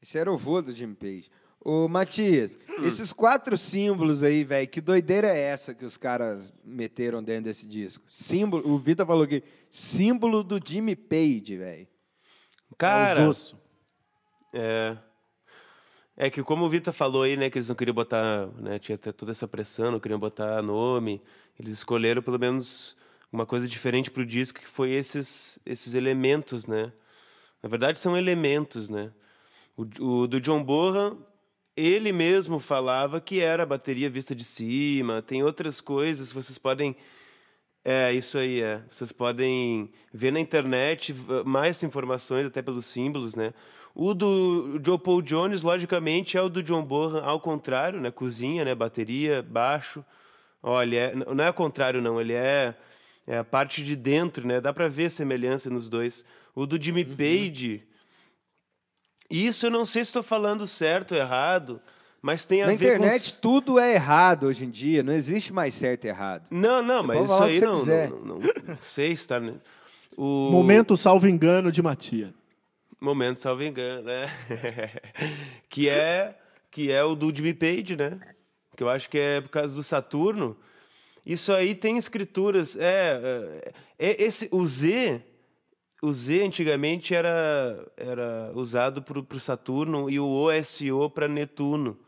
Esse 0.01 0.19
era 0.19 0.33
o 0.33 0.37
vô 0.39 0.61
do 0.63 0.75
Jimmy 0.75 0.95
Page. 0.95 1.31
Ô, 1.65 1.87
Matias, 1.87 2.59
Hum. 2.69 2.85
esses 2.85 3.13
quatro 3.13 3.57
símbolos 3.57 4.23
aí, 4.25 4.43
velho, 4.43 4.67
que 4.69 4.81
doideira 4.81 5.29
é 5.29 5.39
essa 5.39 5.73
que 5.73 5.85
os 5.85 5.97
caras 5.97 6.53
meteram 6.65 7.23
dentro 7.23 7.45
desse 7.45 7.67
disco? 7.69 8.03
Símbolo, 8.07 8.69
o 8.69 8.79
Vitor 8.79 9.07
falou 9.07 9.27
que 9.29 9.45
símbolo 9.71 10.43
do 10.43 10.59
Jimmy 10.65 10.97
Page, 10.97 11.57
velho. 11.57 11.87
É 11.87 12.75
Cara, 12.77 13.23
os 13.23 13.29
osso. 13.29 13.63
É. 14.53 14.97
É 16.17 16.31
que 16.31 16.43
como 16.43 16.65
o 16.67 16.69
Vitor 16.69 16.93
falou 16.93 17.23
aí, 17.23 17.37
né, 17.37 17.49
que 17.49 17.59
eles 17.59 17.69
não 17.69 17.75
queriam 17.75 17.95
botar, 17.95 18.47
né, 18.59 18.79
tinha 18.79 18.97
até 18.97 19.13
toda 19.13 19.33
essa 19.33 19.49
pressão, 19.49 19.91
não 19.91 20.01
queriam 20.01 20.21
botar 20.21 20.61
nome, 20.63 21.23
eles 21.59 21.73
escolheram 21.73 22.23
pelo 22.23 22.39
menos 22.39 22.97
uma 23.33 23.47
coisa 23.47 23.67
diferente 23.67 24.11
pro 24.11 24.27
disco, 24.27 24.61
que 24.61 24.69
foi 24.69 24.91
esses 24.93 25.59
esses 25.65 25.95
elementos, 25.95 26.67
né? 26.67 26.93
Na 27.63 27.69
verdade 27.69 27.99
são 27.99 28.17
elementos, 28.17 28.89
né? 28.91 29.11
O, 29.77 29.85
o 30.05 30.27
do 30.29 30.41
John 30.41 30.63
Bonham, 30.63 31.19
ele 31.77 32.13
mesmo 32.13 32.59
falava 32.61 33.21
que 33.21 33.41
era 33.41 33.63
a 33.63 33.67
bateria 33.67 34.11
vista 34.11 34.35
de 34.35 34.45
cima, 34.45 35.23
tem 35.23 35.43
outras 35.43 35.81
coisas 35.81 36.31
vocês 36.33 36.59
podem 36.59 36.97
É, 37.85 38.13
isso 38.13 38.39
aí, 38.39 38.61
é. 38.63 38.81
Vocês 38.91 39.11
podem 39.13 39.91
ver 40.13 40.31
na 40.33 40.39
internet 40.41 41.15
mais 41.45 41.83
informações, 41.83 42.47
até 42.47 42.63
pelos 42.63 42.87
símbolos, 42.87 43.35
né? 43.35 43.53
O 43.95 44.15
do 44.15 44.81
Joe 44.85 44.99
Paul 44.99 45.21
Jones, 45.21 45.63
logicamente, 45.63 46.37
é 46.37 46.43
o 46.43 46.49
do 46.49 46.63
John 46.63 46.83
Bonham 46.83 47.23
ao 47.25 47.39
contrário, 47.39 48.01
né? 48.01 48.11
Cozinha, 48.11 48.65
né? 48.65 48.75
Bateria, 48.75 49.43
baixo. 49.43 50.05
Olha, 50.63 50.99
é, 50.99 51.15
não 51.15 51.45
é 51.45 51.49
ao 51.49 51.55
contrário, 51.55 52.01
não. 52.01 52.21
Ele 52.21 52.33
é, 52.33 52.75
é 53.27 53.39
a 53.39 53.45
parte 53.45 53.85
de 53.85 53.95
dentro, 53.95 54.47
né? 54.47 54.61
Dá 54.61 54.73
pra 54.73 54.89
ver 54.89 55.11
semelhança 55.11 55.69
nos 55.69 55.89
dois. 55.89 56.25
O 56.55 56.67
do 56.67 56.83
Jimmy 56.83 57.05
Page... 57.05 57.87
Isso 59.31 59.65
eu 59.65 59.71
não 59.71 59.87
sei 59.87 60.05
se 60.05 60.11
estou 60.11 60.23
falando 60.23 60.67
certo 60.67 61.13
ou 61.13 61.19
errado, 61.19 61.81
mas 62.21 62.45
tem 62.45 62.63
a 62.63 62.67
Na 62.67 62.73
ver 62.73 62.79
com... 62.79 62.85
internet 63.05 63.41
tudo 63.41 63.79
é 63.79 63.95
errado 63.95 64.45
hoje 64.45 64.67
em 64.67 64.71
dia, 64.71 65.03
não 65.03 65.15
existe 65.15 65.55
mais 65.55 65.75
certo 65.75 66.05
e 66.05 66.09
errado. 66.09 66.49
Não, 66.51 66.83
não, 66.83 67.03
mas 67.03 67.17
pode 67.27 67.57
isso 67.57 67.65
aí 67.65 67.75
você 67.75 68.09
não, 68.09 68.19
não, 68.19 68.39
não, 68.39 68.41
não 68.67 68.79
sei 68.83 69.17
se 69.17 69.27
tá... 69.27 69.41
né? 69.41 69.55
O... 70.15 70.51
Momento 70.51 70.95
salvo 70.95 71.27
engano 71.27 71.73
de 71.73 71.81
Matia. 71.81 72.35
Momento, 73.03 73.41
salvo 73.41 73.65
engano, 73.65 74.05
né? 74.05 74.31
que, 75.69 75.89
é, 75.89 76.39
que 76.71 76.93
é 76.93 77.03
o 77.03 77.17
do 77.17 77.35
Jimmy 77.35 77.53
Page, 77.53 77.97
né? 77.97 78.21
Que 78.77 78.85
eu 78.85 78.89
acho 78.89 79.11
que 79.11 79.19
é 79.19 79.41
por 79.41 79.49
causa 79.49 79.75
do 79.75 79.83
Saturno. 79.83 80.57
Isso 81.27 81.53
aí 81.53 81.75
tem 81.75 81.99
escrituras. 81.99 82.77
É, 82.77 83.21
é, 83.99 84.09
é 84.11 84.23
esse, 84.23 84.49
o 84.53 84.65
Z, 84.65 85.21
o 86.01 86.13
Z 86.13 86.45
antigamente 86.45 87.13
era, 87.13 87.85
era 87.97 88.53
usado 88.55 89.03
para 89.03 89.19
o 89.19 89.41
Saturno 89.41 90.09
e 90.09 90.21
o 90.21 90.29
OSO 90.29 91.11
para 91.11 91.27
Netuno. 91.27 91.99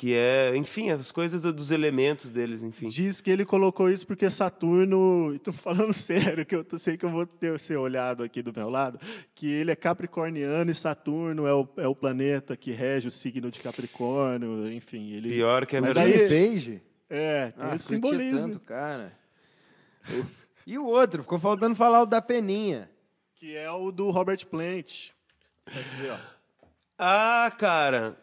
Que 0.00 0.14
é, 0.14 0.52
enfim, 0.54 0.90
as 0.90 1.10
coisas 1.10 1.42
do- 1.42 1.52
dos 1.52 1.72
elementos 1.72 2.30
deles, 2.30 2.62
enfim. 2.62 2.86
Diz 2.88 3.20
que 3.20 3.28
ele 3.32 3.44
colocou 3.44 3.90
isso 3.90 4.06
porque 4.06 4.30
Saturno, 4.30 5.32
e 5.34 5.40
tô 5.40 5.52
falando 5.52 5.92
sério, 5.92 6.46
que 6.46 6.54
eu 6.54 6.64
sei 6.78 6.96
que 6.96 7.04
eu 7.04 7.10
vou 7.10 7.26
ter 7.26 7.58
ser 7.58 7.78
olhado 7.78 8.22
aqui 8.22 8.40
do 8.40 8.52
meu 8.54 8.70
lado, 8.70 9.00
que 9.34 9.50
ele 9.50 9.72
é 9.72 9.74
capricorniano 9.74 10.70
e 10.70 10.74
Saturno 10.74 11.48
é 11.48 11.52
o, 11.52 11.68
é 11.78 11.88
o 11.88 11.96
planeta 11.96 12.56
que 12.56 12.70
rege 12.70 13.08
o 13.08 13.10
signo 13.10 13.50
de 13.50 13.58
Capricórnio, 13.58 14.70
enfim, 14.72 15.10
ele 15.14 15.30
Pior 15.32 15.66
que 15.66 15.76
é 15.76 15.80
Mas 15.80 15.94
daí- 15.94 16.28
Page? 16.28 16.80
é, 17.10 17.50
tem 17.50 17.68
Ah, 17.68 17.74
esse 17.74 17.86
simbolismo 17.86 18.50
tanto, 18.52 18.60
cara. 18.60 19.10
E 20.64 20.78
o 20.78 20.86
outro, 20.86 21.22
ficou 21.24 21.40
faltando 21.40 21.74
falar 21.74 22.02
o 22.02 22.06
da 22.06 22.22
peninha. 22.22 22.88
que 23.34 23.56
é 23.56 23.68
o 23.70 23.90
do 23.90 24.10
Robert 24.10 24.46
Plant. 24.46 25.10
Isso 25.66 25.78
aqui, 25.78 26.08
ó. 26.08 26.16
Ah, 26.96 27.50
cara. 27.58 28.16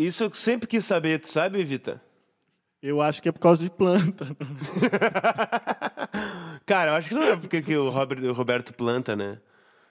Isso 0.00 0.24
eu 0.24 0.34
sempre 0.34 0.68
quis 0.68 0.84
saber, 0.84 1.18
tu 1.18 1.28
sabe, 1.28 1.62
Vita? 1.64 2.00
Eu 2.80 3.00
acho 3.02 3.20
que 3.20 3.28
é 3.28 3.32
por 3.32 3.40
causa 3.40 3.62
de 3.62 3.68
planta. 3.70 4.26
Cara, 6.64 6.92
eu 6.92 6.94
acho 6.96 7.08
que 7.08 7.14
não 7.14 7.22
é 7.22 7.36
porque 7.36 7.62
que 7.62 7.76
o, 7.76 7.88
Robert, 7.88 8.22
o 8.24 8.32
Roberto 8.32 8.72
planta, 8.72 9.16
né? 9.16 9.38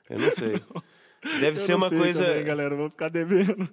Eu 0.10 0.20
não 0.20 0.32
sei. 0.32 0.62
Deve 1.41 1.60
Eu 1.60 1.66
ser 1.66 1.72
não 1.74 1.80
uma 1.80 1.89
sei 1.89 1.97
coisa. 1.97 2.24
também, 2.26 2.43
galera, 2.45 2.76
vou 2.76 2.89
ficar 2.89 3.10
devendo. 3.10 3.68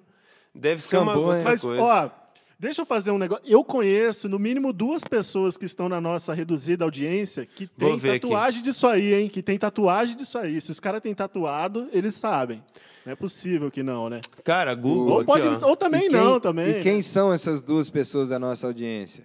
Deve 0.55 0.81
ser 0.83 0.97
uma 0.99 1.13
Campanha. 1.13 1.29
outra 1.37 1.45
Mas, 1.51 1.61
coisa. 1.61 1.83
ó, 1.83 2.11
deixa 2.59 2.83
eu 2.83 2.87
fazer 2.87 3.11
um 3.11 3.19
negócio. 3.19 3.45
Eu 3.47 3.63
conheço, 3.63 4.29
no 4.29 4.39
mínimo, 4.39 4.73
duas 4.73 5.05
pessoas 5.05 5.57
que 5.57 5.65
estão 5.67 5.89
na 5.89 6.01
nossa 6.01 6.33
reduzida 6.35 6.85
audiência 6.85 7.47
que 7.47 7.67
tem 7.67 7.97
ver 7.99 8.13
aqui. 8.13 8.21
tatuagem 8.21 8.63
disso 8.63 8.87
aí, 8.89 9.15
hein? 9.15 9.29
Que 9.29 9.43
tem 9.43 9.59
tatuagem 9.59 10.17
disso 10.17 10.39
aí. 10.39 10.61
Se 10.61 10.71
os 10.71 10.81
caras 10.81 11.01
têm 11.01 11.15
tatuado, 11.15 11.89
eles 11.93 12.15
sabem. 12.15 12.63
Não 13.05 13.13
é 13.13 13.17
possível 13.17 13.71
que 13.71 13.83
não, 13.83 14.09
né? 14.09 14.21
Cara, 14.43 14.75
Google. 14.75 15.09
Ou, 15.13 15.17
aqui, 15.19 15.27
pode, 15.27 15.47
ó. 15.65 15.69
ou 15.69 15.77
também 15.77 16.03
quem- 16.09 16.11
não, 16.11 16.41
também. 16.41 16.71
E 16.79 16.81
quem 16.83 17.03
são 17.03 17.33
essas 17.33 17.61
duas 17.61 17.89
pessoas 17.91 18.31
da 18.31 18.39
nossa 18.39 18.67
audiência? 18.67 19.25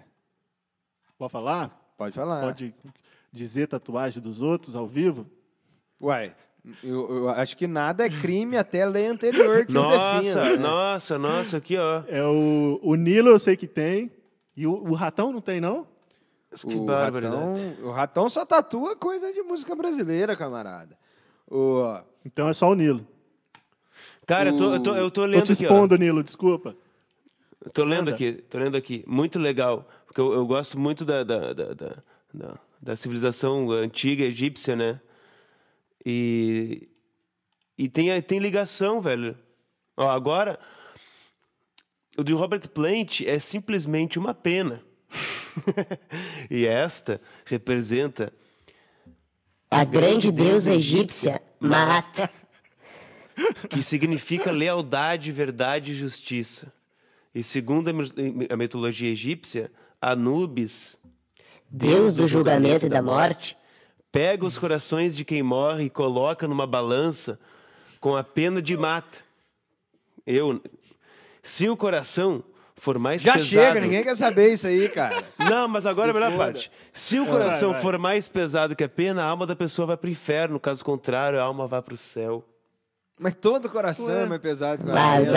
Pode 1.18 1.32
falar? 1.32 1.94
Pode 1.98 2.16
falar. 2.16 2.42
Pode 2.42 2.74
dizer 3.32 3.68
tatuagem 3.68 4.22
dos 4.22 4.42
outros 4.42 4.76
ao 4.76 4.88
vivo? 4.88 5.26
Uai, 6.02 6.34
eu, 6.84 7.10
eu 7.10 7.30
acho 7.30 7.56
que 7.58 7.68
nada 7.68 8.06
é 8.06 8.10
crime 8.10 8.58
até 8.58 8.84
a 8.84 8.88
lei 8.88 9.06
anterior 9.08 9.66
que 9.66 9.74
Nossa, 9.74 10.22
defina. 10.22 10.44
né? 10.44 10.58
nossa, 10.58 11.18
nossa, 11.18 11.58
aqui, 11.58 11.78
ó. 11.78 12.04
É 12.08 12.24
o, 12.24 12.80
o 12.82 12.96
Nilo, 12.96 13.30
eu 13.30 13.40
sei 13.40 13.56
que 13.58 13.68
tem. 13.68 14.12
E 14.56 14.66
o, 14.68 14.72
o 14.74 14.94
Ratão 14.94 15.32
não 15.32 15.42
tem, 15.42 15.62
não? 15.62 15.88
Que 16.68 16.76
o, 16.76 16.84
barbaridade. 16.84 17.36
ratão, 17.36 17.76
o 17.88 17.92
ratão 17.92 18.30
só 18.30 18.46
tatua 18.46 18.96
coisa 18.96 19.32
de 19.32 19.42
música 19.44 19.76
brasileira, 19.76 20.36
camarada. 20.36 20.98
O, 21.50 21.98
Então 22.26 22.50
é 22.50 22.54
só 22.54 22.70
o 22.72 22.76
Nilo. 22.76 23.06
Cara, 24.30 24.50
eu 24.50 24.58
tô, 24.58 24.74
eu 24.76 24.80
tô, 24.80 24.96
eu 24.96 25.10
tô 25.10 25.22
Tô 25.22 25.26
lendo 25.26 25.44
te 25.48 25.52
aqui, 25.54 25.66
ó. 25.66 25.70
expondo, 25.72 25.96
Nilo, 25.98 26.24
desculpa. 26.24 26.76
Eu 27.66 27.72
Tô 27.72 27.84
lendo 27.84 27.98
Manda. 28.02 28.12
aqui, 28.12 28.34
tô 28.34 28.60
lendo 28.60 28.78
aqui. 28.78 29.04
Muito 29.08 29.40
legal. 29.40 29.90
Porque 30.06 30.22
eu, 30.22 30.32
eu 30.34 30.46
gosto 30.46 30.80
muito 30.80 31.04
da, 31.04 31.24
da, 31.24 31.52
da, 31.52 31.74
da, 31.74 31.96
da- 32.32 32.60
da 32.80 32.96
civilização 32.96 33.72
antiga 33.72 34.24
egípcia, 34.24 34.76
né? 34.76 35.02
E, 36.06 36.88
e 37.76 37.90
tem, 37.90 38.22
tem 38.22 38.38
ligação, 38.38 39.02
velho. 39.02 39.36
Ó, 39.98 40.08
agora, 40.08 40.60
o 42.16 42.24
de 42.24 42.32
Robert 42.34 42.70
Plant 42.70 43.22
é 43.22 43.40
simplesmente 43.40 44.20
uma 44.20 44.36
pena. 44.36 44.84
e 46.52 46.68
esta 46.68 47.20
representa 47.46 48.32
A 49.72 49.84
grande 49.84 50.32
deusa 50.32 50.72
egípcia, 50.72 51.42
Maat. 51.60 52.30
Que 53.70 53.82
significa 53.84 54.52
lealdade, 54.52 55.32
verdade 55.32 55.92
e 55.92 55.96
justiça. 55.96 56.72
E 57.34 57.44
segundo 57.44 57.90
a 57.90 57.94
mi- 57.94 58.48
a 58.50 58.58
mitologia 58.58 59.10
egípcia, 59.12 59.72
Anubis 60.02 60.98
Deus 61.70 62.16
do 62.16 62.28
julgamento 62.28 62.88
e 62.88 62.90
da 62.90 63.02
morte, 63.02 63.56
pega 64.12 64.44
os 64.46 64.58
corações 64.58 65.16
de 65.16 65.24
quem 65.24 65.44
morre 65.44 65.84
e 65.86 65.90
coloca 65.90 66.48
numa 66.48 66.66
balança 66.66 67.40
com 68.00 68.16
a 68.16 68.24
pena 68.24 68.60
de 68.62 68.76
mata. 68.76 69.20
Eu, 70.26 70.62
se 71.44 71.70
o 71.70 71.78
coração 71.78 72.44
for 72.76 72.98
mais 72.98 73.22
já 73.22 73.34
pesado, 73.34 73.46
chega, 73.50 73.82
ninguém 73.82 74.04
quer 74.04 74.16
saber 74.16 74.54
isso 74.54 74.66
aí, 74.66 74.88
cara. 74.90 75.24
Não, 75.38 75.68
mas 75.68 75.86
agora 75.86 76.08
é 76.08 76.12
a 76.12 76.14
melhor 76.14 76.32
foda. 76.32 76.44
parte. 76.46 76.72
Se 76.94 77.20
o 77.20 77.26
coração 77.28 77.70
Vai, 77.72 77.74
vai. 77.74 77.82
for 77.84 77.98
mais 78.00 78.28
pesado 78.28 78.76
que 78.76 78.84
a 78.84 78.90
pena, 78.90 79.22
a 79.22 79.26
alma 79.26 79.46
da 79.46 79.56
pessoa 79.56 79.86
vai 79.86 79.98
pro 79.98 80.10
inferno. 80.10 80.60
Caso 80.60 80.84
contrário, 80.84 81.40
a 81.40 81.44
alma 81.44 81.68
vai 81.68 81.82
pro 81.82 81.98
céu. 81.98 82.44
Mas 83.22 83.34
todo 83.36 83.70
coração 83.70 84.10
é 84.10 84.26
mais 84.26 84.42
pesado 84.42 84.82
que 84.84 84.90
o 84.90 84.94
a 84.94 84.96
mas 84.96 85.28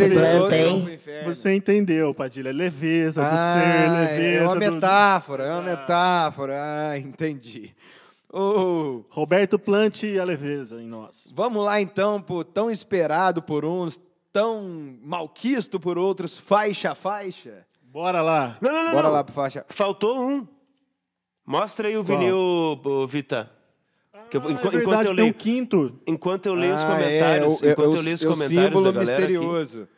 é. 0.00 0.08
Planta, 0.10 0.56
hein? 0.56 0.94
inferno. 0.94 1.32
Você 1.34 1.54
entendeu, 1.54 2.12
Padilha. 2.12 2.52
Leveza 2.52 3.22
do 3.22 3.28
Ah, 3.30 3.52
ser, 3.52 3.90
leveza 3.90 4.42
é 4.42 4.46
uma 4.46 4.54
do- 4.54 4.58
metáfora, 4.74 5.44
é 5.44 5.52
uma 5.52 5.62
metáfora. 5.62 6.54
Ah, 6.60 6.98
entendi. 6.98 7.72
Ô, 8.32 9.04
Roberto 9.10 9.60
Plante 9.60 10.08
e 10.08 10.18
a 10.18 10.24
leveza 10.24 10.82
em 10.82 10.88
nós. 10.88 11.32
vamos 11.32 11.64
lá 11.64 11.80
então, 11.80 12.20
pro 12.20 12.42
tão 12.42 12.68
esperado 12.68 13.40
por 13.40 13.64
uns, 13.64 14.00
tão 14.32 14.96
malquisto 15.00 15.78
por 15.78 15.96
outros, 15.96 16.36
faixa 16.36 16.90
a 16.90 16.94
faixa. 16.96 17.64
Bora 17.80 18.20
lá. 18.22 18.56
Não, 18.60 18.72
não, 18.72 18.84
não. 18.86 18.90
Bora 18.90 19.02
não. 19.06 19.12
lá 19.14 19.22
pro 19.22 19.32
faixa. 19.32 19.64
Faltou 19.68 20.18
um. 20.18 20.44
Mostra 21.46 21.86
aí 21.86 21.96
o 21.96 22.04
Qual? 22.04 22.18
vinil, 22.18 23.06
Vita. 23.06 23.50
Que 24.34 24.38
eu- 24.38 24.48
Ah, 24.48 24.50
enqu- 24.50 24.50
é 24.50 24.68
enquanto 24.68 24.72
verdade, 24.72 25.08
eu 25.10 25.14
tem 25.14 25.22
um 25.22 25.26
leio, 25.26 25.34
quinto. 25.34 26.00
enquanto 26.08 26.46
eu 26.46 26.54
leio 26.54 26.74
os 26.74 26.80
Ah, 26.82 26.86
comentários, 26.86 27.62
é, 27.62 27.66
o- 27.66 27.70
enquanto 27.70 27.94
é, 27.94 27.98
eu 27.98 28.02
leio 28.02 28.16
os 28.16 28.22
é 28.22 28.26
o 28.26 28.32
comentários 28.32 28.66
símbolo 28.66 28.92
da 28.92 29.00
aqui, 29.00 29.10
misterioso. 29.10 29.88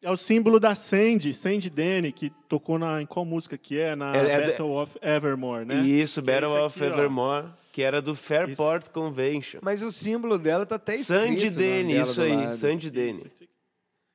É 0.00 0.10
o 0.12 0.16
símbolo 0.16 0.60
da 0.60 0.74
Sandy, 0.76 1.34
Sandy 1.34 1.70
Denny, 1.70 2.12
que 2.12 2.30
tocou 2.48 2.78
na, 2.78 3.02
em 3.02 3.06
qual 3.06 3.24
música 3.24 3.58
que 3.58 3.78
é? 3.78 3.94
Na 3.96 4.16
É- 4.16 4.30
é 4.30 4.46
Battle 4.48 4.70
of 4.76 4.96
Evermore, 5.02 5.64
né? 5.64 5.80
Isso, 5.82 6.20
é 6.20 6.22
Battle 6.22 6.64
of 6.64 6.82
aqui, 6.82 6.88
ó. 6.90 6.94
Evermore, 6.94 7.46
que 7.72 7.82
era 7.82 8.00
do 8.02 8.14
Fairport 8.14 8.88
Convention. 8.90 9.60
Mas 9.62 9.82
o 9.82 9.90
símbolo 9.92 10.36
dela 10.38 10.64
tá 10.66 10.76
até 10.76 10.94
escrito. 10.96 11.20
Sandy 11.20 11.50
Denny, 11.50 12.00
isso 12.00 12.22
aí. 12.22 12.56
Sandy 12.56 12.90
Denny. 12.90 13.18
Isso, 13.24 13.48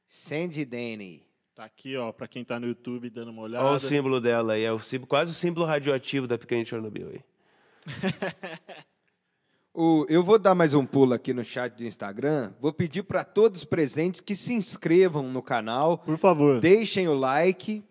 Sandy 0.08 0.66
Denny. 0.66 1.24
Tá 1.56 1.66
aqui, 1.66 1.96
ó, 1.98 2.12
pra 2.12 2.28
quem 2.28 2.44
tá 2.44 2.60
no 2.60 2.66
YouTube 2.68 3.10
dando 3.10 3.32
uma 3.32 3.42
olhada. 3.44 3.66
Olha 3.66 3.76
o 3.76 3.80
símbolo 3.80 4.20
dela 4.22 4.54
aí, 4.54 4.64
é 4.64 4.72
o 4.72 4.80
símbolo, 4.80 5.08
quase 5.08 5.32
o 5.32 5.36
símbolo 5.36 5.66
radioativo 5.66 6.28
da 6.28 6.38
pequena 6.38 6.64
Chernobyl 6.66 7.10
aí. 7.10 7.22
O, 9.76 10.06
eu 10.08 10.22
vou 10.24 10.38
dar 10.38 10.54
mais 10.54 10.76
um 10.76 10.86
pulo 10.86 11.16
aqui 11.16 11.34
no 11.34 11.44
chat 11.44 11.74
do 11.74 11.84
Instagram. 11.84 12.54
Vou 12.62 12.72
pedir 12.72 13.02
para 13.02 13.24
todos 13.24 13.62
os 13.62 13.66
presentes 13.66 14.22
que 14.22 14.36
se 14.36 14.54
inscrevam 14.54 15.24
no 15.24 15.42
canal, 15.42 15.98
Por 15.98 16.16
favor. 16.16 16.60
deixem 16.60 17.08
o 17.08 17.16
like 17.16 17.84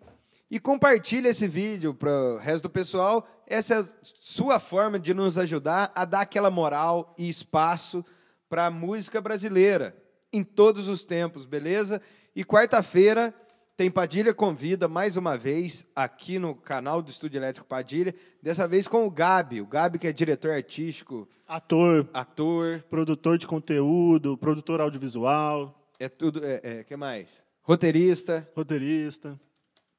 e 0.49 0.61
compartilhem 0.61 1.29
esse 1.29 1.45
vídeo 1.45 1.93
para 1.93 2.09
o 2.09 2.37
resto 2.37 2.63
do 2.63 2.69
pessoal. 2.69 3.27
Essa 3.45 3.75
é 3.75 3.79
a 3.79 3.87
sua 4.21 4.61
forma 4.61 4.97
de 4.97 5.13
nos 5.13 5.37
ajudar 5.37 5.91
a 5.93 6.05
dar 6.05 6.21
aquela 6.21 6.49
moral 6.49 7.13
e 7.17 7.27
espaço 7.27 8.05
para 8.47 8.67
a 8.67 8.71
música 8.71 9.19
brasileira 9.19 9.93
em 10.31 10.41
todos 10.41 10.87
os 10.87 11.03
tempos, 11.03 11.45
beleza? 11.45 12.01
E 12.33 12.45
quarta-feira 12.45 13.35
tem 13.75 13.89
Padilha 13.89 14.33
Convida 14.33 14.87
mais 14.87 15.17
uma 15.17 15.35
vez 15.35 15.85
aqui 15.95 16.37
no 16.37 16.53
canal 16.53 17.01
do 17.01 17.09
Estúdio 17.09 17.39
Elétrico 17.39 17.67
Padilha, 17.67 18.13
dessa 18.41 18.67
vez 18.67 18.87
com 18.87 19.05
o 19.05 19.09
Gabi, 19.09 19.61
o 19.61 19.65
Gabi 19.65 19.97
que 19.97 20.07
é 20.07 20.13
diretor 20.13 20.51
artístico, 20.51 21.27
Ator, 21.47 22.07
ator, 22.13 22.83
produtor 22.89 23.37
de 23.37 23.47
conteúdo, 23.47 24.37
produtor 24.37 24.79
audiovisual, 24.79 25.75
é 25.99 26.07
tudo, 26.07 26.45
é, 26.45 26.59
é 26.63 26.83
que 26.83 26.95
mais? 26.95 27.43
Roteirista. 27.63 28.47
roteirista. 28.55 29.39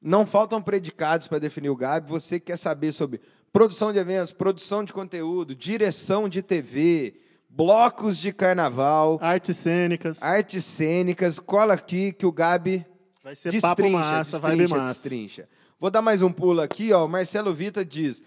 Não 0.01 0.25
faltam 0.25 0.61
predicados 0.61 1.27
para 1.27 1.39
definir 1.39 1.69
o 1.69 1.75
Gabi. 1.75 2.09
Você 2.09 2.39
que 2.39 2.47
quer 2.47 2.57
saber 2.57 2.91
sobre 2.91 3.19
produção 3.51 3.91
de 3.91 3.97
eventos, 3.97 4.31
produção 4.31 4.83
de 4.83 4.93
conteúdo, 4.93 5.55
direção 5.55 6.29
de 6.29 6.41
TV, 6.43 7.15
blocos 7.49 8.17
de 8.17 8.31
carnaval, 8.31 9.17
Artes 9.21 9.57
cênicas. 9.57 10.21
artes 10.21 10.63
cênicas. 10.63 11.39
Cola 11.39 11.73
aqui 11.73 12.13
que 12.13 12.25
o 12.25 12.31
Gabi 12.31 12.85
Vai 13.25 13.35
ser 13.35 13.59
papo 13.59 13.81
destrincha, 13.81 13.97
massa, 13.97 14.39
vai 14.39 14.55
bem 14.55 14.67
massa. 14.67 14.93
destrincha. 14.93 15.49
Vou 15.79 15.89
dar 15.89 15.99
mais 15.99 16.21
um 16.21 16.31
pulo 16.31 16.61
aqui, 16.61 16.93
ó. 16.93 17.05
O 17.05 17.09
Marcelo 17.09 17.55
Vita 17.55 17.83
diz: 17.83 18.21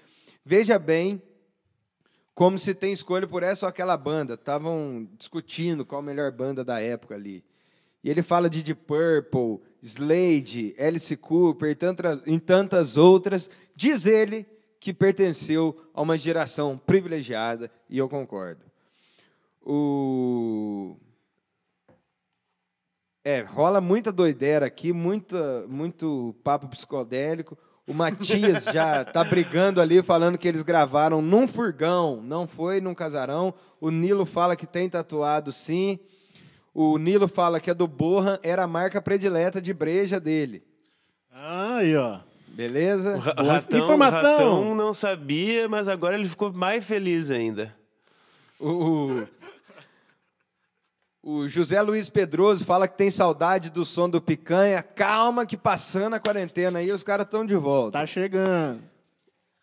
Veja 0.45 0.77
bem 0.77 1.23
como 2.35 2.59
se 2.59 2.75
tem 2.75 2.93
escolha 2.93 3.25
por 3.25 3.45
essa 3.45 3.65
ou 3.65 3.71
aquela 3.71 3.97
banda. 3.97 4.35
Estavam 4.35 5.09
discutindo 5.17 5.87
qual 5.87 6.01
a 6.01 6.03
melhor 6.03 6.33
banda 6.33 6.65
da 6.65 6.81
época 6.81 7.15
ali. 7.15 7.45
E 8.03 8.11
ele 8.11 8.23
fala 8.23 8.51
de 8.51 8.61
Deep 8.61 8.83
Purple, 8.89 9.61
Slade, 9.81 10.75
Alice 10.77 11.17
Cooper 11.17 11.79
e 12.27 12.41
tantas 12.41 12.97
outras. 12.97 13.49
Diz 13.77 14.05
ele 14.05 14.45
que 14.81 14.93
pertenceu 14.93 15.81
a 15.95 16.03
uma 16.03 16.19
geração 16.19 16.77
privilegiada, 16.77 17.71
e 17.89 17.99
eu 17.99 18.09
concordo. 18.09 18.65
O... 19.65 20.97
É, 23.29 23.43
rola 23.43 23.79
muita 23.79 24.11
doideira 24.11 24.65
aqui, 24.65 24.91
muita, 24.91 25.67
muito 25.69 26.35
papo 26.43 26.67
psicodélico. 26.69 27.59
O 27.87 27.93
Matias 27.93 28.65
já 28.65 29.05
tá 29.05 29.23
brigando 29.23 29.83
ali, 29.83 30.03
falando 30.03 30.39
que 30.39 30.49
eles 30.49 30.63
gravaram 30.63 31.21
num 31.21 31.47
furgão, 31.47 32.23
não 32.23 32.47
foi 32.47 32.81
num 32.81 32.95
casarão. 32.95 33.53
O 33.79 33.91
Nilo 33.91 34.25
fala 34.25 34.57
que 34.57 34.67
tem 34.67 34.89
tatuado 34.89 35.53
sim. 35.53 35.99
O 36.73 36.97
Nilo 36.97 37.29
fala 37.29 37.61
que 37.61 37.71
a 37.71 37.75
do 37.75 37.87
Borra 37.87 38.41
era 38.43 38.63
a 38.63 38.67
marca 38.67 38.99
predileta 39.03 39.61
de 39.61 39.75
breja 39.75 40.19
dele. 40.19 40.63
Aí, 41.31 41.95
ó. 41.99 42.21
Beleza? 42.49 43.15
O 43.17 43.19
ra- 43.19 43.35
Boa 43.35 43.53
ratão, 43.53 43.79
informação. 43.85 44.21
ratão 44.21 44.75
não 44.75 44.95
sabia, 44.95 45.69
mas 45.69 45.87
agora 45.87 46.15
ele 46.19 46.31
ficou 46.31 46.51
mais 46.51 46.83
feliz 46.83 47.31
ainda. 47.31 47.77
O, 48.59 49.23
o 51.31 51.49
José 51.49 51.81
Luiz 51.83 52.09
Pedroso 52.09 52.65
fala 52.65 52.89
que 52.89 52.97
tem 52.97 53.11
saudade 53.11 53.71
do 53.71 53.85
som 53.85 54.09
do 54.09 54.21
picanha. 54.21 54.83
Calma 54.83 55.45
que 55.45 55.57
passando 55.59 56.15
a 56.15 56.21
quarentena 56.21 56.79
aí, 56.79 56.91
os 56.91 57.03
caras 57.03 57.27
estão 57.27 57.45
de 57.45 57.55
volta. 57.55 57.99
Tá 57.99 58.07
chegando. 58.07 58.81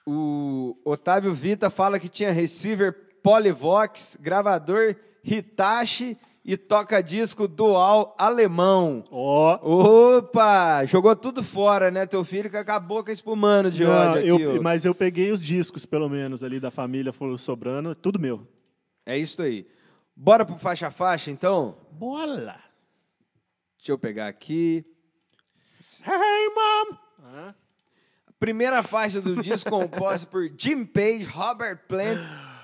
O 0.07 0.77
Otávio 0.85 1.33
Vita 1.33 1.69
fala 1.71 1.99
que 1.99 2.07
tinha 2.07 2.31
receiver 2.31 2.93
Polyvox, 3.23 4.17
gravador 4.21 4.95
Hitachi 5.23 6.15
e 6.47 6.55
toca-disco 6.55 7.47
dual 7.47 8.13
alemão. 8.19 9.03
Ó. 9.09 10.17
Opa! 10.17 10.85
Jogou 10.85 11.15
tudo 11.15 11.41
fora, 11.41 11.89
né? 11.89 12.05
Teu 12.05 12.23
filho 12.23 12.51
que 12.51 12.57
acabou 12.57 13.03
com 13.03 13.09
a 13.09 13.13
espumando 13.13 13.71
de 13.71 13.83
Não, 13.83 13.91
ódio 13.91 14.35
aqui. 14.35 14.43
eu- 14.43 14.59
ó. 14.59 14.61
mas 14.61 14.85
eu 14.85 14.93
peguei 14.93 15.31
os 15.31 15.41
discos, 15.41 15.87
pelo 15.87 16.07
menos, 16.07 16.43
ali 16.43 16.59
da 16.59 16.69
família, 16.69 17.11
foram 17.11 17.35
sobrando, 17.35 17.95
tudo 17.95 18.19
meu. 18.19 18.47
É 19.03 19.17
isso 19.17 19.41
aí. 19.41 19.65
Bora 20.15 20.45
pro 20.45 20.57
faixa 20.57 20.87
a 20.87 20.91
faixa, 20.91 21.29
então? 21.29 21.77
Bola! 21.91 22.59
Deixa 23.77 23.91
eu 23.91 23.97
pegar 23.99 24.27
aqui. 24.27 24.83
Hey, 26.03 26.49
mom! 26.55 26.97
Ah, 27.23 27.53
Primeira 28.39 28.81
faixa 28.83 29.21
do 29.21 29.41
disco 29.41 29.69
composta 29.69 30.25
por 30.27 30.49
Jim 30.57 30.85
Page, 30.85 31.23
Robert 31.23 31.79
Plant 31.87 32.19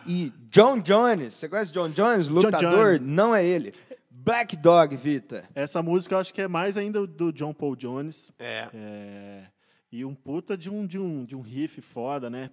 e 0.07 0.31
John 0.49 0.79
Jones. 0.79 1.33
Você 1.33 1.47
conhece 1.49 1.71
John 1.71 1.89
Jones? 1.89 2.27
Lutador? 2.27 2.97
Jones. 2.97 3.01
Não 3.01 3.33
é 3.35 3.45
ele. 3.45 3.73
Black 4.09 4.55
Dog, 4.55 4.95
Vita. 4.95 5.47
essa 5.55 5.81
música 5.81 6.13
eu 6.15 6.19
acho 6.19 6.33
que 6.33 6.41
é 6.41 6.47
mais 6.47 6.77
ainda 6.77 7.05
do 7.07 7.31
John 7.31 7.53
Paul 7.53 7.75
Jones. 7.75 8.31
É. 8.37 8.69
É, 8.73 9.43
E 9.91 10.05
um 10.05 10.13
puta 10.13 10.55
de 10.57 10.69
um, 10.69 10.85
de 10.85 10.99
um, 10.99 11.25
de 11.25 11.35
um 11.35 11.41
riff 11.41 11.81
foda, 11.81 12.29
né? 12.29 12.49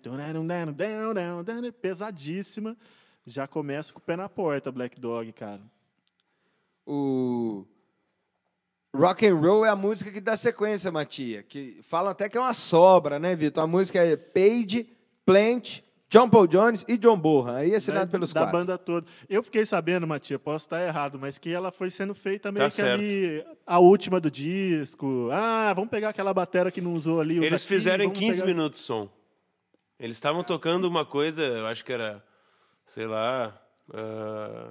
Pesadíssima. 1.82 2.76
Já 3.30 3.46
começa 3.46 3.92
com 3.92 3.98
o 3.98 4.02
pé 4.02 4.16
na 4.16 4.28
porta, 4.28 4.72
Black 4.72 4.98
Dog, 4.98 5.30
cara. 5.32 5.60
O 6.86 7.66
Rock 8.94 9.26
and 9.26 9.34
Roll 9.36 9.66
é 9.66 9.68
a 9.68 9.76
música 9.76 10.10
que 10.10 10.20
dá 10.20 10.36
sequência, 10.36 10.90
Matia. 10.90 11.42
Que 11.42 11.78
falam 11.82 12.10
até 12.10 12.28
que 12.28 12.38
é 12.38 12.40
uma 12.40 12.54
sobra, 12.54 13.18
né, 13.18 13.36
Vitor? 13.36 13.62
A 13.62 13.66
música 13.66 13.98
é 14.02 14.16
Page, 14.16 14.88
Plant, 15.26 15.80
John 16.08 16.30
Paul 16.30 16.46
Jones 16.46 16.86
e 16.88 16.96
John 16.96 17.18
Bonham. 17.18 17.54
Aí 17.54 17.72
é 17.74 17.76
assinado 17.76 18.06
da, 18.06 18.10
pelos 18.12 18.32
da 18.32 18.40
quatro. 18.44 18.58
banda 18.58 18.78
toda. 18.78 19.06
Eu 19.28 19.42
fiquei 19.42 19.66
sabendo, 19.66 20.06
Matia, 20.06 20.38
posso 20.38 20.64
estar 20.64 20.82
errado, 20.82 21.18
mas 21.18 21.36
que 21.36 21.52
ela 21.52 21.70
foi 21.70 21.90
sendo 21.90 22.14
feita 22.14 22.50
meio 22.50 22.64
Tá 22.64 22.70
que 22.70 22.76
certo. 22.76 22.98
ali 22.98 23.44
a 23.66 23.78
última 23.78 24.18
do 24.18 24.30
disco. 24.30 25.28
Ah, 25.30 25.70
vamos 25.74 25.90
pegar 25.90 26.08
aquela 26.08 26.32
batera 26.32 26.70
que 26.70 26.80
não 26.80 26.94
usou 26.94 27.20
ali. 27.20 27.36
Eles 27.36 27.52
aqui, 27.62 27.66
fizeram 27.74 28.04
em 28.04 28.06
vamos 28.06 28.18
15 28.20 28.40
pegar- 28.40 28.46
minutos 28.46 28.80
som. 28.80 29.06
Eles 30.00 30.16
estavam 30.16 30.42
tocando 30.42 30.86
uma 30.86 31.04
coisa, 31.04 31.42
eu 31.42 31.66
acho 31.66 31.84
que 31.84 31.92
era, 31.92 32.24
sei 32.88 33.06
lá, 33.06 33.58
ah, 33.94 34.70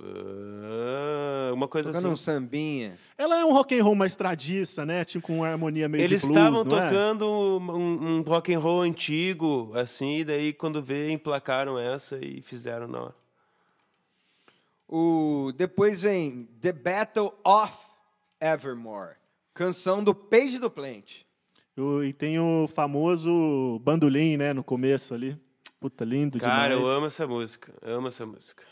ah, 0.00 1.50
uma 1.52 1.66
coisa 1.68 1.90
Tocando 1.90 2.08
um 2.10 2.12
assim. 2.12 2.22
sambinha. 2.24 2.98
Ela 3.16 3.38
é 3.40 3.44
um 3.44 3.52
rock 3.52 3.78
and 3.78 3.82
roll 3.82 3.94
mais 3.94 4.14
tradiça, 4.14 4.84
né? 4.84 5.04
Tipo 5.04 5.26
com 5.28 5.38
uma 5.38 5.48
harmonia 5.48 5.88
meio 5.88 6.02
Eles 6.04 6.22
estavam 6.22 6.60
é? 6.60 6.64
tocando 6.64 7.26
um, 7.26 8.16
um 8.18 8.22
rock 8.22 8.52
and 8.54 8.58
roll 8.58 8.82
antigo, 8.82 9.72
assim, 9.74 10.18
e 10.18 10.24
daí 10.24 10.52
quando 10.52 10.82
vê, 10.82 11.10
emplacaram 11.10 11.78
essa 11.78 12.18
e 12.24 12.40
fizeram 12.42 12.86
na 12.86 13.02
hora. 13.04 13.14
O, 14.88 15.52
depois 15.56 16.00
vem 16.00 16.48
The 16.60 16.72
Battle 16.72 17.34
of 17.44 17.72
Evermore. 18.40 19.16
Canção 19.52 20.02
do 20.02 20.14
Page 20.14 20.58
do 20.58 20.70
Plant. 20.70 21.22
O- 21.76 22.02
E 22.02 22.14
tem 22.14 22.38
o 22.38 22.66
famoso 22.68 23.78
bandolim, 23.82 24.36
né, 24.36 24.52
no 24.52 24.64
começo 24.64 25.12
ali. 25.14 25.36
Puta, 25.80 26.04
lindo 26.04 26.38
Cara, 26.38 26.70
demais. 26.74 26.88
eu 26.88 26.92
amo 26.96 27.06
essa 27.06 27.26
música, 27.26 27.72
eu 27.82 27.96
amo 27.96 28.08
essa 28.08 28.26
música. 28.26 28.62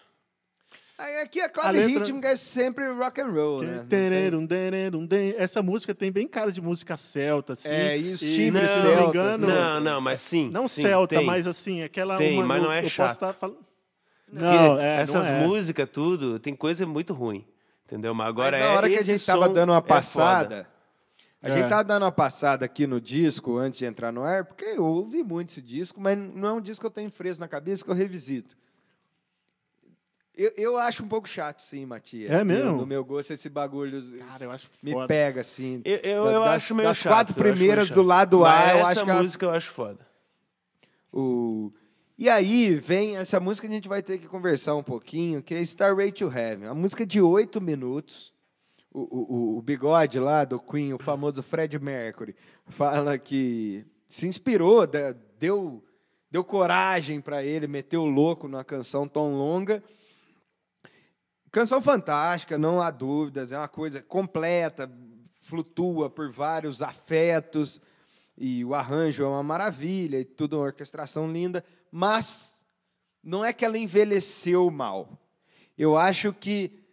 Aqui 1.23 1.41
a 1.43 1.45
A 1.45 1.49
clave 1.51 1.79
letra- 1.79 1.99
rítmica 1.99 2.29
é 2.29 2.37
sempre 2.37 2.91
rock 2.91 3.21
and 3.21 3.29
roll, 3.31 3.63
né? 3.63 3.77
Não 3.77 3.87
tem- 3.87 4.09
Tererum, 4.11 5.07
Essa 5.37 5.63
música 5.63 5.95
tem 5.95 6.11
bem 6.11 6.27
cara 6.27 6.51
de 6.51 6.61
música 6.61 6.97
celta, 6.97 7.53
assim. 7.53 7.69
É, 7.69 7.99
e 7.99 8.13
os 8.15 8.21
timbres 8.21 8.69
se 8.71 8.83
não 8.83 9.03
me 9.03 9.07
engano, 9.09 9.47
né? 9.47 9.55
Não, 9.55 9.81
não, 9.81 10.01
mas 10.01 10.23
sim. 10.23 10.49
Não 10.51 10.67
sim, 10.67 10.81
celta, 10.83 11.17
tem. 11.17 11.27
mas 11.27 11.47
assim, 11.47 11.83
aquela. 11.83 12.17
Tem, 12.17 12.39
uma, 12.39 12.47
mas 12.47 12.63
não 12.63 12.73
é 12.73 12.79
eu 12.79 12.83
posso 12.85 12.95
chato. 12.95 13.11
estar 13.13 13.33
falando- 13.35 13.59
Porque 14.29 14.43
Não, 14.43 14.81
é, 14.81 15.03
essas 15.03 15.27
não 15.29 15.37
é. 15.37 15.47
músicas, 15.47 15.89
tudo, 15.93 16.39
tem 16.41 16.57
coisa 16.57 16.85
muito 16.87 17.13
ruim. 17.13 17.47
Entendeu? 17.85 18.13
Mas 18.15 18.25
Mas 18.25 18.29
agora 18.31 18.59
na 18.59 18.71
hora 18.73 18.87
é 18.89 18.91
que 18.95 18.99
a 18.99 19.03
gente 19.03 19.25
tava 19.25 19.47
som 19.47 19.53
dando 19.53 19.71
uma 19.71 19.79
é 19.79 19.83
passada, 19.83 20.67
a 21.43 21.49
É. 21.49 21.57
gente 21.59 21.69
tava 21.69 21.85
dando 21.85 22.03
uma 22.05 22.13
passada 22.13 22.65
aqui 22.65 22.87
no 22.87 23.01
disco 23.01 23.57
antes 23.57 23.79
de 23.79 23.85
entrar 23.87 24.11
no 24.13 24.23
ar, 24.25 24.45
porque 24.45 24.65
eu 24.65 24.85
ouvi 24.85 25.23
muito 25.23 25.51
esse 25.51 25.63
disco, 25.63 26.01
mas 26.01 26.17
não 26.19 26.49
é 26.49 26.53
um 26.55 26.61
disco 26.61 26.83
que 26.83 26.87
eu 26.87 26.91
tenho 26.91 27.11
fresco 27.11 27.41
na 27.41 27.49
cabeça 27.49 27.85
que 27.85 27.91
eu 27.91 27.95
revisito. 27.95 28.57
Eu, 30.35 30.53
eu 30.57 30.77
acho 30.77 31.03
um 31.03 31.09
pouco 31.09 31.27
chato, 31.27 31.61
sim, 31.61 31.87
Matias. 31.87 32.31
É 32.31 32.45
mesmo? 32.45 32.73
No 32.77 32.87
meu 32.87 33.03
gosto, 33.03 33.33
esse 33.33 33.49
bagulho 33.49 34.03
Cara, 34.29 34.45
eu 34.45 34.51
acho 34.51 34.71
me 34.83 34.93
foda. 34.93 35.07
pega, 35.07 35.41
assim. 35.41 35.81
Eu, 35.83 35.97
eu, 35.97 36.25
Da- 36.25 36.33
eu 36.33 36.41
das, 36.41 36.49
acho 36.57 36.75
meio 36.75 36.89
das 36.89 36.97
chato. 36.99 37.13
quatro 37.13 37.33
acho 37.33 37.41
meio 37.43 37.55
primeiras 37.55 37.89
do 37.91 38.03
lado 38.03 38.45
A, 38.45 38.71
eu 38.73 38.77
essa 38.81 38.87
acho 38.89 39.05
que 39.05 39.11
a- 39.11 39.23
música 39.23 39.47
eu 39.47 39.51
acho 39.51 39.71
foda. 39.71 40.07
O... 41.11 41.71
E 42.19 42.29
aí 42.29 42.75
vem 42.77 43.17
essa 43.17 43.41
música 43.41 43.67
que 43.67 43.73
a 43.73 43.77
gente 43.77 43.89
vai 43.89 44.03
ter 44.03 44.19
que 44.19 44.27
conversar 44.27 44.75
um 44.75 44.83
pouquinho, 44.83 45.43
que 45.43 45.55
é 45.55 45.61
Starway 45.63 46.13
to 46.13 46.31
Heaven. 46.31 46.69
A 46.69 46.75
música 46.75 47.07
de 47.07 47.21
oito 47.21 47.59
minutos. 47.59 48.31
O, 48.99 49.59
o, 49.59 49.63
bigode 49.63 50.19
lá 50.19 50.47
do 50.47 50.59
Queen, 50.59 50.95
o 50.95 50.99
famoso 50.99 51.43
Fred 51.43 51.79
Mercury, 51.79 52.35
fala 52.67 53.19
que 53.19 53.85
se 54.09 54.27
inspirou, 54.27 54.87
deu, 55.39 55.85
deu 56.31 56.43
coragem 56.43 57.21
para 57.21 57.45
ele, 57.45 57.67
meteu 57.67 58.05
o 58.05 58.09
louco 58.09 58.49
numa 58.49 58.65
canção 58.65 59.07
tão 59.07 59.35
longa. 59.35 59.85
Canção 61.51 61.83
fantástica, 61.83 62.57
não 62.57 62.81
há 62.81 62.91
dúvidas, 62.91 63.53
é 63.53 63.59
uma 63.59 63.69
coisa 63.69 64.01
completa, 64.01 64.91
flutua 65.43 66.09
por 66.09 66.31
vários 66.33 66.81
afetos 66.81 67.83
e 68.35 68.65
o 68.65 68.75
arranjo 68.75 69.25
é 69.25 69.27
uma 69.27 69.43
maravilha 69.43 70.19
e 70.19 70.25
tudo 70.25 70.57
uma 70.57 70.65
orquestração 70.65 71.31
linda, 71.31 71.63
mas 71.91 72.65
não 73.23 73.45
é 73.45 73.53
que 73.53 73.65
ela 73.65 73.77
envelheceu 73.77 74.71
mal. 74.71 75.19
Eu 75.77 75.99
acho 75.99 76.33
que 76.33 76.86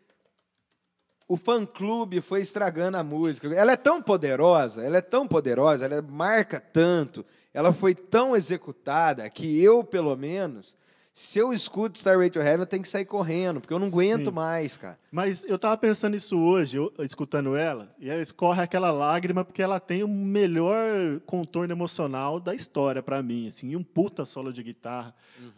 o 1.27 1.37
fã-clube 1.37 2.21
foi 2.21 2.41
estragando 2.41 2.97
a 2.97 3.03
música. 3.03 3.47
Ela 3.53 3.73
é 3.73 3.77
tão 3.77 4.01
poderosa, 4.01 4.83
ela 4.83 4.97
é 4.97 5.01
tão 5.01 5.27
poderosa, 5.27 5.85
ela 5.85 6.01
marca 6.01 6.59
tanto, 6.59 7.25
ela 7.53 7.71
foi 7.71 7.95
tão 7.95 8.35
executada 8.35 9.29
que 9.29 9.61
eu, 9.61 9.83
pelo 9.83 10.15
menos, 10.15 10.75
se 11.15 11.37
eu 11.37 11.53
escuto 11.53 11.95
Starway 11.97 12.29
to 12.31 12.39
Heaven, 12.39 12.61
eu 12.61 12.65
tenho 12.65 12.81
que 12.81 12.89
sair 12.89 13.05
correndo, 13.05 13.61
porque 13.61 13.71
eu 13.73 13.77
não 13.77 13.85
aguento 13.85 14.25
Sim. 14.29 14.31
mais, 14.31 14.77
cara. 14.77 14.97
Mas 15.11 15.43
eu 15.43 15.59
tava 15.59 15.77
pensando 15.77 16.15
isso 16.15 16.37
hoje, 16.39 16.77
eu- 16.77 16.91
escutando 16.99 17.55
ela, 17.55 17.93
e 17.99 18.09
aí 18.09 18.19
escorre 18.19 18.63
aquela 18.63 18.89
lágrima 18.91 19.45
porque 19.45 19.61
ela 19.61 19.79
tem 19.79 20.03
o 20.03 20.07
melhor 20.07 21.19
contorno 21.27 21.71
emocional 21.71 22.39
da 22.39 22.55
história 22.55 23.03
pra 23.03 23.21
mim, 23.21 23.47
assim, 23.47 23.69
e 23.69 23.77
um 23.77 23.83
puta 23.83 24.25
solo 24.25 24.51
de 24.51 24.63
guitarra. 24.63 25.13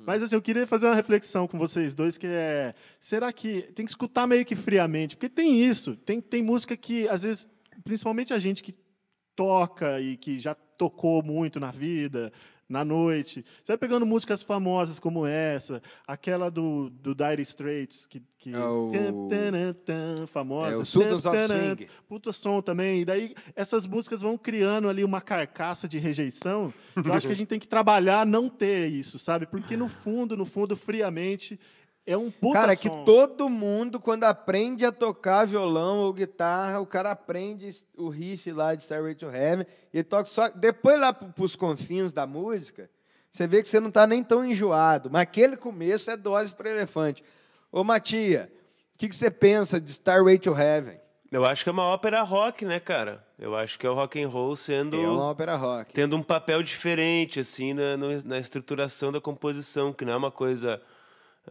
Mas 0.05 0.21
assim, 0.21 0.35
eu 0.35 0.41
queria 0.41 0.67
fazer 0.67 0.87
uma 0.87 0.95
reflexão 0.95 1.47
com 1.47 1.57
vocês 1.57 1.95
dois 1.95 2.17
que 2.17 2.27
é, 2.27 2.73
será 2.99 3.31
que 3.31 3.61
tem 3.73 3.85
que 3.85 3.91
escutar 3.91 4.27
meio 4.27 4.43
que 4.45 4.55
friamente, 4.57 5.15
porque 5.15 5.29
tem 5.29 5.63
isso, 5.63 5.95
tem 5.95 6.19
tem 6.19 6.43
música 6.43 6.75
que 6.75 7.07
às 7.07 7.23
vezes, 7.23 7.49
principalmente 7.83 8.33
a 8.33 8.39
gente 8.39 8.61
que 8.61 8.75
toca 9.35 9.99
e 10.01 10.17
que 10.17 10.37
já 10.39 10.53
tocou 10.53 11.23
muito 11.23 11.59
na 11.59 11.71
vida, 11.71 12.31
na 12.67 12.83
noite. 12.83 13.45
Você 13.63 13.71
vai 13.73 13.77
pegando 13.77 14.05
músicas 14.05 14.41
famosas 14.41 14.99
como 14.99 15.25
essa, 15.25 15.81
aquela 16.07 16.49
do, 16.49 16.89
do 16.89 17.13
Dire 17.13 17.41
Straits, 17.43 18.07
que, 18.07 18.21
que 18.39 18.53
É 18.53 18.59
o- 18.59 18.91
famosa. 20.27 20.75
É 20.75 20.77
o 20.77 20.85
Sultans 20.85 21.25
of 21.25 21.37
Swing. 21.47 21.87
Puta 22.07 22.33
som 22.33 22.61
também. 22.61 23.01
E 23.01 23.05
daí 23.05 23.35
essas 23.55 23.85
músicas 23.85 24.21
vão 24.21 24.37
criando 24.37 24.89
ali 24.89 25.03
uma 25.03 25.21
carcaça 25.21 25.87
de 25.87 25.97
rejeição. 25.99 26.73
Eu 26.95 27.13
acho 27.13 27.27
que 27.27 27.33
a 27.33 27.35
gente 27.37 27.47
tem 27.47 27.59
que 27.59 27.67
trabalhar 27.67 28.25
não 28.25 28.49
ter 28.49 28.87
isso, 28.87 29.19
sabe? 29.19 29.45
Porque 29.45 29.77
no 29.77 29.87
fundo, 29.87 30.35
no 30.35 30.45
fundo, 30.45 30.75
friamente, 30.75 31.59
é 32.05 32.15
um 32.15 32.29
puta 32.29 32.59
Cara, 32.59 32.73
é 32.73 32.75
que 32.75 32.87
som. 32.87 33.03
todo 33.03 33.49
mundo, 33.49 33.99
quando 33.99 34.23
aprende 34.25 34.85
a 34.85 34.91
tocar 34.91 35.45
violão 35.45 35.99
ou 35.99 36.13
guitarra, 36.13 36.79
o 36.79 36.85
cara 36.85 37.11
aprende 37.11 37.69
o 37.97 38.09
riff 38.09 38.51
lá 38.51 38.75
de 38.75 38.83
Starway 38.83 39.15
to 39.15 39.25
Heaven 39.29 39.65
e 39.93 40.03
toca 40.03 40.25
só. 40.25 40.49
Depois 40.49 40.99
lá 40.99 41.11
para 41.11 41.31
os 41.43 41.55
confins 41.55 42.13
da 42.13 42.27
música, 42.27 42.89
você 43.31 43.47
vê 43.47 43.61
que 43.63 43.67
você 43.69 43.79
não 43.79 43.89
está 43.89 44.05
nem 44.05 44.23
tão 44.23 44.45
enjoado. 44.45 45.09
Mas 45.09 45.23
aquele 45.23 45.57
começo 45.57 46.09
é 46.11 46.15
dose 46.17 46.53
para 46.53 46.69
elefante. 46.69 47.23
Ô, 47.71 47.83
Matia, 47.83 48.51
o 48.93 48.97
que, 48.97 49.09
que 49.09 49.15
você 49.15 49.29
pensa 49.31 49.81
de 49.81 49.91
Starway 49.91 50.37
to 50.39 50.51
Heaven? 50.57 50.99
Eu 51.31 51.43
acho 51.43 51.63
que 51.63 51.69
é 51.69 51.73
uma 51.73 51.83
ópera 51.83 52.21
rock, 52.21 52.63
né, 52.63 52.79
cara? 52.79 53.25
Eu 53.37 53.55
acho 53.57 53.77
que 53.77 53.85
é 53.85 53.89
o 53.89 53.93
rock 53.93 54.21
and 54.23 54.29
roll 54.29 54.55
sendo 54.55 54.95
É 54.95 54.99
uma 55.09 55.23
ópera 55.31 55.55
rock. 55.55 55.91
tendo 55.91 56.15
um 56.15 56.23
papel 56.23 56.63
diferente 56.63 57.39
assim 57.41 57.73
na, 57.73 57.97
na 58.23 58.39
estruturação 58.39 59.11
da 59.11 59.19
composição, 59.19 59.91
que 59.91 60.05
não 60.05 60.13
é 60.13 60.15
uma 60.15 60.31
coisa, 60.31 60.81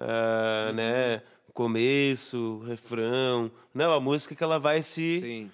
Uhum. 0.00 0.74
né, 0.74 1.22
começo, 1.52 2.58
refrão, 2.66 3.50
não, 3.72 3.92
a 3.92 4.00
música 4.00 4.34
que 4.34 4.42
ela 4.42 4.58
vai 4.58 4.82
se 4.82 5.20
Sim. 5.20 5.50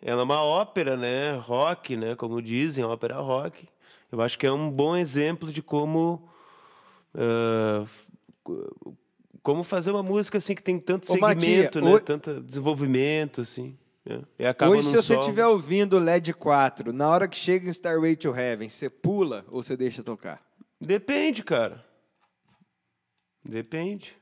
ela 0.00 0.20
é 0.20 0.24
uma 0.24 0.42
ópera, 0.42 0.96
né, 0.96 1.34
rock, 1.36 1.96
né, 1.96 2.14
como 2.14 2.40
dizem, 2.40 2.84
ópera 2.84 3.16
rock. 3.18 3.68
Eu 4.12 4.20
acho 4.22 4.38
que 4.38 4.46
é 4.46 4.52
um 4.52 4.70
bom 4.70 4.96
exemplo 4.96 5.50
de 5.52 5.60
como 5.62 6.28
co- 8.42 8.94
como 9.42 9.64
fazer 9.64 9.90
uma 9.90 10.02
música 10.02 10.38
assim 10.38 10.54
que 10.54 10.62
tem 10.62 10.78
tanto 10.78 11.10
Ô, 11.12 11.16
Matia, 11.18 11.40
segmento, 11.62 11.80
né, 11.80 11.94
ho- 11.94 12.00
tanto 12.00 12.40
desenvolvimento 12.40 13.40
assim. 13.40 13.76
né, 14.04 14.22
E 14.38 14.44
acaba 14.46 14.72
Hoje, 14.72 14.84
se 14.88 14.96
você 14.96 15.14
estiver 15.16 15.46
ouvindo 15.46 15.94
o 15.96 16.00
LED 16.00 16.32
4, 16.34 16.92
na 16.92 17.08
hora 17.08 17.26
que 17.28 17.36
chega 17.36 17.66
em 17.66 17.70
Starway 17.70 18.16
to 18.16 18.34
Heaven, 18.34 18.68
você 18.68 18.88
pula 18.90 19.44
ou 19.48 19.62
você 19.62 19.76
deixa 19.76 20.02
tocar? 20.02 20.42
Depende, 20.80 21.42
cara. 21.42 21.84
Depende. 23.44 24.16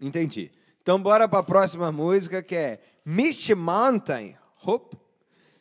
Entendi. 0.00 0.50
Então 0.82 1.00
bora 1.00 1.28
para 1.28 1.40
a 1.40 1.42
próxima 1.42 1.90
música 1.90 2.42
que 2.42 2.54
é 2.54 2.80
Misty 3.04 3.54
Mountain 3.54 4.36
Hope 4.62 4.96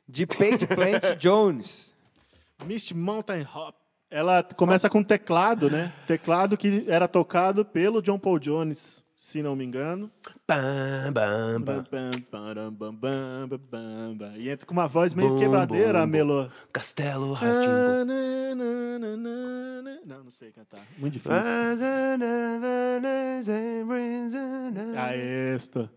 de 0.08 0.26
Paige 0.26 0.68
Plant 0.68 1.18
Jones. 1.18 1.94
Misty 2.64 2.94
Mountain 2.94 3.48
Hop. 3.54 3.76
Ela 4.10 4.44
começa 4.44 4.90
com 4.90 5.04
teclado, 5.04 5.70
né? 5.70 5.94
Teclado 6.08 6.56
que 6.56 6.86
era 6.88 7.08
tocado 7.08 7.66
pelo 7.66 8.02
John 8.02 8.20
Paul 8.20 8.40
Jones, 8.40 9.04
se 9.16 9.42
não 9.42 9.56
me 9.56 9.64
engano. 9.64 10.12
Pam, 10.46 11.12
bam, 11.14 11.62
bam. 11.62 11.84
Bam, 11.90 12.12
bam, 12.32 12.72
bam, 12.72 12.72
bam, 12.72 12.94
bam, 12.94 13.60
bam, 13.60 14.18
bam. 14.18 14.38
E 14.38 14.50
entra 14.50 14.66
com 14.66 14.74
uma 14.74 14.88
voz 14.88 15.14
meio 15.14 15.30
Bum, 15.30 15.40
quebradeira, 15.40 16.02
bum. 16.02 16.12
Melô. 16.12 16.50
Castelo 16.72 17.34
Ratimbo. 17.34 18.12
Não, 20.06 20.24
não 20.24 20.32
sei 20.32 20.52
cantar. 20.52 20.86
Muito 20.98 21.14
difícil. 21.14 21.34
Ah, 24.96 25.16
esta. 25.16 25.92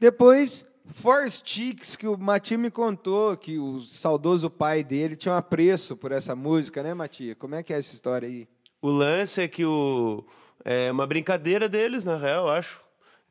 Depois, 0.00 0.66
Four 0.86 1.30
Sticks, 1.30 1.94
que 1.94 2.08
o 2.08 2.18
Mati 2.18 2.56
me 2.56 2.70
contou 2.70 3.36
que 3.36 3.58
o 3.58 3.80
saudoso 3.82 4.50
pai 4.50 4.82
dele 4.82 5.14
tinha 5.14 5.34
um 5.34 5.36
apreço 5.36 5.96
por 5.96 6.10
essa 6.10 6.34
música, 6.34 6.82
né, 6.82 6.92
Mati? 6.94 7.36
Como 7.36 7.54
é 7.54 7.62
que 7.62 7.72
é 7.72 7.78
essa 7.78 7.94
história 7.94 8.26
aí? 8.26 8.48
O 8.80 8.88
lance 8.90 9.40
é 9.40 9.46
que 9.46 9.64
o 9.64 10.24
é 10.64 10.90
uma 10.90 11.06
brincadeira 11.06 11.68
deles, 11.68 12.04
na 12.04 12.16
real, 12.16 12.46
eu 12.46 12.52
acho. 12.52 12.80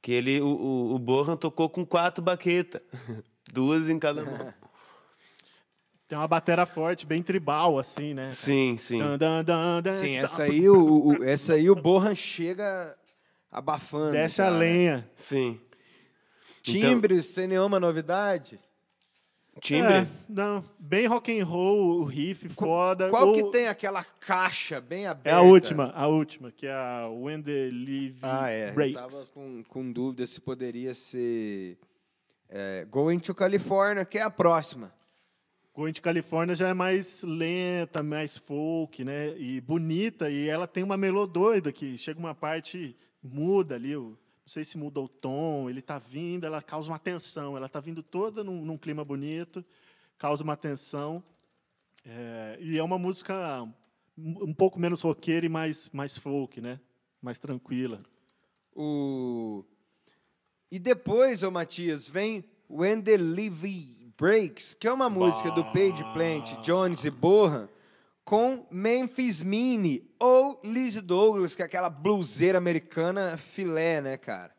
Que 0.02 0.12
ele, 0.12 0.42
o, 0.42 0.48
o, 0.48 0.96
o 0.96 1.00
Bohan 1.00 1.36
tocou 1.38 1.70
com 1.70 1.86
quatro 1.86 2.24
baquetas. 2.24 2.82
Duas 3.52 3.90
em 3.90 4.00
cada 4.00 4.24
mão. 4.26 4.54
Tem 6.08 6.18
uma 6.18 6.28
batera 6.28 6.66
forte, 6.66 7.06
bem 7.06 7.24
tribal, 7.24 7.80
assim, 7.80 8.14
né? 8.14 8.32
Sim, 8.34 8.76
sim. 8.78 8.98
Dan, 8.98 9.18
dan, 9.18 9.44
dan, 9.46 9.82
dan, 9.82 9.92
Sim, 9.92 10.18
essa 10.18 10.44
aí 10.44 10.70
o, 10.70 10.76
o- 11.20 11.24
essa 11.24 11.54
aí 11.54 11.70
o 11.70 11.76
Bohan 11.76 12.14
chega 12.16 12.98
abafando. 13.50 14.12
Desce 14.12 14.42
a 14.42 14.46
já, 14.46 14.52
né? 14.52 14.60
lenha. 14.60 15.10
Sim. 15.16 15.62
Timbre, 16.62 17.24
sem 17.24 17.48
nenhuma 17.48 17.80
novidade. 17.80 18.60
Timbre? 19.60 19.94
É, 19.94 20.08
não, 20.30 20.64
bem 20.80 21.06
rock 21.08 21.38
and 21.38 21.44
roll, 21.46 22.00
o 22.00 22.04
riff 22.06 22.48
foda. 22.50 23.10
Qual 23.10 23.28
ou- 23.28 23.34
que 23.34 23.44
tem 23.52 23.68
aquela 23.68 24.04
caixa 24.04 24.80
bem 24.80 25.04
É 25.06 25.08
aberta? 25.10 25.38
a 25.40 25.42
última, 25.42 25.92
a 25.94 26.08
última, 26.08 26.52
que 26.52 26.66
é 26.66 26.72
a 26.72 27.08
When 27.10 27.42
the 27.42 27.70
Live 27.72 28.20
Ah, 28.22 28.50
é. 28.50 28.70
Eu 28.70 28.74
Breaks. 28.74 28.96
tava 29.02 29.26
com, 29.34 29.64
com 29.68 29.92
dúvida 29.92 30.26
se 30.26 30.40
poderia 30.40 30.94
ser 30.94 31.78
é, 32.50 32.86
Going 32.90 33.20
to 33.20 33.36
California, 33.36 34.06
que 34.06 34.18
é 34.18 34.22
a 34.22 34.30
próxima. 34.30 34.94
Going 35.74 35.94
to 35.94 36.02
California 36.02 36.56
já 36.56 36.70
é 36.70 36.74
mais 36.74 37.24
lenta, 37.24 38.02
mais 38.04 38.38
folk, 38.38 39.04
né? 39.04 39.34
E 39.38 39.60
bonita, 39.62 40.30
e 40.30 40.48
ela 40.50 40.68
tem 40.68 40.84
uma 40.84 40.98
melô 40.98 41.26
doida 41.28 41.72
que 41.72 41.98
chega 41.98 42.20
uma 42.20 42.36
parte, 42.36 42.96
muda 43.24 43.76
ali, 43.76 43.96
o- 43.96 44.18
não 44.44 44.48
sei 44.52 44.64
se 44.64 44.78
muda 44.78 45.00
o 45.00 45.08
tom, 45.08 45.70
ele 45.70 45.82
tá 45.82 46.00
vindo, 46.00 46.46
ela 46.46 46.62
causa 46.62 46.90
uma 46.90 47.00
tensão, 47.00 47.56
ela 47.56 47.70
tá 47.70 47.80
vindo 47.80 48.02
toda 48.02 48.44
num, 48.44 48.66
num 48.66 48.78
clima 48.78 49.06
bonito, 49.06 49.64
causa 50.18 50.44
uma 50.44 50.58
tensão. 50.58 51.24
É, 52.04 52.58
e 52.60 52.78
é 52.78 52.84
uma 52.84 52.98
música 52.98 53.68
um 54.18 54.54
pouco 54.54 54.80
menos 54.80 55.02
roqueira 55.02 55.46
e 55.46 55.50
mais, 55.50 55.90
mais 55.92 56.18
folk, 56.18 56.60
né? 56.60 56.80
Mais 57.22 57.40
tranquila. 57.40 58.00
O... 58.76 59.64
E 60.72 60.80
depois, 60.80 61.44
ô 61.44 61.52
Matias, 61.52 62.08
vem 62.08 62.44
When 62.70 63.02
the 63.02 63.18
Levy 63.18 64.12
Breaks, 64.18 64.74
que 64.74 64.88
é 64.88 64.92
uma 64.92 65.10
música 65.10 65.52
do 65.52 65.64
Page 65.66 66.04
Plant, 66.14 66.64
Jones 66.64 67.04
e 67.04 67.10
Bohan, 67.10 67.68
com 68.32 68.66
Memphis 68.72 69.42
Mini 69.44 70.10
ou 70.18 70.62
Lizzie 70.64 71.02
Douglas, 71.02 71.54
que 71.54 71.62
é 71.62 71.66
aquela 71.66 71.90
bluseira 71.90 72.58
americana 72.58 73.38
filé, 73.38 74.00
né, 74.00 74.16
cara? 74.16 74.56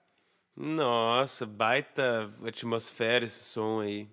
Nossa, 0.54 1.46
baita 1.46 2.30
atmosfera 2.46 3.24
esse 3.24 3.42
som 3.42 3.80
aí. 3.80 4.10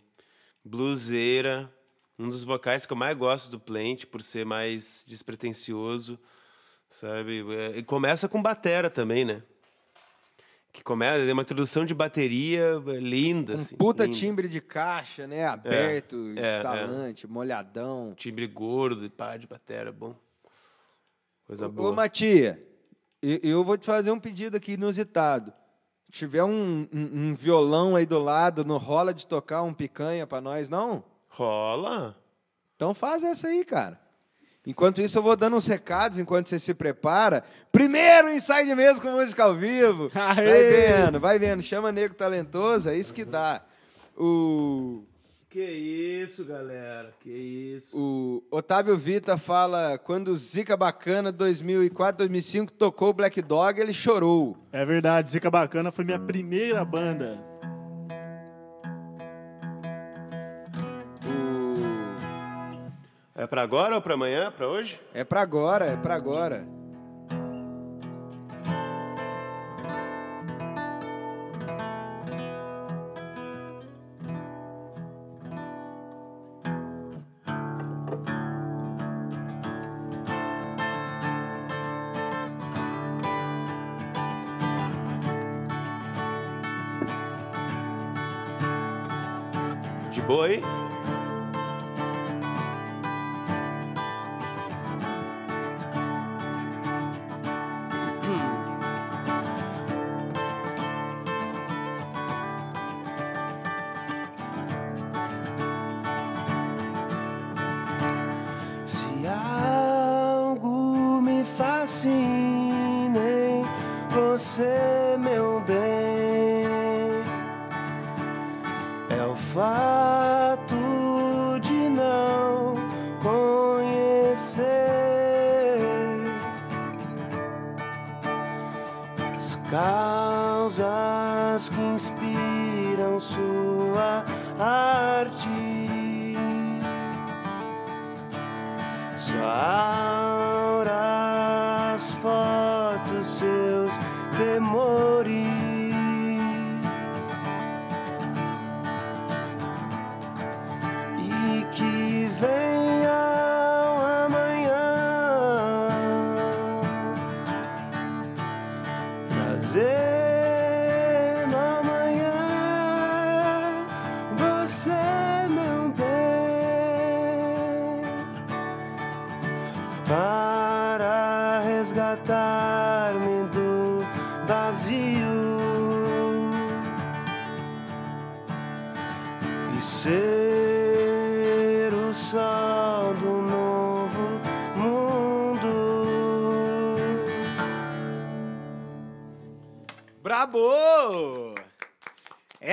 Bluseira. 0.64 1.70
Um 2.18 2.30
dos 2.30 2.46
vocais 2.46 2.86
que 2.86 2.94
eu 2.94 2.96
mais 2.96 3.18
gosto 3.18 3.52
do 3.52 3.60
Plant, 3.60 4.06
por 4.06 4.24
ser 4.24 4.46
mais 4.46 5.04
despretensioso, 5.06 6.18
sabe? 6.90 7.44
É, 7.54 7.80
E 7.80 7.84
começa 7.84 8.30
com 8.30 8.42
batera 8.42 8.90
também, 8.90 9.26
né? 9.26 9.44
Que 10.72 10.84
começa, 10.84 11.20
é 11.24 11.34
uma 11.34 11.42
introdução 11.42 11.84
de 11.84 11.94
bateria 11.96 12.80
é, 12.88 12.92
linda, 13.00 13.54
Um 13.54 13.58
assim. 13.58 13.76
puta 13.76 14.08
timbre 14.08 14.48
de 14.48 14.62
caixa, 14.62 15.26
né? 15.26 15.46
Aberto, 15.48 16.16
é, 16.38 16.42
é. 16.42 16.58
estalante, 16.58 17.28
molhadão. 17.28 18.14
Timbre 18.16 18.46
gordo 18.48 19.04
e 19.04 19.10
pá 19.10 19.36
de 19.36 19.48
batera, 19.48 19.92
bom. 19.92 20.16
Coisa 21.48 21.66
Ô, 21.66 21.70
boa. 21.72 21.90
Ô, 21.90 21.94
Matia, 21.94 22.62
eu 23.22 23.64
vou 23.64 23.78
te 23.78 23.86
fazer 23.88 24.12
um 24.12 24.20
pedido 24.20 24.58
aqui 24.58 24.74
inusitado. 24.74 25.52
Se 26.06 26.12
tiver 26.12 26.44
um, 26.44 26.88
um- 26.94 27.30
um 27.30 27.34
violão 27.34 27.96
aí 27.96 28.06
do 28.06 28.20
lado, 28.20 28.64
não 28.64 28.78
rola 28.78 29.14
de 29.14 29.26
tocar 29.26 29.64
um 29.64 29.74
picanha 29.74 30.28
pra 30.28 30.40
nós, 30.40 30.70
não? 30.70 31.04
Rola? 31.30 32.16
Então 32.76 32.94
faz 32.94 33.24
essa 33.24 33.48
aí, 33.48 33.66
cara. 33.66 34.00
Enquanto 34.66 35.02
isso, 35.02 35.18
eu 35.18 35.24
vou 35.24 35.36
dando 35.36 35.56
uns 35.56 35.66
recados 35.68 36.20
enquanto 36.20 36.48
você 36.50 36.60
se 36.60 36.74
prepara. 36.74 37.44
Primeiro 37.72 38.30
ensaio 38.32 38.68
de 38.68 38.76
mesa 38.76 39.02
com 39.02 39.10
música 39.12 39.44
ao 39.44 39.56
vivo. 39.56 40.10
Vai 40.14 40.38
Aê! 40.46 40.88
vendo, 40.88 41.20
vai 41.20 41.40
vendo. 41.40 41.64
Chama 41.64 41.92
Nego 41.92 42.14
Talentoso, 42.14 42.90
é 42.90 42.98
isso 42.98 43.14
que 43.14 43.24
dá. 43.26 43.62
O, 44.18 45.02
Que 45.50 45.64
isso, 45.64 46.44
galera. 46.46 47.12
Que 47.22 47.30
isso. 47.32 47.98
o 47.98 48.44
Otávio 48.52 48.96
Vita 48.98 49.38
fala, 49.38 49.98
quando 49.98 50.28
o 50.28 50.38
Zica 50.38 50.76
Bacana 50.78 51.32
2004, 51.32 52.18
2005 52.20 52.74
tocou 52.74 53.14
Black 53.14 53.42
Dog, 53.42 53.80
ele 53.80 53.94
chorou. 53.94 54.58
É 54.72 54.86
verdade, 54.86 55.32
Zica 55.32 55.50
Bacana 55.50 55.92
foi 55.92 56.04
minha 56.06 56.20
primeira 56.20 56.84
banda. 56.86 57.40
É 63.40 63.48
pra 63.48 63.62
agora 63.62 63.96
ou 63.96 64.02
pra 64.02 64.16
amanhã? 64.16 64.52
Pra 64.52 64.68
hoje? 64.68 65.00
É 65.14 65.24
pra 65.24 65.40
agora, 65.40 65.86
é 65.86 65.96
pra 65.96 66.14
agora. 66.14 66.68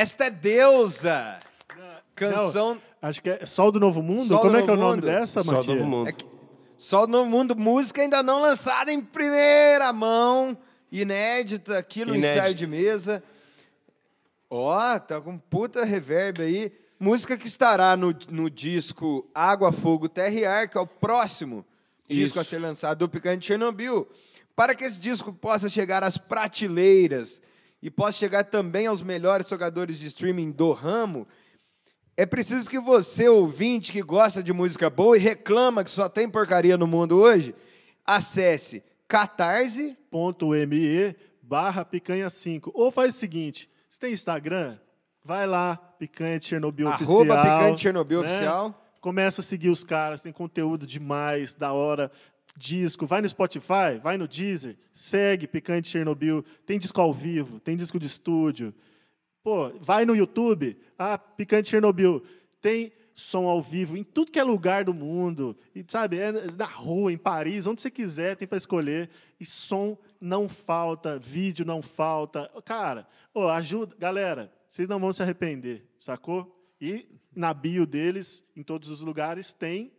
Esta 0.07 0.27
é 0.27 0.31
Deusa. 0.31 1.41
Canção. 2.15 2.81
Acho 3.03 3.21
que 3.21 3.29
é 3.29 3.45
Sol 3.45 3.73
do 3.73 3.81
Novo 3.81 4.01
Mundo? 4.01 4.23
Sol 4.23 4.37
do 4.39 4.43
Como 4.45 4.57
é 4.57 4.63
que 4.63 4.71
é 4.71 4.73
o 4.73 4.77
Novo 4.77 4.89
nome 4.91 5.03
Mundo. 5.03 5.07
dessa, 5.07 5.43
Matias? 5.43 5.67
novo 5.67 5.85
mundo. 5.85 6.09
É 6.09 6.13
que- 6.13 6.25
Sol 6.79 7.09
no 7.09 7.27
Mundo, 7.27 7.57
música 7.57 8.03
ainda 8.03 8.23
não 8.23 8.41
lançada 8.41 8.93
em 8.93 9.03
primeira 9.03 9.93
mão, 9.93 10.57
inédita 10.93 11.77
aqui 11.77 12.05
no 12.05 12.15
Inédita. 12.15 12.39
ensaio 12.39 12.55
de 12.55 12.67
mesa. 12.69 13.23
Ó, 14.49 14.97
tá 15.01 15.21
com 15.21 15.37
puta 15.39 15.85
reverb 15.85 16.41
aí. 16.41 16.73
Música 17.01 17.37
que 17.37 17.49
estará 17.49 17.97
no, 17.97 18.15
no 18.31 18.49
disco 18.49 19.29
Água, 19.35 19.73
Fogo, 19.73 20.09
Terra 20.09 20.31
e 20.35 20.45
Ar, 20.47 20.69
que 20.69 20.79
é 20.79 20.81
o 20.81 20.87
próximo 20.87 21.67
disco 22.09 22.39
Isso. 22.39 22.41
a 22.41 22.45
ser 22.45 22.59
lançado 22.61 22.99
do 22.99 23.09
Picante 23.09 23.45
Chernobyl. 23.47 24.07
Para 24.55 24.73
que 24.73 24.85
esse 24.85 25.01
disco 25.01 25.33
possa 25.33 25.69
chegar 25.69 26.05
às 26.05 26.17
prateleiras 26.17 27.43
e 27.87 27.91
possa 27.91 28.19
chegar 28.19 28.43
também 28.43 28.89
aos 28.89 29.01
melhores 29.01 29.49
jogadores 29.49 30.01
de 30.01 30.09
streaming 30.09 30.51
do 30.51 30.73
ramo, 30.73 31.25
é 32.17 32.27
preciso 32.27 32.69
que 32.69 32.81
você, 32.81 33.29
ouvinte, 33.29 33.93
que 33.93 34.03
gosta 34.03 34.43
de 34.43 34.53
música 34.53 34.91
boa 34.91 35.17
e 35.17 35.21
reclama 35.21 35.85
que 35.85 35.91
só 35.91 36.09
tem 36.09 36.29
porcaria 36.29 36.77
no 36.77 36.85
mundo 36.85 37.17
hoje, 37.17 37.55
acesse 38.05 38.83
catarse. 39.07 39.97
.me 40.11 41.15
barra 41.41 41.85
picanha 41.85 42.29
5. 42.29 42.73
Ou 42.75 42.91
faz 42.91 43.15
o 43.15 43.19
seguinte, 43.19 43.71
você 43.89 44.01
tem 44.01 44.13
Instagram? 44.13 44.79
Vai 45.25 45.47
lá, 45.47 45.77
Picanha 45.77 46.41
Chernobyl 46.41 46.89
Arroba 46.89 47.05
Oficial. 47.05 47.43
Picanha 47.43 47.73
de 47.73 47.81
Chernobyl 47.81 48.23
né? 48.23 48.29
Oficial. 48.29 48.85
Começa 49.01 49.41
a 49.43 49.45
seguir 49.45 49.69
os 49.69 49.85
caras, 49.85 50.21
tem 50.21 50.33
conteúdo 50.33 50.89
demais, 50.89 51.55
da 51.55 51.73
hora. 51.73 52.11
Disco, 52.57 53.07
vai 53.07 53.21
no 53.21 53.29
Spotify, 53.29 53.99
vai 54.03 54.17
no 54.17 54.27
Deezer, 54.27 54.77
segue 54.93 55.47
Picanha 55.47 55.83
de 55.83 55.89
Chernobyl. 55.89 56.45
Tem 56.65 56.79
disco 56.79 57.01
ao 57.01 57.13
vivo, 57.13 57.61
tem 57.61 57.77
disco 57.77 57.99
de 57.99 58.07
estúdio. 58.07 58.75
Pô, 59.43 59.71
vai 59.79 60.05
no 60.05 60.17
YouTube, 60.17 60.77
ah, 60.99 61.19
Picanha 61.19 61.63
de 61.63 61.69
Chernobyl. 61.69 62.23
Tem 62.61 62.93
som 63.15 63.47
ao 63.47 63.63
vivo 63.63 63.97
em 63.97 64.05
tudo 64.05 64.31
que 64.31 64.39
é 64.39 64.45
lugar 64.45 64.85
do 64.85 64.93
mundo. 64.93 65.57
E 65.75 65.85
sabe, 65.87 66.19
é 66.19 66.33
na 66.33 66.67
rua, 66.67 67.13
em 67.13 67.17
Paris, 67.17 67.67
onde 67.67 67.81
você 67.81 67.91
quiser, 67.91 68.37
tem 68.37 68.47
para 68.47 68.59
escolher. 68.59 69.09
E 69.41 69.45
som 69.45 69.97
não 70.21 70.49
falta, 70.49 71.19
vídeo 71.19 71.65
não 71.65 71.81
falta. 71.81 72.51
Cara, 72.65 73.07
ô, 73.33 73.49
ajuda, 73.49 73.95
galera, 73.99 74.53
vocês 74.69 74.89
não 74.89 75.01
vão 75.01 75.13
se 75.13 75.23
arrepender, 75.23 75.87
sacou? 75.99 76.55
E 76.81 77.09
na 77.35 77.55
bio 77.55 77.87
deles, 77.87 78.45
em 78.55 78.63
todos 78.63 78.91
os 78.91 79.01
lugares, 79.01 79.55
tem 79.55 79.93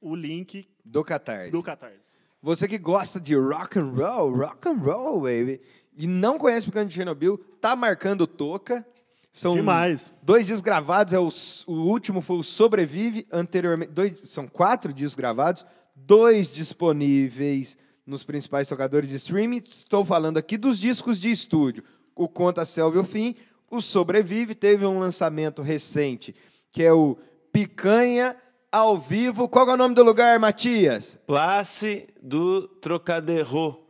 o 0.00 0.14
link 0.14 0.66
Do 0.86 1.04
Catarse. 1.04 1.50
do 1.50 1.62
Catarse. 1.62 2.16
Você 2.40 2.68
que 2.68 2.78
gosta 2.78 3.18
de 3.18 3.34
rock 3.34 3.78
and 3.78 3.90
roll, 3.90 4.36
rock 4.36 4.68
and 4.68 4.78
roll, 4.78 5.22
baby, 5.22 5.60
e 5.96 6.06
não 6.06 6.38
conhece 6.38 6.66
Picante 6.66 6.90
de 6.90 6.94
Chernobyl, 6.94 7.38
tá 7.60 7.74
marcando 7.74 8.26
toca. 8.26 8.86
São 9.32 9.54
Demais. 9.54 10.14
dois 10.22 10.46
discos 10.46 10.62
gravados, 10.62 11.12
é 11.12 11.18
o, 11.18 11.28
o 11.66 11.86
último 11.88 12.20
foi 12.20 12.36
o 12.36 12.42
Sobrevive, 12.42 13.26
anteriormente, 13.30 13.92
dois, 13.92 14.20
são 14.24 14.46
quatro 14.46 14.94
discos 14.94 15.14
gravados, 15.14 15.66
dois 15.94 16.50
disponíveis 16.50 17.76
nos 18.06 18.22
principais 18.22 18.68
tocadores 18.68 19.10
de 19.10 19.16
streaming. 19.16 19.62
Estou 19.68 20.04
falando 20.04 20.38
aqui 20.38 20.56
dos 20.56 20.78
discos 20.78 21.18
de 21.18 21.30
estúdio. 21.30 21.84
O 22.14 22.28
Conta 22.28 22.64
Selva 22.64 22.96
e 22.96 23.00
o 23.00 23.04
Fim, 23.04 23.34
o 23.70 23.80
Sobrevive, 23.80 24.54
teve 24.54 24.86
um 24.86 24.98
lançamento 24.98 25.60
recente, 25.60 26.34
que 26.70 26.82
é 26.82 26.92
o 26.92 27.18
Picanha 27.52 28.36
ao 28.76 28.98
vivo. 28.98 29.48
Qual 29.48 29.68
é 29.68 29.72
o 29.72 29.76
nome 29.76 29.94
do 29.94 30.02
lugar, 30.02 30.38
Matias? 30.38 31.18
Place 31.26 32.06
do 32.22 32.68
Trocadero. 32.68 33.80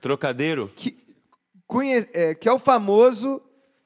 Trocadeiro. 0.00 0.70
que, 0.74 0.96
conhe- 1.66 2.06
é, 2.12 2.34
que 2.34 2.48
é 2.48 2.52
o 2.52 2.58
famoso 2.58 3.40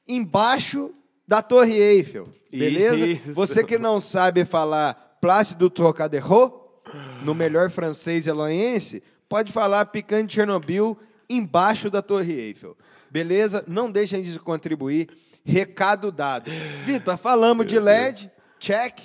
embaixo 0.07 0.91
da 1.27 1.41
Torre 1.41 1.73
Eiffel. 1.77 2.29
Beleza? 2.51 3.05
Isso. 3.07 3.33
Você 3.33 3.63
que 3.63 3.77
não 3.77 3.99
sabe 3.99 4.43
falar 4.45 5.17
Place 5.21 5.55
do 5.55 5.69
Trocadero, 5.69 6.59
no 7.23 7.33
melhor 7.33 7.69
francês 7.69 8.27
eloense, 8.27 9.01
pode 9.29 9.51
falar 9.51 9.85
Picante 9.85 10.33
Chernobyl 10.33 10.97
embaixo 11.29 11.89
da 11.89 12.01
Torre 12.01 12.33
Eiffel. 12.33 12.75
Beleza? 13.09 13.63
Não 13.67 13.91
deixem 13.91 14.23
de 14.23 14.37
contribuir. 14.39 15.09
Recado 15.43 16.11
dado. 16.11 16.51
Vitor, 16.85 17.17
falamos 17.17 17.65
de 17.65 17.79
LED, 17.79 18.29
check. 18.59 18.99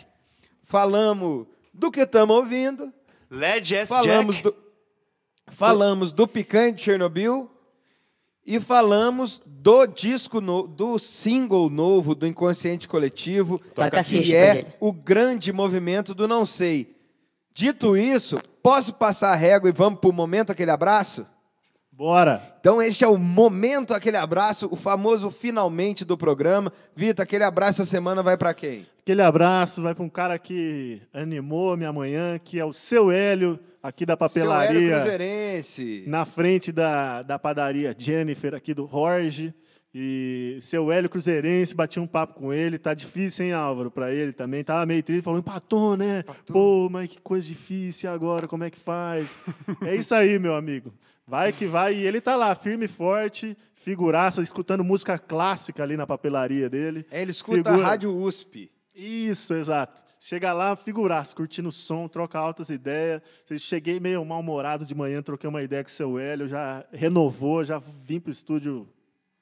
Falamos 0.66 1.46
do 1.72 1.90
que 1.90 2.00
estamos 2.00 2.34
ouvindo. 2.36 2.92
Led 3.30 3.74
S 3.74 3.88
Falamos 3.88 4.36
Jack. 4.36 4.48
do, 4.48 4.56
falamos 5.48 6.12
do 6.12 6.26
Picante 6.26 6.76
de 6.78 6.82
Chernobyl 6.82 7.50
e 8.44 8.58
falamos 8.60 9.40
do 9.46 9.86
disco, 9.86 10.40
no- 10.40 10.66
do 10.66 10.98
single 10.98 11.70
novo 11.70 12.14
do 12.14 12.26
Inconsciente 12.26 12.88
Coletivo, 12.88 13.58
Toca 13.74 14.02
que 14.04 14.34
é 14.34 14.76
o 14.80 14.92
grande 14.92 15.52
movimento 15.52 16.14
do 16.14 16.26
Não 16.28 16.44
Sei. 16.44 16.94
Dito 17.54 17.96
isso, 17.96 18.36
posso 18.62 18.92
passar 18.92 19.32
a 19.32 19.36
régua 19.36 19.68
e 19.70 19.72
vamos 19.72 19.98
para 20.00 20.10
o 20.10 20.12
momento 20.12 20.50
aquele 20.50 20.70
abraço? 20.70 21.26
Bora! 21.96 22.42
Então 22.60 22.82
este 22.82 23.04
é 23.04 23.08
o 23.08 23.16
momento 23.16 23.94
aquele 23.94 24.18
abraço, 24.18 24.68
o 24.70 24.76
famoso 24.76 25.30
finalmente 25.30 26.04
do 26.04 26.14
programa. 26.14 26.70
Vitor, 26.94 27.22
aquele 27.22 27.42
abraço 27.42 27.80
essa 27.80 27.90
semana 27.90 28.22
vai 28.22 28.36
para 28.36 28.52
quem? 28.52 28.84
Aquele 29.00 29.22
abraço 29.22 29.80
vai 29.80 29.94
para 29.94 30.04
um 30.04 30.08
cara 30.10 30.38
que 30.38 31.00
animou 31.10 31.74
minha 31.74 31.90
manhã, 31.94 32.38
que 32.38 32.60
é 32.60 32.64
o 32.66 32.72
seu 32.72 33.10
Hélio, 33.10 33.58
aqui 33.82 34.04
da 34.04 34.14
Seu 34.14 34.26
Hélio 34.26 34.50
papelaria. 34.50 34.90
Cruzeirense. 34.90 36.04
na 36.06 36.26
frente 36.26 36.70
da, 36.70 37.22
da 37.22 37.38
padaria 37.38 37.96
Jennifer, 37.96 38.54
aqui 38.54 38.74
do 38.74 38.86
Jorge. 38.86 39.54
E 39.94 40.58
seu 40.60 40.92
Hélio 40.92 41.08
Cruzeirense, 41.08 41.74
bati 41.74 41.98
um 41.98 42.06
papo 42.06 42.34
com 42.34 42.52
ele. 42.52 42.76
Tá 42.76 42.92
difícil, 42.92 43.46
hein, 43.46 43.52
Álvaro, 43.54 43.90
para 43.90 44.12
ele 44.12 44.34
também. 44.34 44.62
Tava 44.62 44.84
meio 44.84 45.02
triste, 45.02 45.24
falou, 45.24 45.40
empatou, 45.40 45.96
né? 45.96 46.22
Pô, 46.48 46.90
mas 46.90 47.08
que 47.08 47.18
coisa 47.18 47.46
difícil 47.46 48.10
agora, 48.10 48.46
como 48.46 48.64
é 48.64 48.68
que 48.68 48.78
faz? 48.78 49.38
é 49.86 49.96
isso 49.96 50.14
aí, 50.14 50.38
meu 50.38 50.54
amigo. 50.54 50.92
Vai 51.26 51.52
que 51.52 51.66
vai. 51.66 51.94
E 51.94 52.06
ele 52.06 52.20
tá 52.20 52.36
lá, 52.36 52.54
firme 52.54 52.84
e 52.84 52.88
forte, 52.88 53.56
figuraça, 53.74 54.42
escutando 54.42 54.84
música 54.84 55.18
clássica 55.18 55.82
ali 55.82 55.96
na 55.96 56.06
papelaria 56.06 56.70
dele. 56.70 57.04
É, 57.10 57.20
ele 57.22 57.32
escuta 57.32 57.56
Figura. 57.70 57.84
a 57.84 57.88
Rádio 57.90 58.16
USP. 58.16 58.70
Isso, 58.94 59.52
exato. 59.52 60.04
Chega 60.18 60.52
lá, 60.52 60.74
figuraço, 60.74 61.36
curtindo 61.36 61.68
o 61.68 61.72
som, 61.72 62.08
troca 62.08 62.38
altas 62.38 62.70
ideias. 62.70 63.20
Cheguei 63.58 64.00
meio 64.00 64.24
mal-humorado 64.24 64.86
de 64.86 64.94
manhã, 64.94 65.20
troquei 65.20 65.48
uma 65.50 65.62
ideia 65.62 65.82
com 65.84 65.90
o 65.90 65.92
seu 65.92 66.18
Hélio, 66.18 66.48
já 66.48 66.84
renovou, 66.92 67.62
já 67.62 67.78
vim 67.78 68.18
pro 68.20 68.32
estúdio 68.32 68.88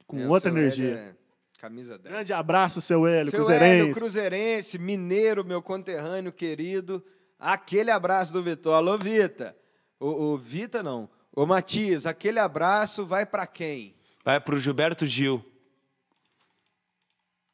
com 0.07 0.19
É, 0.19 0.27
outra 0.27 0.51
energia. 0.51 0.95
É 0.95 1.15
Camisa 1.59 1.97
10. 1.97 2.13
Grande 2.15 2.33
abraço, 2.33 2.81
seu 2.81 3.07
Hélio, 3.07 3.31
Seu 3.31 3.39
Cruzeirense. 3.41 3.81
Hélio 3.81 3.95
Cruzeirense, 3.95 4.79
mineiro, 4.79 5.45
meu 5.45 5.63
conterrâneo 5.63 6.33
querido. 6.33 7.03
Aquele 7.39 7.91
abraço 7.91 8.33
do 8.33 8.43
Vitor. 8.43 8.75
Alô, 8.75 8.99
Vita. 8.99 9.57
O, 10.01 10.33
o 10.33 10.37
Vita 10.37 10.83
não. 10.83 11.09
Ô, 11.37 11.45
Matias, 11.47 12.07
aquele 12.07 12.39
abraço 12.39 13.05
vai 13.05 13.27
pra 13.27 13.47
quem? 13.47 13.95
Vai 14.25 14.41
pro 14.41 14.59
Gilberto 14.59 15.05
Gil. 15.07 15.45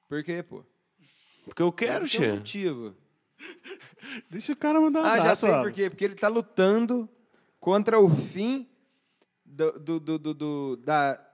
Por 0.08 0.22
quê, 0.22 0.42
pô? 0.42 0.64
Porque 1.44 1.62
eu 1.62 1.72
quero, 1.72 2.04
um 2.04 2.08
Xê. 2.08 2.32
motivo. 2.32 2.94
Deixa 4.28 4.52
o 4.52 4.56
cara 4.56 4.80
mandar 4.80 5.02
um 5.02 5.06
Ah, 5.06 5.18
já 5.20 5.34
sei 5.36 5.50
ó. 5.50 5.62
por 5.62 5.72
quê. 5.72 5.88
Porque 5.88 6.04
ele 6.04 6.14
tá 6.14 6.28
lutando 6.28 7.08
contra 7.58 7.98
o 7.98 8.10
fim 8.10 8.68
do, 9.44 9.72
do, 9.78 10.00
do- 10.00 10.18
do- 10.18 10.34
do- 10.34 10.76
da, 10.78 11.26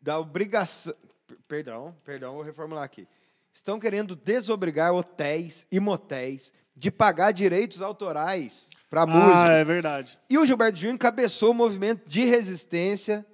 da 0.00 0.18
obrigação. 0.18 0.94
P- 1.26 1.36
Perdão, 1.48 1.96
perdão, 2.04 2.34
vou 2.34 2.42
reformular 2.42 2.84
aqui. 2.84 3.08
Estão 3.52 3.80
querendo 3.80 4.14
desobrigar 4.14 4.92
hotéis 4.94 5.66
e 5.70 5.80
motéis 5.80 6.52
de 6.76 6.90
pagar 6.90 7.32
direitos 7.32 7.82
autorais 7.82 8.68
para 8.92 9.06
músicos. 9.06 9.34
Ah, 9.34 9.52
é 9.52 9.64
verdade. 9.64 10.18
E 10.28 10.36
o 10.36 10.44
Gilberto 10.44 10.78
Gil 10.78 10.90
encabeçou 10.90 11.52
o 11.52 11.54
movimento 11.54 12.06
de 12.06 12.26
resistência. 12.26 13.24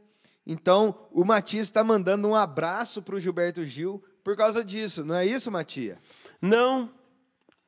Então, 0.46 0.94
o 1.10 1.24
Matias 1.24 1.66
está 1.66 1.82
mandando 1.82 2.28
um 2.28 2.34
abraço 2.36 3.02
para 3.02 3.16
o 3.16 3.18
Gilberto 3.18 3.64
Gil 3.66 4.00
por 4.22 4.36
causa 4.36 4.64
disso. 4.64 5.04
Não 5.04 5.16
é 5.16 5.26
isso, 5.26 5.50
Matias? 5.50 5.98
Não, 6.40 6.88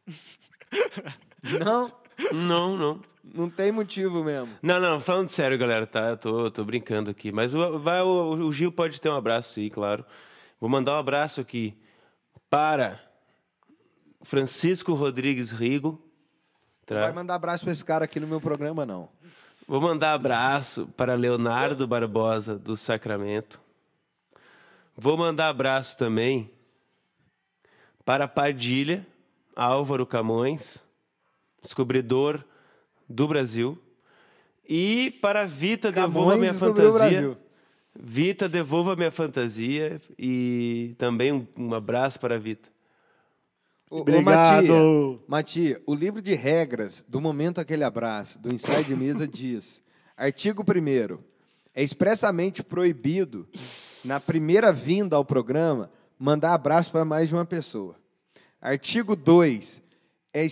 Não, 1.65 1.93
não, 2.33 2.77
não. 2.77 3.01
não 3.25 3.51
tem 3.51 3.73
motivo 3.73 4.23
mesmo. 4.23 4.51
Não, 4.63 4.79
não, 4.79 5.01
falando 5.01 5.29
sério, 5.29 5.59
galera, 5.59 5.85
tá? 5.85 6.11
Eu 6.11 6.17
tô, 6.17 6.49
tô 6.49 6.65
brincando 6.65 7.11
aqui. 7.11 7.33
Mas 7.33 7.53
o, 7.53 7.77
vai, 7.81 8.03
o, 8.03 8.47
o 8.47 8.53
Gil 8.53 8.71
pode 8.71 9.01
ter 9.01 9.09
um 9.09 9.17
abraço, 9.17 9.55
sim, 9.55 9.69
claro. 9.69 10.05
Vou 10.61 10.71
mandar 10.71 10.93
um 10.93 10.99
abraço 11.01 11.41
aqui 11.41 11.77
para 12.49 13.01
Francisco 14.23 14.95
Rodrigues 14.95 15.51
Rigo. 15.51 16.01
Não 16.95 17.01
vai 17.01 17.13
mandar 17.13 17.37
abraço 17.37 17.65
para 17.65 17.73
esse 17.73 17.85
cara 17.85 18.05
aqui 18.05 18.19
no 18.19 18.27
meu 18.27 18.41
programa, 18.41 18.85
não. 18.85 19.09
Vou 19.67 19.81
mandar 19.81 20.15
abraço 20.15 20.89
para 20.97 21.15
Leonardo 21.15 21.87
Barbosa, 21.87 22.59
do 22.59 22.77
Sacramento. 22.77 23.61
Vou 24.97 25.17
mandar 25.17 25.49
abraço 25.49 25.97
também 25.97 26.51
para 28.05 28.27
Padilha, 28.27 29.07
Álvaro 29.55 30.05
Camões, 30.05 30.85
descobridor 31.63 32.45
do 33.09 33.29
Brasil. 33.29 33.79
E 34.69 35.17
para 35.23 35.47
Vita, 35.47 35.93
devolva 35.93 36.37
minha 36.37 36.55
fantasia. 36.55 37.39
Vita, 37.95 38.49
devolva 38.49 38.97
minha 38.97 39.11
fantasia. 39.11 40.01
E 40.19 40.95
também 40.99 41.33
um, 41.33 41.47
um 41.57 41.75
abraço 41.75 42.19
para 42.19 42.35
a 42.35 42.39
Vita. 43.91 43.95
Ô, 43.95 43.97
ô, 43.97 44.01
Obrigado. 44.01 44.23
Matia, 44.69 45.25
Matia, 45.27 45.83
o 45.87 45.95
livro 45.95 46.23
de 46.23 46.35
regras 46.35 47.05
do 47.09 47.21
Momento 47.21 47.61
Aquele 47.61 47.85
Abraço, 47.85 48.39
do 48.39 48.55
ensaio 48.55 48.85
de 48.85 48.95
mesa, 48.95 49.27
diz: 49.29 49.83
artigo 50.17 50.63
1 50.63 51.19
é 51.75 51.83
expressamente 51.83 52.63
proibido, 52.63 53.49
na 54.05 54.21
primeira 54.21 54.73
vinda 54.73 55.17
ao 55.17 55.25
programa, 55.25 55.91
mandar 56.19 56.55
abraço 56.55 56.91
para 56.91 57.05
mais 57.05 57.29
de 57.29 57.35
uma 57.35 57.45
pessoa. 57.45 57.97
Artigo 58.61 59.17
2 59.17 59.83
é 60.35 60.47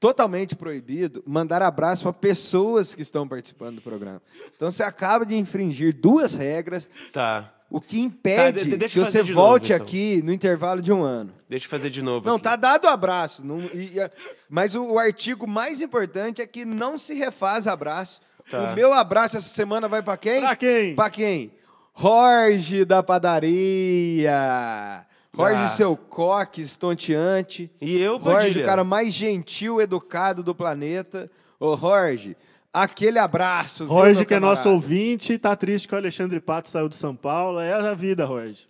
totalmente 0.00 0.56
proibido 0.56 1.22
mandar 1.26 1.60
abraço 1.62 2.02
para 2.02 2.12
pessoas 2.12 2.94
que 2.94 3.02
estão 3.02 3.28
participando 3.28 3.76
do 3.76 3.82
programa. 3.82 4.20
Então 4.56 4.70
você 4.70 4.82
acaba 4.82 5.26
de 5.26 5.36
infringir 5.36 5.94
duas 5.94 6.34
regras, 6.34 6.88
Tá. 7.12 7.54
O 7.70 7.80
que 7.80 8.00
impede 8.00 8.58
Tá, 8.58 8.64
de- 8.70 8.76
deixa 8.76 8.98
que 9.00 9.06
você 9.06 9.22
de 9.22 9.32
novo, 9.32 9.46
volte 9.46 9.72
então. 9.72 9.84
aqui 9.86 10.20
no 10.24 10.32
intervalo 10.32 10.82
de 10.82 10.92
um 10.92 11.02
ano. 11.02 11.32
Deixa 11.48 11.66
eu 11.66 11.70
fazer 11.70 11.90
de 11.90 12.02
novo. 12.02 12.26
Não, 12.26 12.34
aqui. 12.34 12.44
tá 12.44 12.56
dado 12.56 12.84
o 12.84 12.88
abraço. 12.88 13.44
não- 13.46 13.60
e- 13.72 13.98
e- 13.98 14.10
mas 14.48 14.74
o, 14.74 14.82
o 14.84 14.98
artigo 14.98 15.46
mais 15.46 15.80
importante 15.80 16.42
é 16.42 16.46
que 16.46 16.64
não 16.64 16.98
se 16.98 17.14
refaz 17.14 17.66
abraço. 17.66 18.20
Tá. 18.50 18.72
O 18.72 18.74
meu 18.74 18.92
abraço 18.92 19.36
essa 19.36 19.48
semana 19.54 19.86
vai 19.86 20.02
para 20.02 20.16
quem? 20.16 20.40
Pra 20.40 20.56
quem? 20.56 20.94
Pra 20.96 21.10
quem? 21.10 21.52
Jorge 21.96 22.84
da 22.84 23.02
padaria. 23.02 25.06
Jorge, 25.34 25.62
Ah. 25.62 25.68
seu 25.68 25.96
coque 25.96 26.60
estonteante. 26.60 27.70
E 27.80 27.98
eu, 28.00 28.20
Jorge, 28.22 28.60
o 28.60 28.64
cara 28.64 28.82
mais 28.82 29.14
gentil, 29.14 29.80
educado 29.80 30.42
do 30.42 30.54
planeta. 30.54 31.30
Ô, 31.58 31.76
Jorge, 31.76 32.36
aquele 32.72 33.18
abraço. 33.18 33.86
viu, 33.86 33.96
meu 34.18 34.26
que 34.26 34.34
é 34.34 34.40
nosso 34.40 34.68
ouvinte, 34.70 35.38
tá 35.38 35.54
triste 35.56 35.88
que 35.88 35.94
o 35.94 35.98
Alexandre 35.98 36.40
Pato 36.40 36.68
saiu 36.68 36.88
de 36.88 36.96
São 36.96 37.14
Paulo. 37.14 37.60
É 37.60 37.72
a 37.72 37.94
vida, 37.94 38.26
Jorge. 38.26 38.66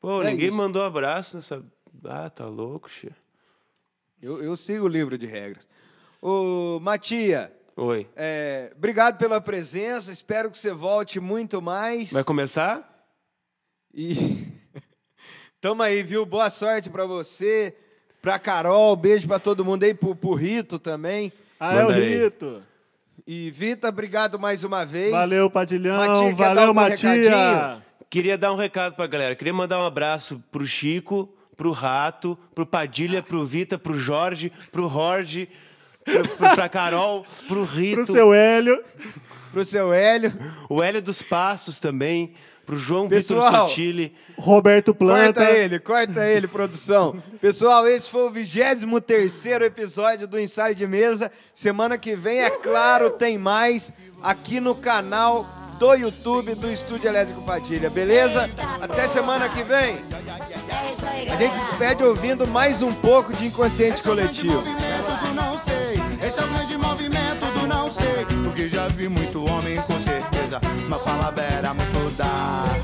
Pô, 0.00 0.22
É 0.22 0.30
ninguém 0.30 0.48
isso. 0.48 0.56
mandou 0.56 0.82
abraço 0.82 1.36
nessa. 1.36 1.62
Ah, 2.04 2.30
tá 2.30 2.46
louco, 2.46 2.88
Xê. 2.88 3.10
Eu, 4.22 4.42
eu 4.42 4.56
sigo 4.56 4.84
o 4.84 4.88
livro 4.88 5.16
de 5.18 5.26
regras. 5.26 5.66
Ô, 6.20 6.78
Matia, 6.80 7.52
Oi. 7.76 8.06
É, 8.14 8.72
obrigado 8.76 9.16
pela 9.16 9.40
presença, 9.40 10.12
espero 10.12 10.50
que 10.50 10.58
você 10.58 10.70
volte 10.72 11.18
muito 11.18 11.62
mais. 11.62 12.12
Vai 12.12 12.22
começar? 12.22 12.86
E 13.94 14.48
tamo 15.60 15.82
aí, 15.82 16.02
viu? 16.02 16.26
Boa 16.26 16.50
sorte 16.50 16.90
pra 16.90 17.06
você, 17.06 17.74
pra 18.20 18.38
Carol, 18.38 18.94
beijo 18.96 19.26
pra 19.26 19.38
todo 19.38 19.64
mundo 19.64 19.84
aí, 19.84 19.94
pro, 19.94 20.14
pro 20.14 20.34
Rito 20.34 20.78
também. 20.78 21.32
Ah, 21.58 21.74
é 21.76 21.84
o. 21.86 21.90
Rito. 21.90 22.62
E 23.26 23.50
Vita, 23.50 23.88
obrigado 23.88 24.38
mais 24.38 24.64
uma 24.64 24.84
vez. 24.84 25.10
Valeu, 25.10 25.50
Padilhão. 25.50 25.96
Matia, 25.96 26.34
Valeu, 26.34 26.72
recadinho? 26.72 27.82
Queria 28.08 28.36
dar 28.36 28.52
um 28.52 28.56
recado 28.56 28.96
pra 28.96 29.06
galera. 29.06 29.36
Queria 29.36 29.54
mandar 29.54 29.78
um 29.78 29.86
abraço 29.86 30.42
pro 30.50 30.66
Chico, 30.66 31.28
pro 31.56 31.70
Rato, 31.70 32.36
pro 32.54 32.66
Padilha, 32.66 33.22
pro 33.22 33.44
Vita, 33.44 33.78
pro 33.78 33.96
Jorge, 33.96 34.50
pro 34.72 34.88
Jorge, 34.88 35.48
pro, 36.04 36.28
pro, 36.28 36.54
pra 36.54 36.68
Carol, 36.68 37.24
pro 37.46 37.62
Rito, 37.64 38.04
Pro 38.04 38.12
seu 38.12 38.34
Hélio. 38.34 38.82
Pro 39.52 39.64
seu 39.64 39.92
Hélio. 39.92 40.32
o 40.68 40.82
Hélio 40.82 41.02
dos 41.02 41.22
Passos 41.22 41.78
também, 41.78 42.34
pro 42.66 42.76
João 42.76 43.08
Pessoal, 43.08 43.42
Vitor 43.50 43.68
Sotile. 43.68 44.14
Roberto 44.38 44.94
Planta. 44.94 45.40
Corta 45.40 45.50
ele, 45.58 45.78
corta 45.78 46.28
ele, 46.28 46.46
produção. 46.46 47.22
Pessoal, 47.40 47.86
esse 47.88 48.10
foi 48.10 48.26
o 48.26 48.30
23 48.30 49.46
episódio 49.62 50.26
do 50.28 50.38
Ensaio 50.38 50.74
de 50.74 50.86
Mesa. 50.86 51.30
Semana 51.54 51.98
que 51.98 52.14
vem, 52.14 52.42
é 52.42 52.50
claro, 52.50 53.10
tem 53.10 53.36
mais 53.38 53.92
aqui 54.22 54.60
no 54.60 54.74
canal 54.74 55.46
do 55.80 55.94
YouTube 55.94 56.54
do 56.54 56.70
Estúdio 56.70 57.08
Elétrico 57.08 57.40
Padilha, 57.40 57.88
beleza? 57.88 58.50
Até 58.82 59.08
semana 59.08 59.48
que 59.48 59.62
vem. 59.62 59.96
É 61.26 61.32
A 61.32 61.36
gente 61.36 61.54
se 61.54 61.60
despede 61.70 62.04
ouvindo 62.04 62.46
mais 62.46 62.82
um 62.82 62.92
pouco 62.92 63.32
de 63.32 63.46
Inconsciente 63.46 63.98
Esse 63.98 64.06
é 64.06 64.12
o 64.12 64.14
grande 64.14 64.42
Coletivo. 64.42 64.62
movimento 64.62 65.26
do 65.26 65.34
não 65.34 65.58
sei. 65.58 66.28
Esse 66.28 66.38
é 66.40 66.44
o 66.44 66.48
grande 66.48 66.76
movimento 66.76 67.46
do 67.58 67.66
não 67.66 67.90
sei. 67.90 68.26
Porque 68.44 68.68
já 68.68 68.88
vi 68.88 69.08
muito 69.08 69.42
homem 69.50 69.80
com 69.80 69.98
certeza. 69.98 70.60
Mas 70.86 71.00
palavra 71.00 71.42
era 71.44 71.72
muito 71.72 71.99
dar. 72.20 72.76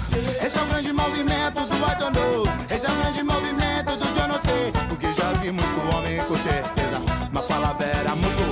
Esse 0.44 0.58
é 0.58 0.62
o 0.62 0.66
grande 0.66 0.92
movimento 0.92 1.60
do 1.70 1.76
I 1.76 1.94
don't 1.98 2.18
know. 2.18 2.44
Esse 2.70 2.86
é 2.86 2.90
o 2.90 2.96
grande 2.96 3.22
movimento 3.22 3.96
do 4.00 4.20
eu 4.20 4.28
não 4.28 4.40
sei. 4.40 4.72
Porque 4.88 5.12
já 5.12 5.32
vi 5.34 5.52
muito 5.52 5.78
homem 5.94 6.16
com 6.24 6.36
certeza. 6.36 6.98
Mas 7.32 7.44
palavra 7.44 7.86
era 7.86 8.16
muito. 8.16 8.42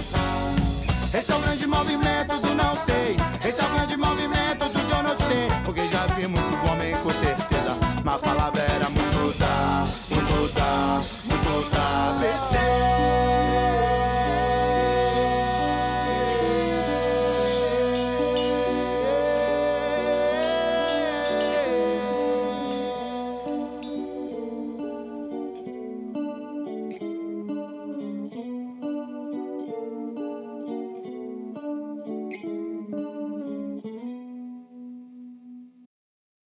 Esse 1.18 1.32
é 1.32 1.36
o 1.36 1.40
grande 1.40 1.66
movimento 1.66 2.38
do 2.38 2.54
não 2.54 2.76
sei. 2.76 3.16
Esse 3.48 3.60
é 3.60 3.64
o 3.64 3.70
grande 3.70 3.96
movimento 3.96 4.43